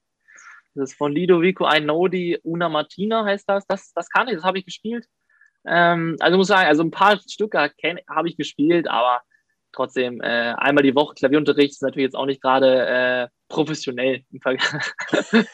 Das 0.75 0.91
ist 0.91 0.97
von 0.97 1.11
Lidovico 1.11 1.65
Einodi, 1.65 2.39
Una 2.43 2.69
Martina 2.69 3.25
heißt 3.25 3.47
das. 3.47 3.65
Das, 3.67 3.91
das 3.93 4.09
kann 4.09 4.27
ich, 4.27 4.35
das 4.35 4.43
habe 4.43 4.59
ich 4.59 4.65
gespielt. 4.65 5.07
Ähm, 5.65 6.17
also 6.19 6.37
muss 6.37 6.47
sagen, 6.47 6.67
also 6.67 6.83
ein 6.83 6.91
paar 6.91 7.19
Stücke 7.19 7.57
habe 7.59 8.27
ich 8.27 8.37
gespielt, 8.37 8.87
aber 8.87 9.21
trotzdem 9.71 10.21
äh, 10.21 10.53
einmal 10.57 10.83
die 10.83 10.95
Woche 10.95 11.15
Klavierunterricht 11.15 11.71
ist 11.71 11.81
natürlich 11.81 12.07
jetzt 12.07 12.15
auch 12.15 12.25
nicht 12.25 12.41
gerade 12.41 12.85
äh, 12.85 13.27
professionell 13.53 14.23
im 14.31 14.41
Vergleich. 14.41 14.91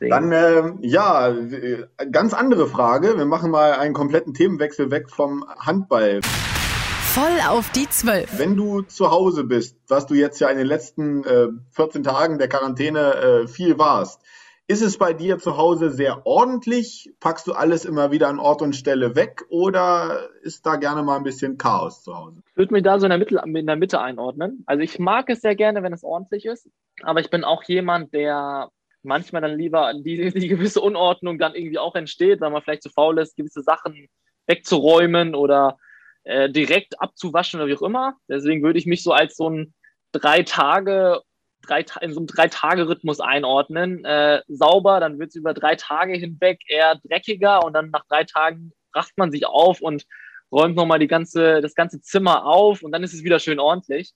Dann, 0.00 0.32
ähm, 0.32 0.78
ja, 0.82 1.28
äh, 1.28 1.86
ganz 2.10 2.34
andere 2.34 2.66
Frage. 2.66 3.16
Wir 3.16 3.26
machen 3.26 3.50
mal 3.50 3.72
einen 3.72 3.94
kompletten 3.94 4.34
Themenwechsel 4.34 4.90
weg 4.90 5.10
vom 5.10 5.44
Handball. 5.58 6.20
Voll 6.22 7.40
auf 7.48 7.70
die 7.70 7.88
Zwölf. 7.88 8.38
Wenn 8.38 8.56
du 8.56 8.82
zu 8.82 9.10
Hause 9.10 9.44
bist, 9.44 9.76
was 9.88 10.06
du 10.06 10.14
jetzt 10.14 10.40
ja 10.40 10.48
in 10.48 10.58
den 10.58 10.66
letzten 10.66 11.24
äh, 11.24 11.48
14 11.70 12.02
Tagen 12.02 12.38
der 12.38 12.48
Quarantäne 12.48 13.14
äh, 13.14 13.48
viel 13.48 13.78
warst, 13.78 14.20
ist 14.66 14.82
es 14.82 14.98
bei 14.98 15.12
dir 15.12 15.38
zu 15.38 15.56
Hause 15.56 15.90
sehr 15.90 16.26
ordentlich? 16.26 17.12
Packst 17.20 17.46
du 17.46 17.52
alles 17.52 17.84
immer 17.84 18.10
wieder 18.10 18.28
an 18.28 18.38
Ort 18.38 18.62
und 18.62 18.74
Stelle 18.74 19.14
weg 19.14 19.44
oder 19.50 20.30
ist 20.42 20.64
da 20.64 20.76
gerne 20.76 21.02
mal 21.02 21.16
ein 21.16 21.22
bisschen 21.22 21.58
Chaos 21.58 22.02
zu 22.02 22.16
Hause? 22.16 22.42
Ich 22.46 22.56
würde 22.56 22.72
mich 22.72 22.82
da 22.82 22.98
so 22.98 23.06
in 23.06 23.10
der, 23.10 23.18
Mitte, 23.18 23.42
in 23.44 23.66
der 23.66 23.76
Mitte 23.76 24.00
einordnen. 24.00 24.62
Also 24.66 24.82
ich 24.82 24.98
mag 24.98 25.28
es 25.28 25.42
sehr 25.42 25.54
gerne, 25.54 25.82
wenn 25.82 25.92
es 25.92 26.02
ordentlich 26.02 26.46
ist, 26.46 26.68
aber 27.02 27.20
ich 27.20 27.28
bin 27.28 27.44
auch 27.44 27.62
jemand, 27.64 28.14
der 28.14 28.70
manchmal 29.02 29.42
dann 29.42 29.58
lieber 29.58 29.92
die, 29.94 30.32
die 30.32 30.48
gewisse 30.48 30.80
Unordnung 30.80 31.38
dann 31.38 31.54
irgendwie 31.54 31.78
auch 31.78 31.94
entsteht, 31.94 32.40
weil 32.40 32.50
man 32.50 32.62
vielleicht 32.62 32.82
zu 32.82 32.90
faul 32.90 33.18
ist, 33.18 33.36
gewisse 33.36 33.62
Sachen 33.62 34.08
wegzuräumen 34.46 35.34
oder 35.34 35.76
äh, 36.24 36.48
direkt 36.48 37.00
abzuwaschen 37.00 37.60
oder 37.60 37.68
wie 37.68 37.76
auch 37.76 37.82
immer. 37.82 38.16
Deswegen 38.28 38.62
würde 38.62 38.78
ich 38.78 38.86
mich 38.86 39.02
so 39.02 39.12
als 39.12 39.36
so 39.36 39.50
ein 39.50 39.74
drei 40.12 40.42
Tage, 40.42 41.20
drei, 41.66 41.84
in 42.00 42.12
so 42.12 42.20
einem 42.20 42.26
Drei-Tage-Rhythmus 42.26 43.20
einordnen. 43.20 44.04
Äh, 44.04 44.42
sauber, 44.48 45.00
dann 45.00 45.18
wird 45.18 45.30
es 45.30 45.36
über 45.36 45.54
drei 45.54 45.74
Tage 45.74 46.14
hinweg 46.14 46.60
eher 46.68 47.00
dreckiger 47.04 47.64
und 47.64 47.72
dann 47.72 47.90
nach 47.90 48.04
drei 48.06 48.24
Tagen 48.24 48.72
rafft 48.94 49.16
man 49.16 49.30
sich 49.30 49.46
auf 49.46 49.80
und 49.80 50.04
räumt 50.52 50.76
nochmal 50.76 50.98
die 50.98 51.08
ganze, 51.08 51.60
das 51.60 51.74
ganze 51.74 52.00
Zimmer 52.00 52.46
auf 52.46 52.82
und 52.82 52.92
dann 52.92 53.02
ist 53.02 53.14
es 53.14 53.24
wieder 53.24 53.38
schön 53.38 53.58
ordentlich. 53.58 54.12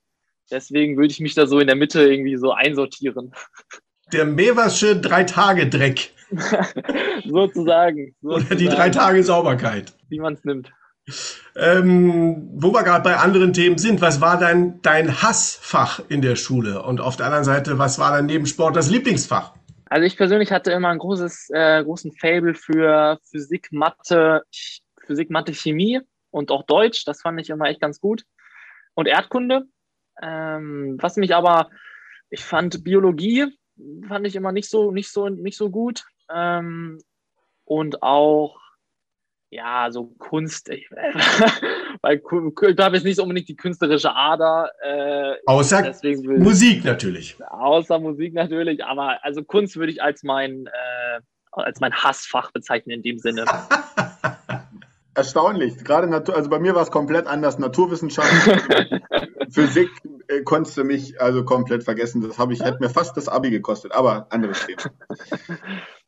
Deswegen 0.50 0.96
würde 0.96 1.10
ich 1.10 1.20
mich 1.20 1.34
da 1.34 1.46
so 1.46 1.58
in 1.58 1.66
der 1.66 1.76
Mitte 1.76 2.08
irgendwie 2.08 2.36
so 2.36 2.52
einsortieren. 2.52 3.32
Der 4.12 4.24
Meversche 4.24 4.98
Drei-Tage-Dreck. 4.98 6.12
sozusagen, 6.30 7.24
sozusagen. 7.24 8.16
Oder 8.22 8.54
die 8.54 8.68
drei 8.68 8.90
Tage 8.90 9.22
Sauberkeit. 9.22 9.92
Wie 10.08 10.20
man 10.20 10.34
es 10.34 10.44
nimmt. 10.44 10.70
Ähm, 11.56 12.50
wo 12.54 12.72
wir 12.72 12.84
gerade 12.84 13.02
bei 13.02 13.16
anderen 13.16 13.52
Themen 13.52 13.78
sind, 13.78 14.00
was 14.00 14.20
war 14.20 14.38
dein, 14.38 14.80
dein 14.82 15.22
Hassfach 15.22 16.00
in 16.08 16.22
der 16.22 16.36
Schule? 16.36 16.82
Und 16.82 17.00
auf 17.00 17.16
der 17.16 17.26
anderen 17.26 17.44
Seite, 17.44 17.78
was 17.78 17.98
war 17.98 18.12
dein 18.12 18.26
Nebensport 18.26 18.76
das 18.76 18.90
Lieblingsfach? 18.90 19.54
Also 19.86 20.04
ich 20.04 20.16
persönlich 20.16 20.52
hatte 20.52 20.70
immer 20.70 20.88
ein 20.88 20.98
großes, 20.98 21.50
äh, 21.50 21.82
großen 21.82 22.12
Fable 22.12 22.54
für 22.54 23.18
Physik, 23.30 23.68
Mathe, 23.72 24.42
Physik, 25.06 25.30
Mathe, 25.30 25.54
Chemie 25.54 26.00
und 26.30 26.50
auch 26.50 26.64
Deutsch. 26.64 27.04
Das 27.04 27.22
fand 27.22 27.40
ich 27.40 27.50
immer 27.50 27.66
echt 27.66 27.80
ganz 27.80 28.00
gut. 28.00 28.24
Und 28.94 29.06
Erdkunde. 29.06 29.64
Ähm, 30.20 30.96
was 31.00 31.16
mich 31.16 31.34
aber, 31.34 31.70
ich 32.28 32.44
fand 32.44 32.84
Biologie, 32.84 33.46
fand 34.06 34.26
ich 34.26 34.36
immer 34.36 34.52
nicht 34.52 34.68
so, 34.68 34.90
nicht 34.90 35.10
so, 35.10 35.28
nicht 35.28 35.56
so 35.56 35.70
gut. 35.70 36.04
Ähm, 36.30 37.00
und 37.64 38.02
auch 38.02 38.58
ja, 39.50 39.90
so 39.90 40.12
Kunst, 40.18 40.68
ich, 40.68 40.90
weil 42.02 42.22
habe 42.78 42.96
ich 42.96 43.04
nicht 43.04 43.16
so 43.16 43.22
unbedingt 43.22 43.48
die 43.48 43.56
künstlerische 43.56 44.14
Ader. 44.14 44.70
Äh, 44.82 45.36
außer 45.46 45.94
Musik 46.26 46.84
natürlich. 46.84 47.36
Außer 47.48 47.98
Musik 47.98 48.34
natürlich, 48.34 48.84
aber 48.84 49.24
also 49.24 49.42
Kunst 49.42 49.76
würde 49.76 49.92
ich 49.92 50.02
als 50.02 50.22
mein, 50.22 50.66
äh, 50.66 51.20
als 51.52 51.80
mein 51.80 51.94
Hassfach 51.94 52.52
bezeichnen 52.52 52.96
in 52.96 53.02
dem 53.02 53.18
Sinne. 53.18 53.44
Erstaunlich. 55.14 55.82
Gerade 55.82 56.06
Natur, 56.06 56.36
also 56.36 56.48
bei 56.48 56.60
mir 56.60 56.76
war 56.76 56.82
es 56.82 56.92
komplett 56.92 57.26
anders. 57.26 57.58
Naturwissenschaften, 57.58 59.00
Physik 59.50 59.90
äh, 60.28 60.42
konntest 60.42 60.76
du 60.76 60.84
mich 60.84 61.20
also 61.20 61.44
komplett 61.44 61.82
vergessen. 61.82 62.20
Das 62.22 62.38
habe 62.38 62.52
ich, 62.52 62.62
hätte 62.62 62.78
mir 62.78 62.88
fast 62.88 63.16
das 63.16 63.26
Abi 63.28 63.50
gekostet, 63.50 63.90
aber 63.90 64.28
anderes 64.30 64.64
Thema. 64.64 64.82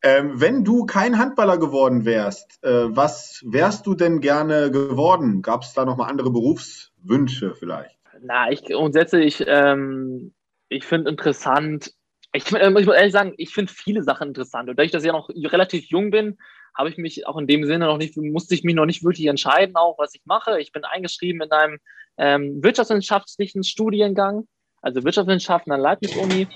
Ähm, 0.02 0.40
wenn 0.40 0.64
du 0.64 0.86
kein 0.86 1.18
Handballer 1.18 1.58
geworden 1.58 2.04
wärst, 2.04 2.62
äh, 2.64 2.94
was 2.94 3.42
wärst 3.46 3.86
du 3.86 3.94
denn 3.94 4.20
gerne 4.20 4.70
geworden? 4.70 5.42
Gab 5.42 5.62
es 5.62 5.74
da 5.74 5.84
nochmal 5.84 6.10
andere 6.10 6.30
Berufswünsche 6.30 7.54
vielleicht? 7.54 7.96
Na, 8.22 8.50
ich 8.50 8.64
grundsätzlich, 8.64 9.44
ähm, 9.46 10.32
ich 10.68 10.84
finde 10.84 11.10
interessant, 11.10 11.92
ich, 12.32 12.50
äh, 12.52 12.68
ich 12.68 12.86
muss 12.86 12.96
ehrlich 12.96 13.12
sagen, 13.12 13.34
ich 13.36 13.52
finde 13.52 13.72
viele 13.72 14.02
Sachen 14.02 14.28
interessant. 14.28 14.70
Und 14.70 14.78
da 14.78 14.82
ich 14.82 14.90
das 14.90 15.04
ja 15.04 15.12
noch 15.12 15.28
relativ 15.28 15.86
jung 15.86 16.10
bin, 16.10 16.38
habe 16.74 16.88
ich 16.88 16.96
mich 16.96 17.26
auch 17.26 17.36
in 17.36 17.46
dem 17.46 17.64
Sinne 17.64 17.86
noch 17.86 17.98
nicht, 17.98 18.16
musste 18.16 18.54
ich 18.54 18.64
mich 18.64 18.74
noch 18.74 18.86
nicht 18.86 19.04
wirklich 19.04 19.26
entscheiden, 19.26 19.76
auch 19.76 19.98
was 19.98 20.14
ich 20.14 20.22
mache. 20.24 20.60
Ich 20.60 20.72
bin 20.72 20.84
eingeschrieben 20.84 21.42
in 21.42 21.50
einem 21.50 21.78
ähm, 22.16 22.62
wirtschaftswissenschaftlichen 22.62 23.64
Studiengang, 23.64 24.46
also 24.82 25.04
Wirtschaftswissenschaften 25.04 25.72
an 25.72 25.80
Leibniz-Uni. 25.80 26.48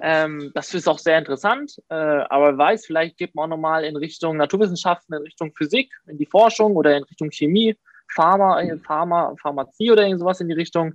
Ähm, 0.00 0.50
das 0.54 0.74
ist 0.74 0.88
auch 0.88 0.98
sehr 0.98 1.18
interessant, 1.18 1.76
äh, 1.88 1.94
aber 1.94 2.58
weiß, 2.58 2.86
vielleicht 2.86 3.16
geht 3.16 3.34
man 3.34 3.44
auch 3.44 3.56
nochmal 3.56 3.84
in 3.84 3.96
Richtung 3.96 4.36
Naturwissenschaften, 4.36 5.14
in 5.14 5.22
Richtung 5.22 5.52
Physik, 5.54 5.92
in 6.06 6.18
die 6.18 6.26
Forschung 6.26 6.76
oder 6.76 6.96
in 6.96 7.04
Richtung 7.04 7.30
Chemie, 7.30 7.76
Pharma, 8.08 8.60
äh, 8.60 8.78
Pharma 8.78 9.34
Pharmazie 9.40 9.90
oder 9.90 10.06
irgendwas 10.06 10.40
in 10.40 10.48
die 10.48 10.54
Richtung. 10.54 10.94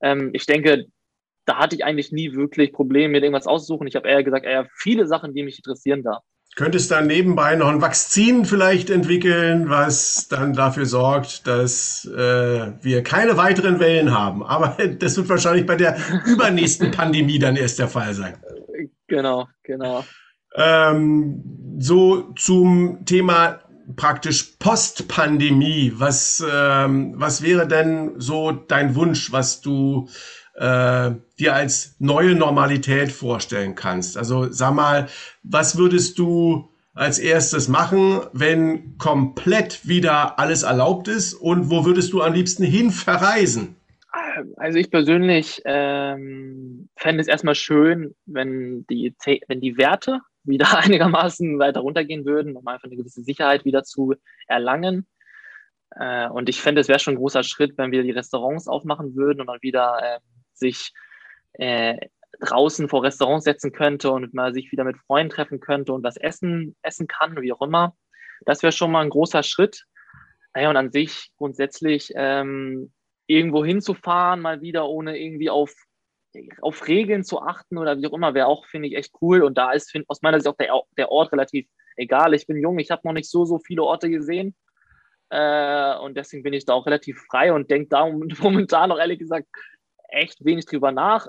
Ähm, 0.00 0.30
ich 0.32 0.46
denke, 0.46 0.86
da 1.44 1.58
hatte 1.58 1.76
ich 1.76 1.84
eigentlich 1.84 2.12
nie 2.12 2.34
wirklich 2.34 2.72
Probleme, 2.72 3.08
mir 3.08 3.22
irgendwas 3.22 3.46
auszusuchen. 3.46 3.86
Ich 3.86 3.96
habe 3.96 4.08
eher 4.08 4.22
gesagt, 4.22 4.46
eher 4.46 4.68
viele 4.74 5.06
Sachen, 5.06 5.34
die 5.34 5.42
mich 5.42 5.58
interessieren 5.58 6.02
da. 6.02 6.20
Könntest 6.58 6.90
dann 6.90 7.06
nebenbei 7.06 7.54
noch 7.54 7.68
ein 7.68 7.80
Vakzin 7.80 8.44
vielleicht 8.44 8.90
entwickeln, 8.90 9.70
was 9.70 10.26
dann 10.26 10.54
dafür 10.54 10.86
sorgt, 10.86 11.46
dass 11.46 12.04
äh, 12.04 12.72
wir 12.82 13.04
keine 13.04 13.36
weiteren 13.36 13.78
Wellen 13.78 14.12
haben. 14.12 14.42
Aber 14.42 14.76
das 14.98 15.16
wird 15.16 15.28
wahrscheinlich 15.28 15.66
bei 15.66 15.76
der 15.76 15.96
übernächsten 16.26 16.90
Pandemie 16.90 17.38
dann 17.38 17.54
erst 17.54 17.78
der 17.78 17.86
Fall 17.86 18.12
sein. 18.12 18.34
Genau, 19.06 19.46
genau. 19.62 20.04
Ähm, 20.56 21.76
so 21.78 22.32
zum 22.34 23.04
Thema 23.04 23.60
praktisch 23.94 24.56
Postpandemie. 24.58 25.92
Was, 25.94 26.44
ähm, 26.52 27.14
was 27.16 27.40
wäre 27.40 27.68
denn 27.68 28.14
so 28.18 28.50
dein 28.50 28.96
Wunsch, 28.96 29.30
was 29.30 29.60
du 29.60 30.08
äh, 30.58 31.12
dir 31.38 31.54
als 31.54 31.94
neue 31.98 32.34
Normalität 32.34 33.12
vorstellen 33.12 33.74
kannst. 33.74 34.16
Also 34.16 34.50
sag 34.50 34.74
mal, 34.74 35.08
was 35.42 35.78
würdest 35.78 36.18
du 36.18 36.68
als 36.94 37.20
erstes 37.20 37.68
machen, 37.68 38.22
wenn 38.32 38.98
komplett 38.98 39.86
wieder 39.86 40.38
alles 40.38 40.64
erlaubt 40.64 41.06
ist 41.06 41.34
und 41.34 41.70
wo 41.70 41.84
würdest 41.84 42.12
du 42.12 42.22
am 42.22 42.32
liebsten 42.32 42.64
hin 42.64 42.90
verreisen? 42.90 43.76
Also 44.56 44.78
ich 44.78 44.90
persönlich 44.90 45.62
ähm, 45.64 46.88
fände 46.96 47.20
es 47.20 47.28
erstmal 47.28 47.54
schön, 47.54 48.14
wenn 48.26 48.84
die, 48.88 49.14
wenn 49.46 49.60
die 49.60 49.78
Werte 49.78 50.20
wieder 50.42 50.66
einigermaßen 50.78 51.58
weiter 51.60 51.80
runtergehen 51.80 52.24
würden, 52.24 52.56
um 52.56 52.66
einfach 52.66 52.84
eine 52.84 52.96
gewisse 52.96 53.22
Sicherheit 53.22 53.64
wieder 53.64 53.84
zu 53.84 54.14
erlangen. 54.48 55.06
Äh, 55.94 56.28
und 56.28 56.48
ich 56.48 56.60
fände, 56.60 56.80
es 56.80 56.88
wäre 56.88 56.98
schon 56.98 57.14
ein 57.14 57.18
großer 57.18 57.44
Schritt, 57.44 57.78
wenn 57.78 57.92
wir 57.92 58.02
die 58.02 58.10
Restaurants 58.10 58.66
aufmachen 58.66 59.14
würden 59.14 59.40
und 59.40 59.46
dann 59.46 59.62
wieder 59.62 59.98
äh, 60.02 60.18
sich 60.58 60.92
äh, 61.54 61.96
draußen 62.40 62.88
vor 62.88 63.02
Restaurants 63.02 63.44
setzen 63.44 63.72
könnte 63.72 64.10
und 64.10 64.34
mal 64.34 64.54
sich 64.54 64.70
wieder 64.70 64.84
mit 64.84 64.96
Freunden 64.98 65.30
treffen 65.30 65.60
könnte 65.60 65.92
und 65.92 66.04
was 66.04 66.16
essen, 66.16 66.76
essen 66.82 67.06
kann, 67.06 67.40
wie 67.40 67.52
auch 67.52 67.62
immer. 67.62 67.96
Das 68.44 68.62
wäre 68.62 68.72
schon 68.72 68.92
mal 68.92 69.02
ein 69.02 69.10
großer 69.10 69.42
Schritt. 69.42 69.84
Naja, 70.54 70.70
und 70.70 70.76
an 70.76 70.90
sich 70.90 71.30
grundsätzlich 71.36 72.12
ähm, 72.14 72.92
irgendwo 73.26 73.64
hinzufahren, 73.64 74.40
mal 74.40 74.60
wieder 74.60 74.88
ohne 74.88 75.18
irgendwie 75.18 75.50
auf, 75.50 75.72
auf 76.60 76.86
Regeln 76.86 77.24
zu 77.24 77.42
achten 77.42 77.78
oder 77.78 77.98
wie 77.98 78.06
auch 78.06 78.12
immer, 78.12 78.34
wäre 78.34 78.46
auch, 78.46 78.66
finde 78.66 78.88
ich, 78.88 78.96
echt 78.96 79.12
cool. 79.20 79.42
Und 79.42 79.58
da 79.58 79.72
ist 79.72 79.90
find, 79.90 80.08
aus 80.08 80.22
meiner 80.22 80.38
Sicht 80.38 80.48
auch 80.48 80.56
der, 80.56 80.72
der 80.96 81.10
Ort 81.10 81.32
relativ 81.32 81.66
egal. 81.96 82.34
Ich 82.34 82.46
bin 82.46 82.60
jung, 82.60 82.78
ich 82.78 82.90
habe 82.90 83.02
noch 83.04 83.12
nicht 83.12 83.30
so, 83.30 83.44
so 83.44 83.58
viele 83.58 83.82
Orte 83.82 84.10
gesehen. 84.10 84.54
Äh, 85.30 85.96
und 85.98 86.16
deswegen 86.16 86.42
bin 86.42 86.54
ich 86.54 86.64
da 86.64 86.72
auch 86.72 86.86
relativ 86.86 87.20
frei 87.30 87.52
und 87.52 87.70
denke 87.70 87.88
da 87.90 88.08
momentan 88.40 88.88
noch 88.88 88.98
ehrlich 88.98 89.18
gesagt 89.18 89.46
echt 90.08 90.44
wenig 90.44 90.66
drüber 90.66 90.92
nach. 90.92 91.28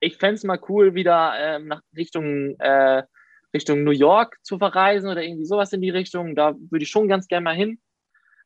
Ich 0.00 0.18
fände 0.18 0.34
es 0.34 0.44
mal 0.44 0.60
cool, 0.68 0.94
wieder 0.94 1.32
ähm, 1.38 1.68
nach 1.68 1.80
Richtung, 1.96 2.56
äh, 2.58 3.02
Richtung 3.54 3.84
New 3.84 3.92
York 3.92 4.36
zu 4.42 4.58
verreisen 4.58 5.08
oder 5.08 5.22
irgendwie 5.22 5.46
sowas 5.46 5.72
in 5.72 5.80
die 5.80 5.90
Richtung. 5.90 6.34
Da 6.34 6.54
würde 6.70 6.82
ich 6.82 6.90
schon 6.90 7.08
ganz 7.08 7.28
gerne 7.28 7.44
mal 7.44 7.54
hin. 7.54 7.78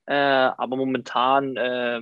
Äh, 0.06 0.14
aber 0.14 0.76
momentan 0.76 1.56
äh, 1.56 2.00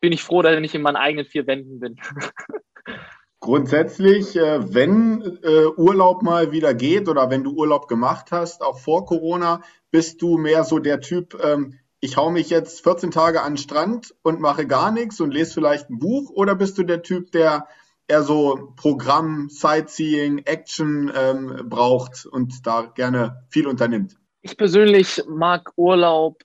bin 0.00 0.12
ich 0.12 0.22
froh, 0.22 0.42
dass 0.42 0.58
ich 0.58 0.74
in 0.74 0.82
meinen 0.82 0.96
eigenen 0.96 1.26
vier 1.26 1.46
Wänden 1.46 1.80
bin. 1.80 1.96
Grundsätzlich, 3.40 4.34
äh, 4.36 4.74
wenn 4.74 5.38
äh, 5.42 5.66
Urlaub 5.76 6.22
mal 6.22 6.52
wieder 6.52 6.74
geht 6.74 7.08
oder 7.08 7.30
wenn 7.30 7.44
du 7.44 7.52
Urlaub 7.52 7.86
gemacht 7.86 8.32
hast, 8.32 8.62
auch 8.62 8.78
vor 8.78 9.06
Corona, 9.06 9.62
bist 9.90 10.20
du 10.22 10.36
mehr 10.38 10.64
so 10.64 10.78
der 10.78 11.00
Typ, 11.00 11.38
ähm, 11.42 11.78
ich 12.00 12.16
hau 12.16 12.30
mich 12.30 12.50
jetzt 12.50 12.82
14 12.82 13.10
Tage 13.10 13.42
an 13.42 13.52
den 13.52 13.58
Strand 13.58 14.14
und 14.22 14.40
mache 14.40 14.66
gar 14.66 14.90
nichts 14.90 15.20
und 15.20 15.32
lese 15.32 15.54
vielleicht 15.54 15.90
ein 15.90 15.98
Buch? 15.98 16.30
Oder 16.30 16.54
bist 16.54 16.78
du 16.78 16.82
der 16.82 17.02
Typ, 17.02 17.32
der 17.32 17.66
eher 18.08 18.22
so 18.22 18.72
Programm, 18.76 19.48
Sightseeing, 19.48 20.38
Action 20.38 21.12
ähm, 21.14 21.68
braucht 21.68 22.26
und 22.26 22.66
da 22.66 22.82
gerne 22.94 23.46
viel 23.50 23.66
unternimmt? 23.66 24.16
Ich 24.42 24.56
persönlich 24.56 25.22
mag 25.28 25.72
Urlaub, 25.76 26.42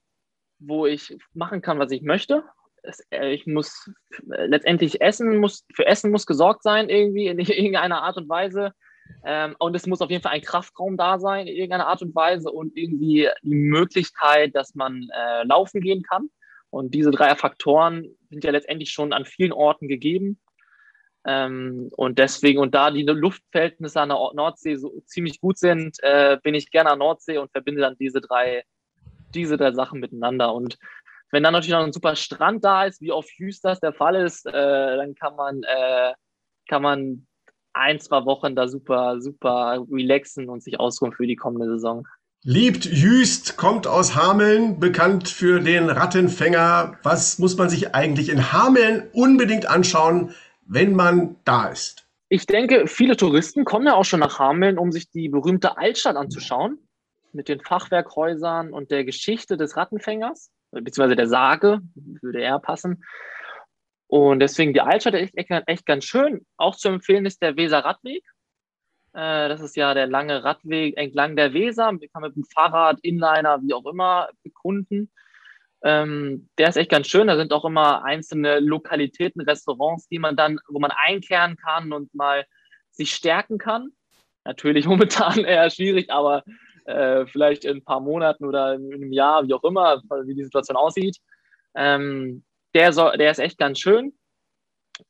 wo 0.60 0.86
ich 0.86 1.18
machen 1.34 1.62
kann, 1.62 1.80
was 1.80 1.92
ich 1.92 2.02
möchte. 2.02 2.44
Äh, 3.12 3.34
ich 3.34 3.46
muss 3.46 3.92
äh, 4.32 4.46
letztendlich 4.46 5.02
essen, 5.02 5.38
muss, 5.38 5.66
für 5.74 5.86
Essen 5.86 6.12
muss 6.12 6.26
gesorgt 6.26 6.64
sein, 6.64 6.90
irgendwie 6.90 7.28
in 7.28 7.40
irgendeiner 7.40 8.02
Art 8.04 8.18
und 8.18 8.30
Weise. 8.30 8.74
Ähm, 9.24 9.56
und 9.60 9.76
es 9.76 9.88
muss 9.88 10.02
auf 10.02 10.10
jeden 10.10 10.24
Fall 10.24 10.34
ein 10.34 10.42
Kraftraum 10.42 10.98
da 10.98 11.20
sein, 11.20 11.48
in 11.48 11.56
irgendeiner 11.56 11.88
Art 11.88 12.02
und 12.02 12.16
Weise 12.16 12.52
und 12.52 12.76
irgendwie 12.76 13.30
die 13.44 13.56
Möglichkeit, 13.56 14.56
dass 14.56 14.76
man 14.76 15.08
äh, 15.14 15.44
laufen 15.44 15.82
gehen 15.82 16.04
kann. 16.04 16.30
Und 16.70 16.94
diese 16.94 17.12
drei 17.12 17.36
Faktoren 17.36 18.16
sind 18.30 18.44
ja 18.44 18.52
letztendlich 18.52 18.92
schon 18.92 19.14
an 19.14 19.26
vielen 19.26 19.52
Orten 19.52 19.88
gegeben. 19.88 20.40
Ähm, 21.26 21.90
und 21.96 22.18
deswegen, 22.18 22.60
und 22.60 22.74
da 22.74 22.90
die 22.90 23.04
Luftverhältnisse 23.04 24.02
an 24.02 24.10
der 24.10 24.18
Nordsee 24.34 24.76
so 24.76 25.02
ziemlich 25.06 25.40
gut 25.40 25.58
sind, 25.58 25.98
äh, 26.02 26.38
bin 26.42 26.56
ich 26.56 26.72
gerne 26.72 26.90
an 26.90 27.00
der 27.00 27.06
Nordsee 27.06 27.38
und 27.38 27.52
verbinde 27.52 27.82
dann 27.82 27.98
diese 28.00 28.22
drei, 28.22 28.64
diese 29.36 29.58
drei 29.58 29.74
Sachen 29.74 30.00
miteinander. 30.00 30.54
Und 30.54 30.78
wenn 31.32 31.44
dann 31.44 31.54
natürlich 31.54 31.74
noch 31.74 31.84
ein 31.84 31.94
super 31.94 32.16
Strand 32.16 32.64
da 32.64 32.86
ist, 32.86 33.02
wie 33.02 33.12
auf 33.12 33.28
Hughes 33.40 33.62
das 33.62 33.80
der 33.80 33.94
Fall 33.94 34.16
ist, 34.16 34.46
äh, 34.48 34.52
dann 34.52 35.14
kann 35.16 35.36
man, 35.36 35.62
äh, 35.64 36.14
kann 36.68 36.82
man 36.82 37.28
ein, 37.74 38.00
zwei 38.00 38.26
Wochen 38.26 38.56
da 38.56 38.68
super, 38.68 39.22
super 39.22 39.86
relaxen 39.92 40.50
und 40.50 40.64
sich 40.64 40.80
ausruhen 40.80 41.14
für 41.14 41.28
die 41.28 41.36
kommende 41.36 41.68
Saison. 41.68 42.08
Liebt 42.44 42.86
Jüst, 42.86 43.56
kommt 43.56 43.86
aus 43.86 44.16
Hameln, 44.16 44.80
bekannt 44.80 45.30
für 45.30 45.60
den 45.60 45.90
Rattenfänger. 45.90 46.98
Was 47.04 47.38
muss 47.38 47.56
man 47.56 47.70
sich 47.70 47.94
eigentlich 47.94 48.30
in 48.30 48.52
Hameln 48.52 49.08
unbedingt 49.14 49.68
anschauen, 49.68 50.34
wenn 50.66 50.96
man 50.96 51.36
da 51.46 51.68
ist? 51.68 52.08
Ich 52.30 52.48
denke, 52.48 52.88
viele 52.88 53.16
Touristen 53.16 53.64
kommen 53.64 53.86
ja 53.86 53.94
auch 53.94 54.06
schon 54.06 54.22
nach 54.22 54.40
Hameln, 54.40 54.80
um 54.80 54.92
sich 54.92 55.12
die 55.12 55.30
berühmte 55.30 55.78
Altstadt 55.78 56.16
anzuschauen, 56.16 56.80
mit 57.32 57.48
den 57.48 57.60
Fachwerkhäusern 57.60 58.74
und 58.74 58.90
der 58.90 59.06
Geschichte 59.06 59.56
des 59.56 59.78
Rattenfängers, 59.78 60.50
beziehungsweise 60.72 61.18
der 61.18 61.28
Sage, 61.28 61.82
würde 62.22 62.40
eher 62.40 62.58
passen. 62.58 63.04
Und 64.12 64.40
deswegen 64.40 64.74
die 64.74 64.82
Altstadt 64.82 65.14
ist 65.14 65.38
echt, 65.38 65.50
echt 65.68 65.86
ganz 65.86 66.04
schön. 66.04 66.46
Auch 66.58 66.76
zu 66.76 66.90
empfehlen 66.90 67.26
ist 67.26 67.42
der 67.42 67.56
Weser 67.56 67.80
Radweg. 67.80 68.26
Äh, 69.14 69.48
das 69.48 69.62
ist 69.62 69.78
ja 69.78 69.94
der 69.94 70.06
lange 70.06 70.44
Radweg 70.44 70.98
entlang 70.98 71.38
der 71.38 71.54
Weser. 71.54 71.86
Man 71.86 72.02
kann 72.12 72.24
mit 72.24 72.36
dem 72.36 72.44
Fahrrad, 72.44 73.00
Inliner, 73.04 73.62
wie 73.64 73.74
auch 73.74 73.86
immer, 73.86 74.28
bekunden. 74.44 75.10
Ähm, 75.82 76.50
der 76.58 76.68
ist 76.68 76.76
echt 76.76 76.92
ganz 76.92 77.08
schön. 77.08 77.28
Da 77.28 77.38
sind 77.38 77.54
auch 77.54 77.64
immer 77.64 78.04
einzelne 78.04 78.60
Lokalitäten, 78.60 79.40
Restaurants, 79.44 80.10
die 80.10 80.20
man 80.20 80.36
dann, 80.36 80.60
wo 80.68 80.80
man 80.80 80.92
einkehren 80.92 81.56
kann 81.56 81.94
und 81.94 82.14
mal 82.14 82.46
sich 82.90 83.14
stärken 83.14 83.60
kann. 83.60 83.92
Natürlich 84.44 84.86
momentan 84.88 85.46
eher 85.46 85.70
schwierig, 85.70 86.12
aber 86.12 86.44
äh, 86.84 87.26
vielleicht 87.28 87.64
in 87.64 87.78
ein 87.78 87.86
paar 87.86 88.02
Monaten 88.02 88.44
oder 88.44 88.74
in 88.74 88.94
einem 88.94 89.14
Jahr, 89.14 89.48
wie 89.48 89.54
auch 89.54 89.64
immer, 89.64 90.04
wie 90.26 90.36
die 90.36 90.44
Situation 90.44 90.76
aussieht. 90.76 91.16
Ähm, 91.76 92.44
der, 92.74 92.94
soll, 92.94 93.18
der 93.18 93.32
ist 93.32 93.40
echt 93.40 93.58
ganz 93.58 93.80
schön. 93.80 94.14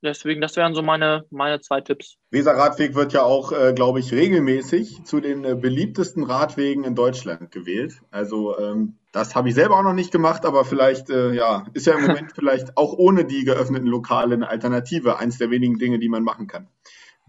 Deswegen, 0.02 0.40
das 0.40 0.56
wären 0.56 0.74
so 0.74 0.82
meine, 0.82 1.26
meine 1.32 1.60
zwei 1.60 1.82
Tipps. 1.82 2.18
Weser 2.30 2.54
Radweg 2.54 2.96
wird 2.96 3.12
ja 3.14 3.24
auch, 3.24 3.52
äh, 3.52 3.74
glaube 3.74 4.00
ich, 4.00 4.14
regelmäßig 4.14 5.04
zu 5.04 5.20
den 5.20 5.44
äh, 5.44 5.56
beliebtesten 5.56 6.24
Radwegen 6.24 6.86
in 6.86 6.96
Deutschland 6.96 7.52
gewählt. 7.52 8.02
Also 8.10 8.58
ähm, 8.58 8.96
das 9.12 9.36
habe 9.36 9.50
ich 9.50 9.56
selber 9.56 9.78
auch 9.78 9.84
noch 9.84 9.94
nicht 9.94 10.12
gemacht, 10.12 10.46
aber 10.46 10.64
vielleicht, 10.64 11.10
äh, 11.10 11.34
ja, 11.34 11.66
ist 11.74 11.88
ja 11.88 11.96
im 11.96 12.08
Moment 12.08 12.32
vielleicht 12.36 12.78
auch 12.78 12.94
ohne 12.94 13.26
die 13.26 13.44
geöffneten 13.44 13.88
Lokale 13.88 14.36
eine 14.36 14.50
Alternative, 14.50 15.18
eins 15.18 15.38
der 15.38 15.52
wenigen 15.52 15.78
Dinge, 15.78 16.00
die 16.00 16.10
man 16.10 16.24
machen 16.24 16.48
kann 16.48 16.70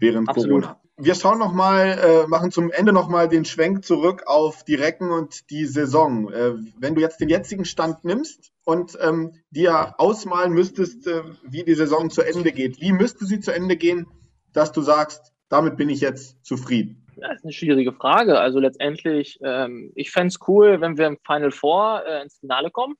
während 0.03 0.29
Absolut. 0.29 0.63
Corona. 0.63 0.79
Wir 0.97 1.15
schauen 1.15 1.39
noch 1.39 1.53
mal, 1.53 1.97
äh, 1.97 2.27
machen 2.27 2.51
zum 2.51 2.71
Ende 2.71 2.93
noch 2.93 3.09
mal 3.09 3.27
den 3.27 3.45
Schwenk 3.45 3.83
zurück 3.83 4.23
auf 4.27 4.63
die 4.63 4.75
Recken 4.75 5.09
und 5.09 5.49
die 5.49 5.65
Saison. 5.65 6.31
Äh, 6.31 6.53
wenn 6.77 6.93
du 6.93 7.01
jetzt 7.01 7.19
den 7.19 7.29
jetzigen 7.29 7.65
Stand 7.65 8.03
nimmst 8.03 8.51
und 8.63 8.95
ähm, 9.01 9.33
dir 9.49 9.95
ausmalen 9.97 10.53
müsstest, 10.53 11.07
äh, 11.07 11.23
wie 11.43 11.63
die 11.63 11.73
Saison 11.73 12.11
zu 12.11 12.21
Ende 12.21 12.51
geht, 12.51 12.79
wie 12.79 12.91
müsste 12.91 13.25
sie 13.25 13.39
zu 13.39 13.51
Ende 13.51 13.75
gehen, 13.75 14.05
dass 14.53 14.71
du 14.71 14.81
sagst, 14.81 15.33
damit 15.49 15.77
bin 15.77 15.89
ich 15.89 16.01
jetzt 16.01 16.45
zufrieden? 16.45 17.07
Das 17.15 17.37
ist 17.37 17.43
eine 17.43 17.53
schwierige 17.53 17.93
Frage. 17.93 18.39
Also 18.39 18.59
letztendlich, 18.59 19.39
ähm, 19.43 19.91
ich 19.95 20.11
fände 20.11 20.27
es 20.27 20.39
cool, 20.47 20.79
wenn 20.79 20.97
wir 20.97 21.07
im 21.07 21.17
Final 21.25 21.51
Four 21.51 22.03
äh, 22.05 22.21
ins 22.21 22.37
Finale 22.37 22.69
kommen. 22.69 22.95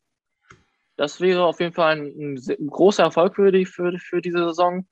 Das 0.96 1.22
wäre 1.22 1.44
auf 1.44 1.60
jeden 1.60 1.74
Fall 1.74 1.98
ein, 1.98 2.38
ein 2.38 2.68
großer 2.68 3.04
Erfolg 3.04 3.36
für, 3.36 3.52
die, 3.52 3.66
für, 3.66 3.98
für 4.00 4.22
diese 4.22 4.40
Saison. 4.40 4.88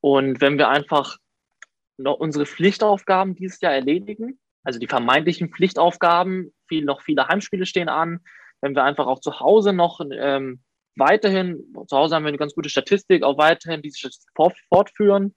Und 0.00 0.40
wenn 0.40 0.58
wir 0.58 0.68
einfach 0.68 1.18
noch 2.02 2.18
unsere 2.18 2.46
Pflichtaufgaben 2.46 3.34
dieses 3.34 3.60
Jahr 3.60 3.72
erledigen. 3.72 4.38
Also 4.62 4.78
die 4.78 4.86
vermeintlichen 4.86 5.50
Pflichtaufgaben, 5.50 6.52
viel, 6.68 6.84
noch 6.84 7.02
viele 7.02 7.28
Heimspiele 7.28 7.66
stehen 7.66 7.88
an. 7.88 8.20
Wenn 8.60 8.74
wir 8.74 8.84
einfach 8.84 9.06
auch 9.06 9.20
zu 9.20 9.40
Hause 9.40 9.72
noch 9.72 10.00
ähm, 10.00 10.60
weiterhin, 10.96 11.64
zu 11.86 11.96
Hause 11.96 12.14
haben 12.14 12.24
wir 12.24 12.28
eine 12.28 12.36
ganz 12.36 12.54
gute 12.54 12.68
Statistik, 12.68 13.22
auch 13.22 13.38
weiterhin 13.38 13.82
diese 13.82 13.98
Statistik 13.98 14.30
fortführen 14.68 15.34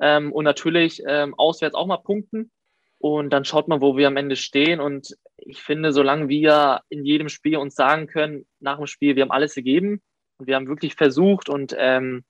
ähm, 0.00 0.32
und 0.32 0.44
natürlich 0.44 1.02
ähm, 1.06 1.34
auswärts 1.36 1.74
auch 1.74 1.86
mal 1.86 1.96
punkten. 1.98 2.50
Und 2.98 3.30
dann 3.30 3.44
schaut 3.44 3.68
man, 3.68 3.80
wo 3.80 3.96
wir 3.96 4.08
am 4.08 4.16
Ende 4.16 4.36
stehen. 4.36 4.80
Und 4.80 5.16
ich 5.36 5.62
finde, 5.62 5.92
solange 5.92 6.28
wir 6.28 6.80
in 6.88 7.04
jedem 7.04 7.28
Spiel 7.28 7.56
uns 7.58 7.74
sagen 7.74 8.06
können, 8.06 8.46
nach 8.60 8.78
dem 8.78 8.86
Spiel, 8.86 9.16
wir 9.16 9.22
haben 9.22 9.30
alles 9.30 9.54
gegeben 9.54 10.02
und 10.38 10.46
wir 10.46 10.56
haben 10.56 10.68
wirklich 10.68 10.94
versucht 10.94 11.48
und 11.48 11.74
ähm, 11.78 12.24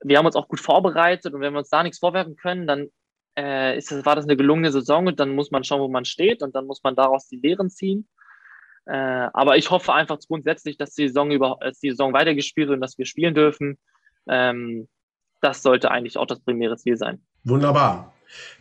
wir 0.00 0.18
haben 0.18 0.26
uns 0.26 0.36
auch 0.36 0.48
gut 0.48 0.60
vorbereitet 0.60 1.32
und 1.32 1.40
wenn 1.40 1.52
wir 1.52 1.58
uns 1.60 1.70
da 1.70 1.82
nichts 1.82 1.98
vorwerfen 1.98 2.36
können, 2.36 2.66
dann 2.66 2.90
äh, 3.36 3.76
ist 3.76 3.90
das, 3.90 4.04
war 4.04 4.16
das 4.16 4.24
eine 4.24 4.36
gelungene 4.36 4.70
Saison 4.70 5.06
und 5.06 5.20
dann 5.20 5.34
muss 5.34 5.50
man 5.50 5.64
schauen, 5.64 5.80
wo 5.80 5.88
man 5.88 6.04
steht 6.04 6.42
und 6.42 6.54
dann 6.54 6.66
muss 6.66 6.82
man 6.82 6.94
daraus 6.94 7.28
die 7.28 7.36
Lehren 7.36 7.70
ziehen. 7.70 8.08
Äh, 8.86 9.28
aber 9.32 9.56
ich 9.56 9.70
hoffe 9.70 9.94
einfach 9.94 10.18
grundsätzlich, 10.26 10.76
dass 10.76 10.94
die 10.94 11.08
Saison, 11.08 11.30
über, 11.30 11.58
dass 11.60 11.80
die 11.80 11.90
Saison 11.90 12.12
weitergespielt 12.12 12.68
wird 12.68 12.76
und 12.76 12.82
dass 12.82 12.98
wir 12.98 13.06
spielen 13.06 13.34
dürfen. 13.34 13.78
Ähm, 14.28 14.88
das 15.40 15.62
sollte 15.62 15.90
eigentlich 15.90 16.16
auch 16.16 16.26
das 16.26 16.40
primäre 16.40 16.76
Ziel 16.76 16.96
sein. 16.96 17.20
Wunderbar. 17.44 18.12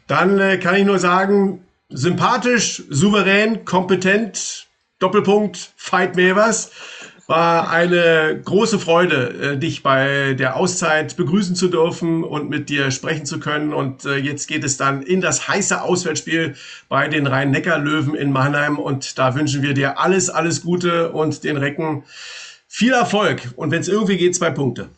Dann 0.08 0.40
äh, 0.40 0.58
kann 0.58 0.76
ich 0.76 0.86
nur 0.86 1.00
sagen, 1.00 1.66
sympathisch, 1.90 2.84
souverän, 2.90 3.66
kompetent, 3.66 4.68
Doppelpunkt, 5.00 5.74
Fight 5.76 6.16
Mevers. 6.16 6.72
War 7.26 7.70
eine 7.70 8.42
große 8.44 8.80
Freude, 8.80 9.54
äh, 9.54 9.58
dich 9.58 9.82
bei 9.82 10.34
der 10.34 10.58
Auszeit 10.58 11.16
begrüßen 11.16 11.56
zu 11.56 11.70
dürfen 11.70 12.24
und 12.26 12.50
mit 12.50 12.70
dir 12.70 12.92
sprechen 12.92 13.26
zu 13.26 13.40
können. 13.40 13.74
Und 13.74 14.04
äh, 14.04 14.18
jetzt 14.18 14.48
geht 14.48 14.66
es 14.66 14.76
dann 14.76 15.02
in 15.02 15.22
das 15.22 15.48
heiße 15.48 15.82
Auswärtsspiel 15.82 16.56
bei 16.90 17.08
den 17.08 17.26
Rhein-Neckar-Löwen 17.26 18.16
in 18.16 18.34
Mannheim. 18.34 18.78
Und 18.78 19.18
da 19.18 19.36
wünschen 19.36 19.62
wir 19.62 19.74
dir 19.74 20.00
alles, 20.00 20.30
alles 20.30 20.64
Gute 20.64 21.14
und 21.14 21.46
den 21.46 21.56
Recken 21.56 22.04
viel 22.68 22.92
Erfolg. 22.92 23.54
Und 23.56 23.72
wenn 23.72 23.80
es 23.80 23.88
irgendwie 23.88 24.18
geht, 24.18 24.36
zwei 24.36 24.52
Punkte. 24.52 24.90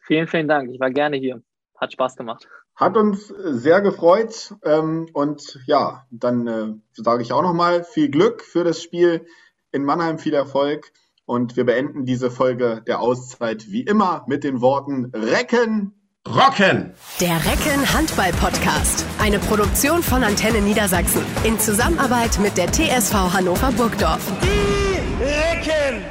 Vielen, 0.00 0.26
vielen 0.26 0.48
Dank. 0.48 0.70
Ich 0.70 0.80
war 0.80 0.90
gerne 0.90 1.16
hier. 1.16 1.40
Hat 1.76 1.92
Spaß 1.92 2.16
gemacht. 2.16 2.46
Hat 2.74 2.96
uns 2.96 3.28
sehr 3.28 3.80
gefreut. 3.80 4.54
Ähm, 4.64 5.08
und 5.14 5.60
ja, 5.66 6.04
dann 6.10 6.46
äh, 6.46 6.74
sage 6.92 7.22
ich 7.22 7.32
auch 7.32 7.42
nochmal 7.42 7.84
viel 7.84 8.10
Glück 8.10 8.42
für 8.42 8.64
das 8.64 8.82
Spiel 8.82 9.24
in 9.72 9.84
Mannheim, 9.84 10.18
viel 10.18 10.34
Erfolg. 10.34 10.92
Und 11.30 11.56
wir 11.56 11.64
beenden 11.64 12.06
diese 12.06 12.28
Folge 12.28 12.82
der 12.88 12.98
Auszeit 12.98 13.70
wie 13.70 13.82
immer 13.82 14.24
mit 14.26 14.42
den 14.42 14.60
Worten 14.60 15.12
Recken. 15.14 15.92
Rocken! 16.26 16.92
Der 17.20 17.36
Recken 17.36 17.94
Handball 17.94 18.32
Podcast. 18.32 19.06
Eine 19.20 19.38
Produktion 19.38 20.02
von 20.02 20.24
Antenne 20.24 20.60
Niedersachsen. 20.60 21.22
In 21.44 21.56
Zusammenarbeit 21.56 22.40
mit 22.40 22.56
der 22.56 22.66
TSV 22.72 23.14
Hannover 23.32 23.70
Burgdorf. 23.70 24.20
Die 24.42 25.22
Recken! 25.22 26.02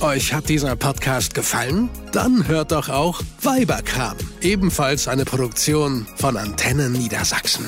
Euch 0.00 0.34
hat 0.34 0.48
dieser 0.48 0.74
Podcast 0.74 1.32
gefallen? 1.32 1.88
Dann 2.10 2.48
hört 2.48 2.72
doch 2.72 2.88
auch 2.88 3.22
Weiberkram. 3.42 4.16
Ebenfalls 4.40 5.06
eine 5.06 5.24
Produktion 5.24 6.08
von 6.16 6.36
Antenne 6.36 6.90
Niedersachsen. 6.90 7.66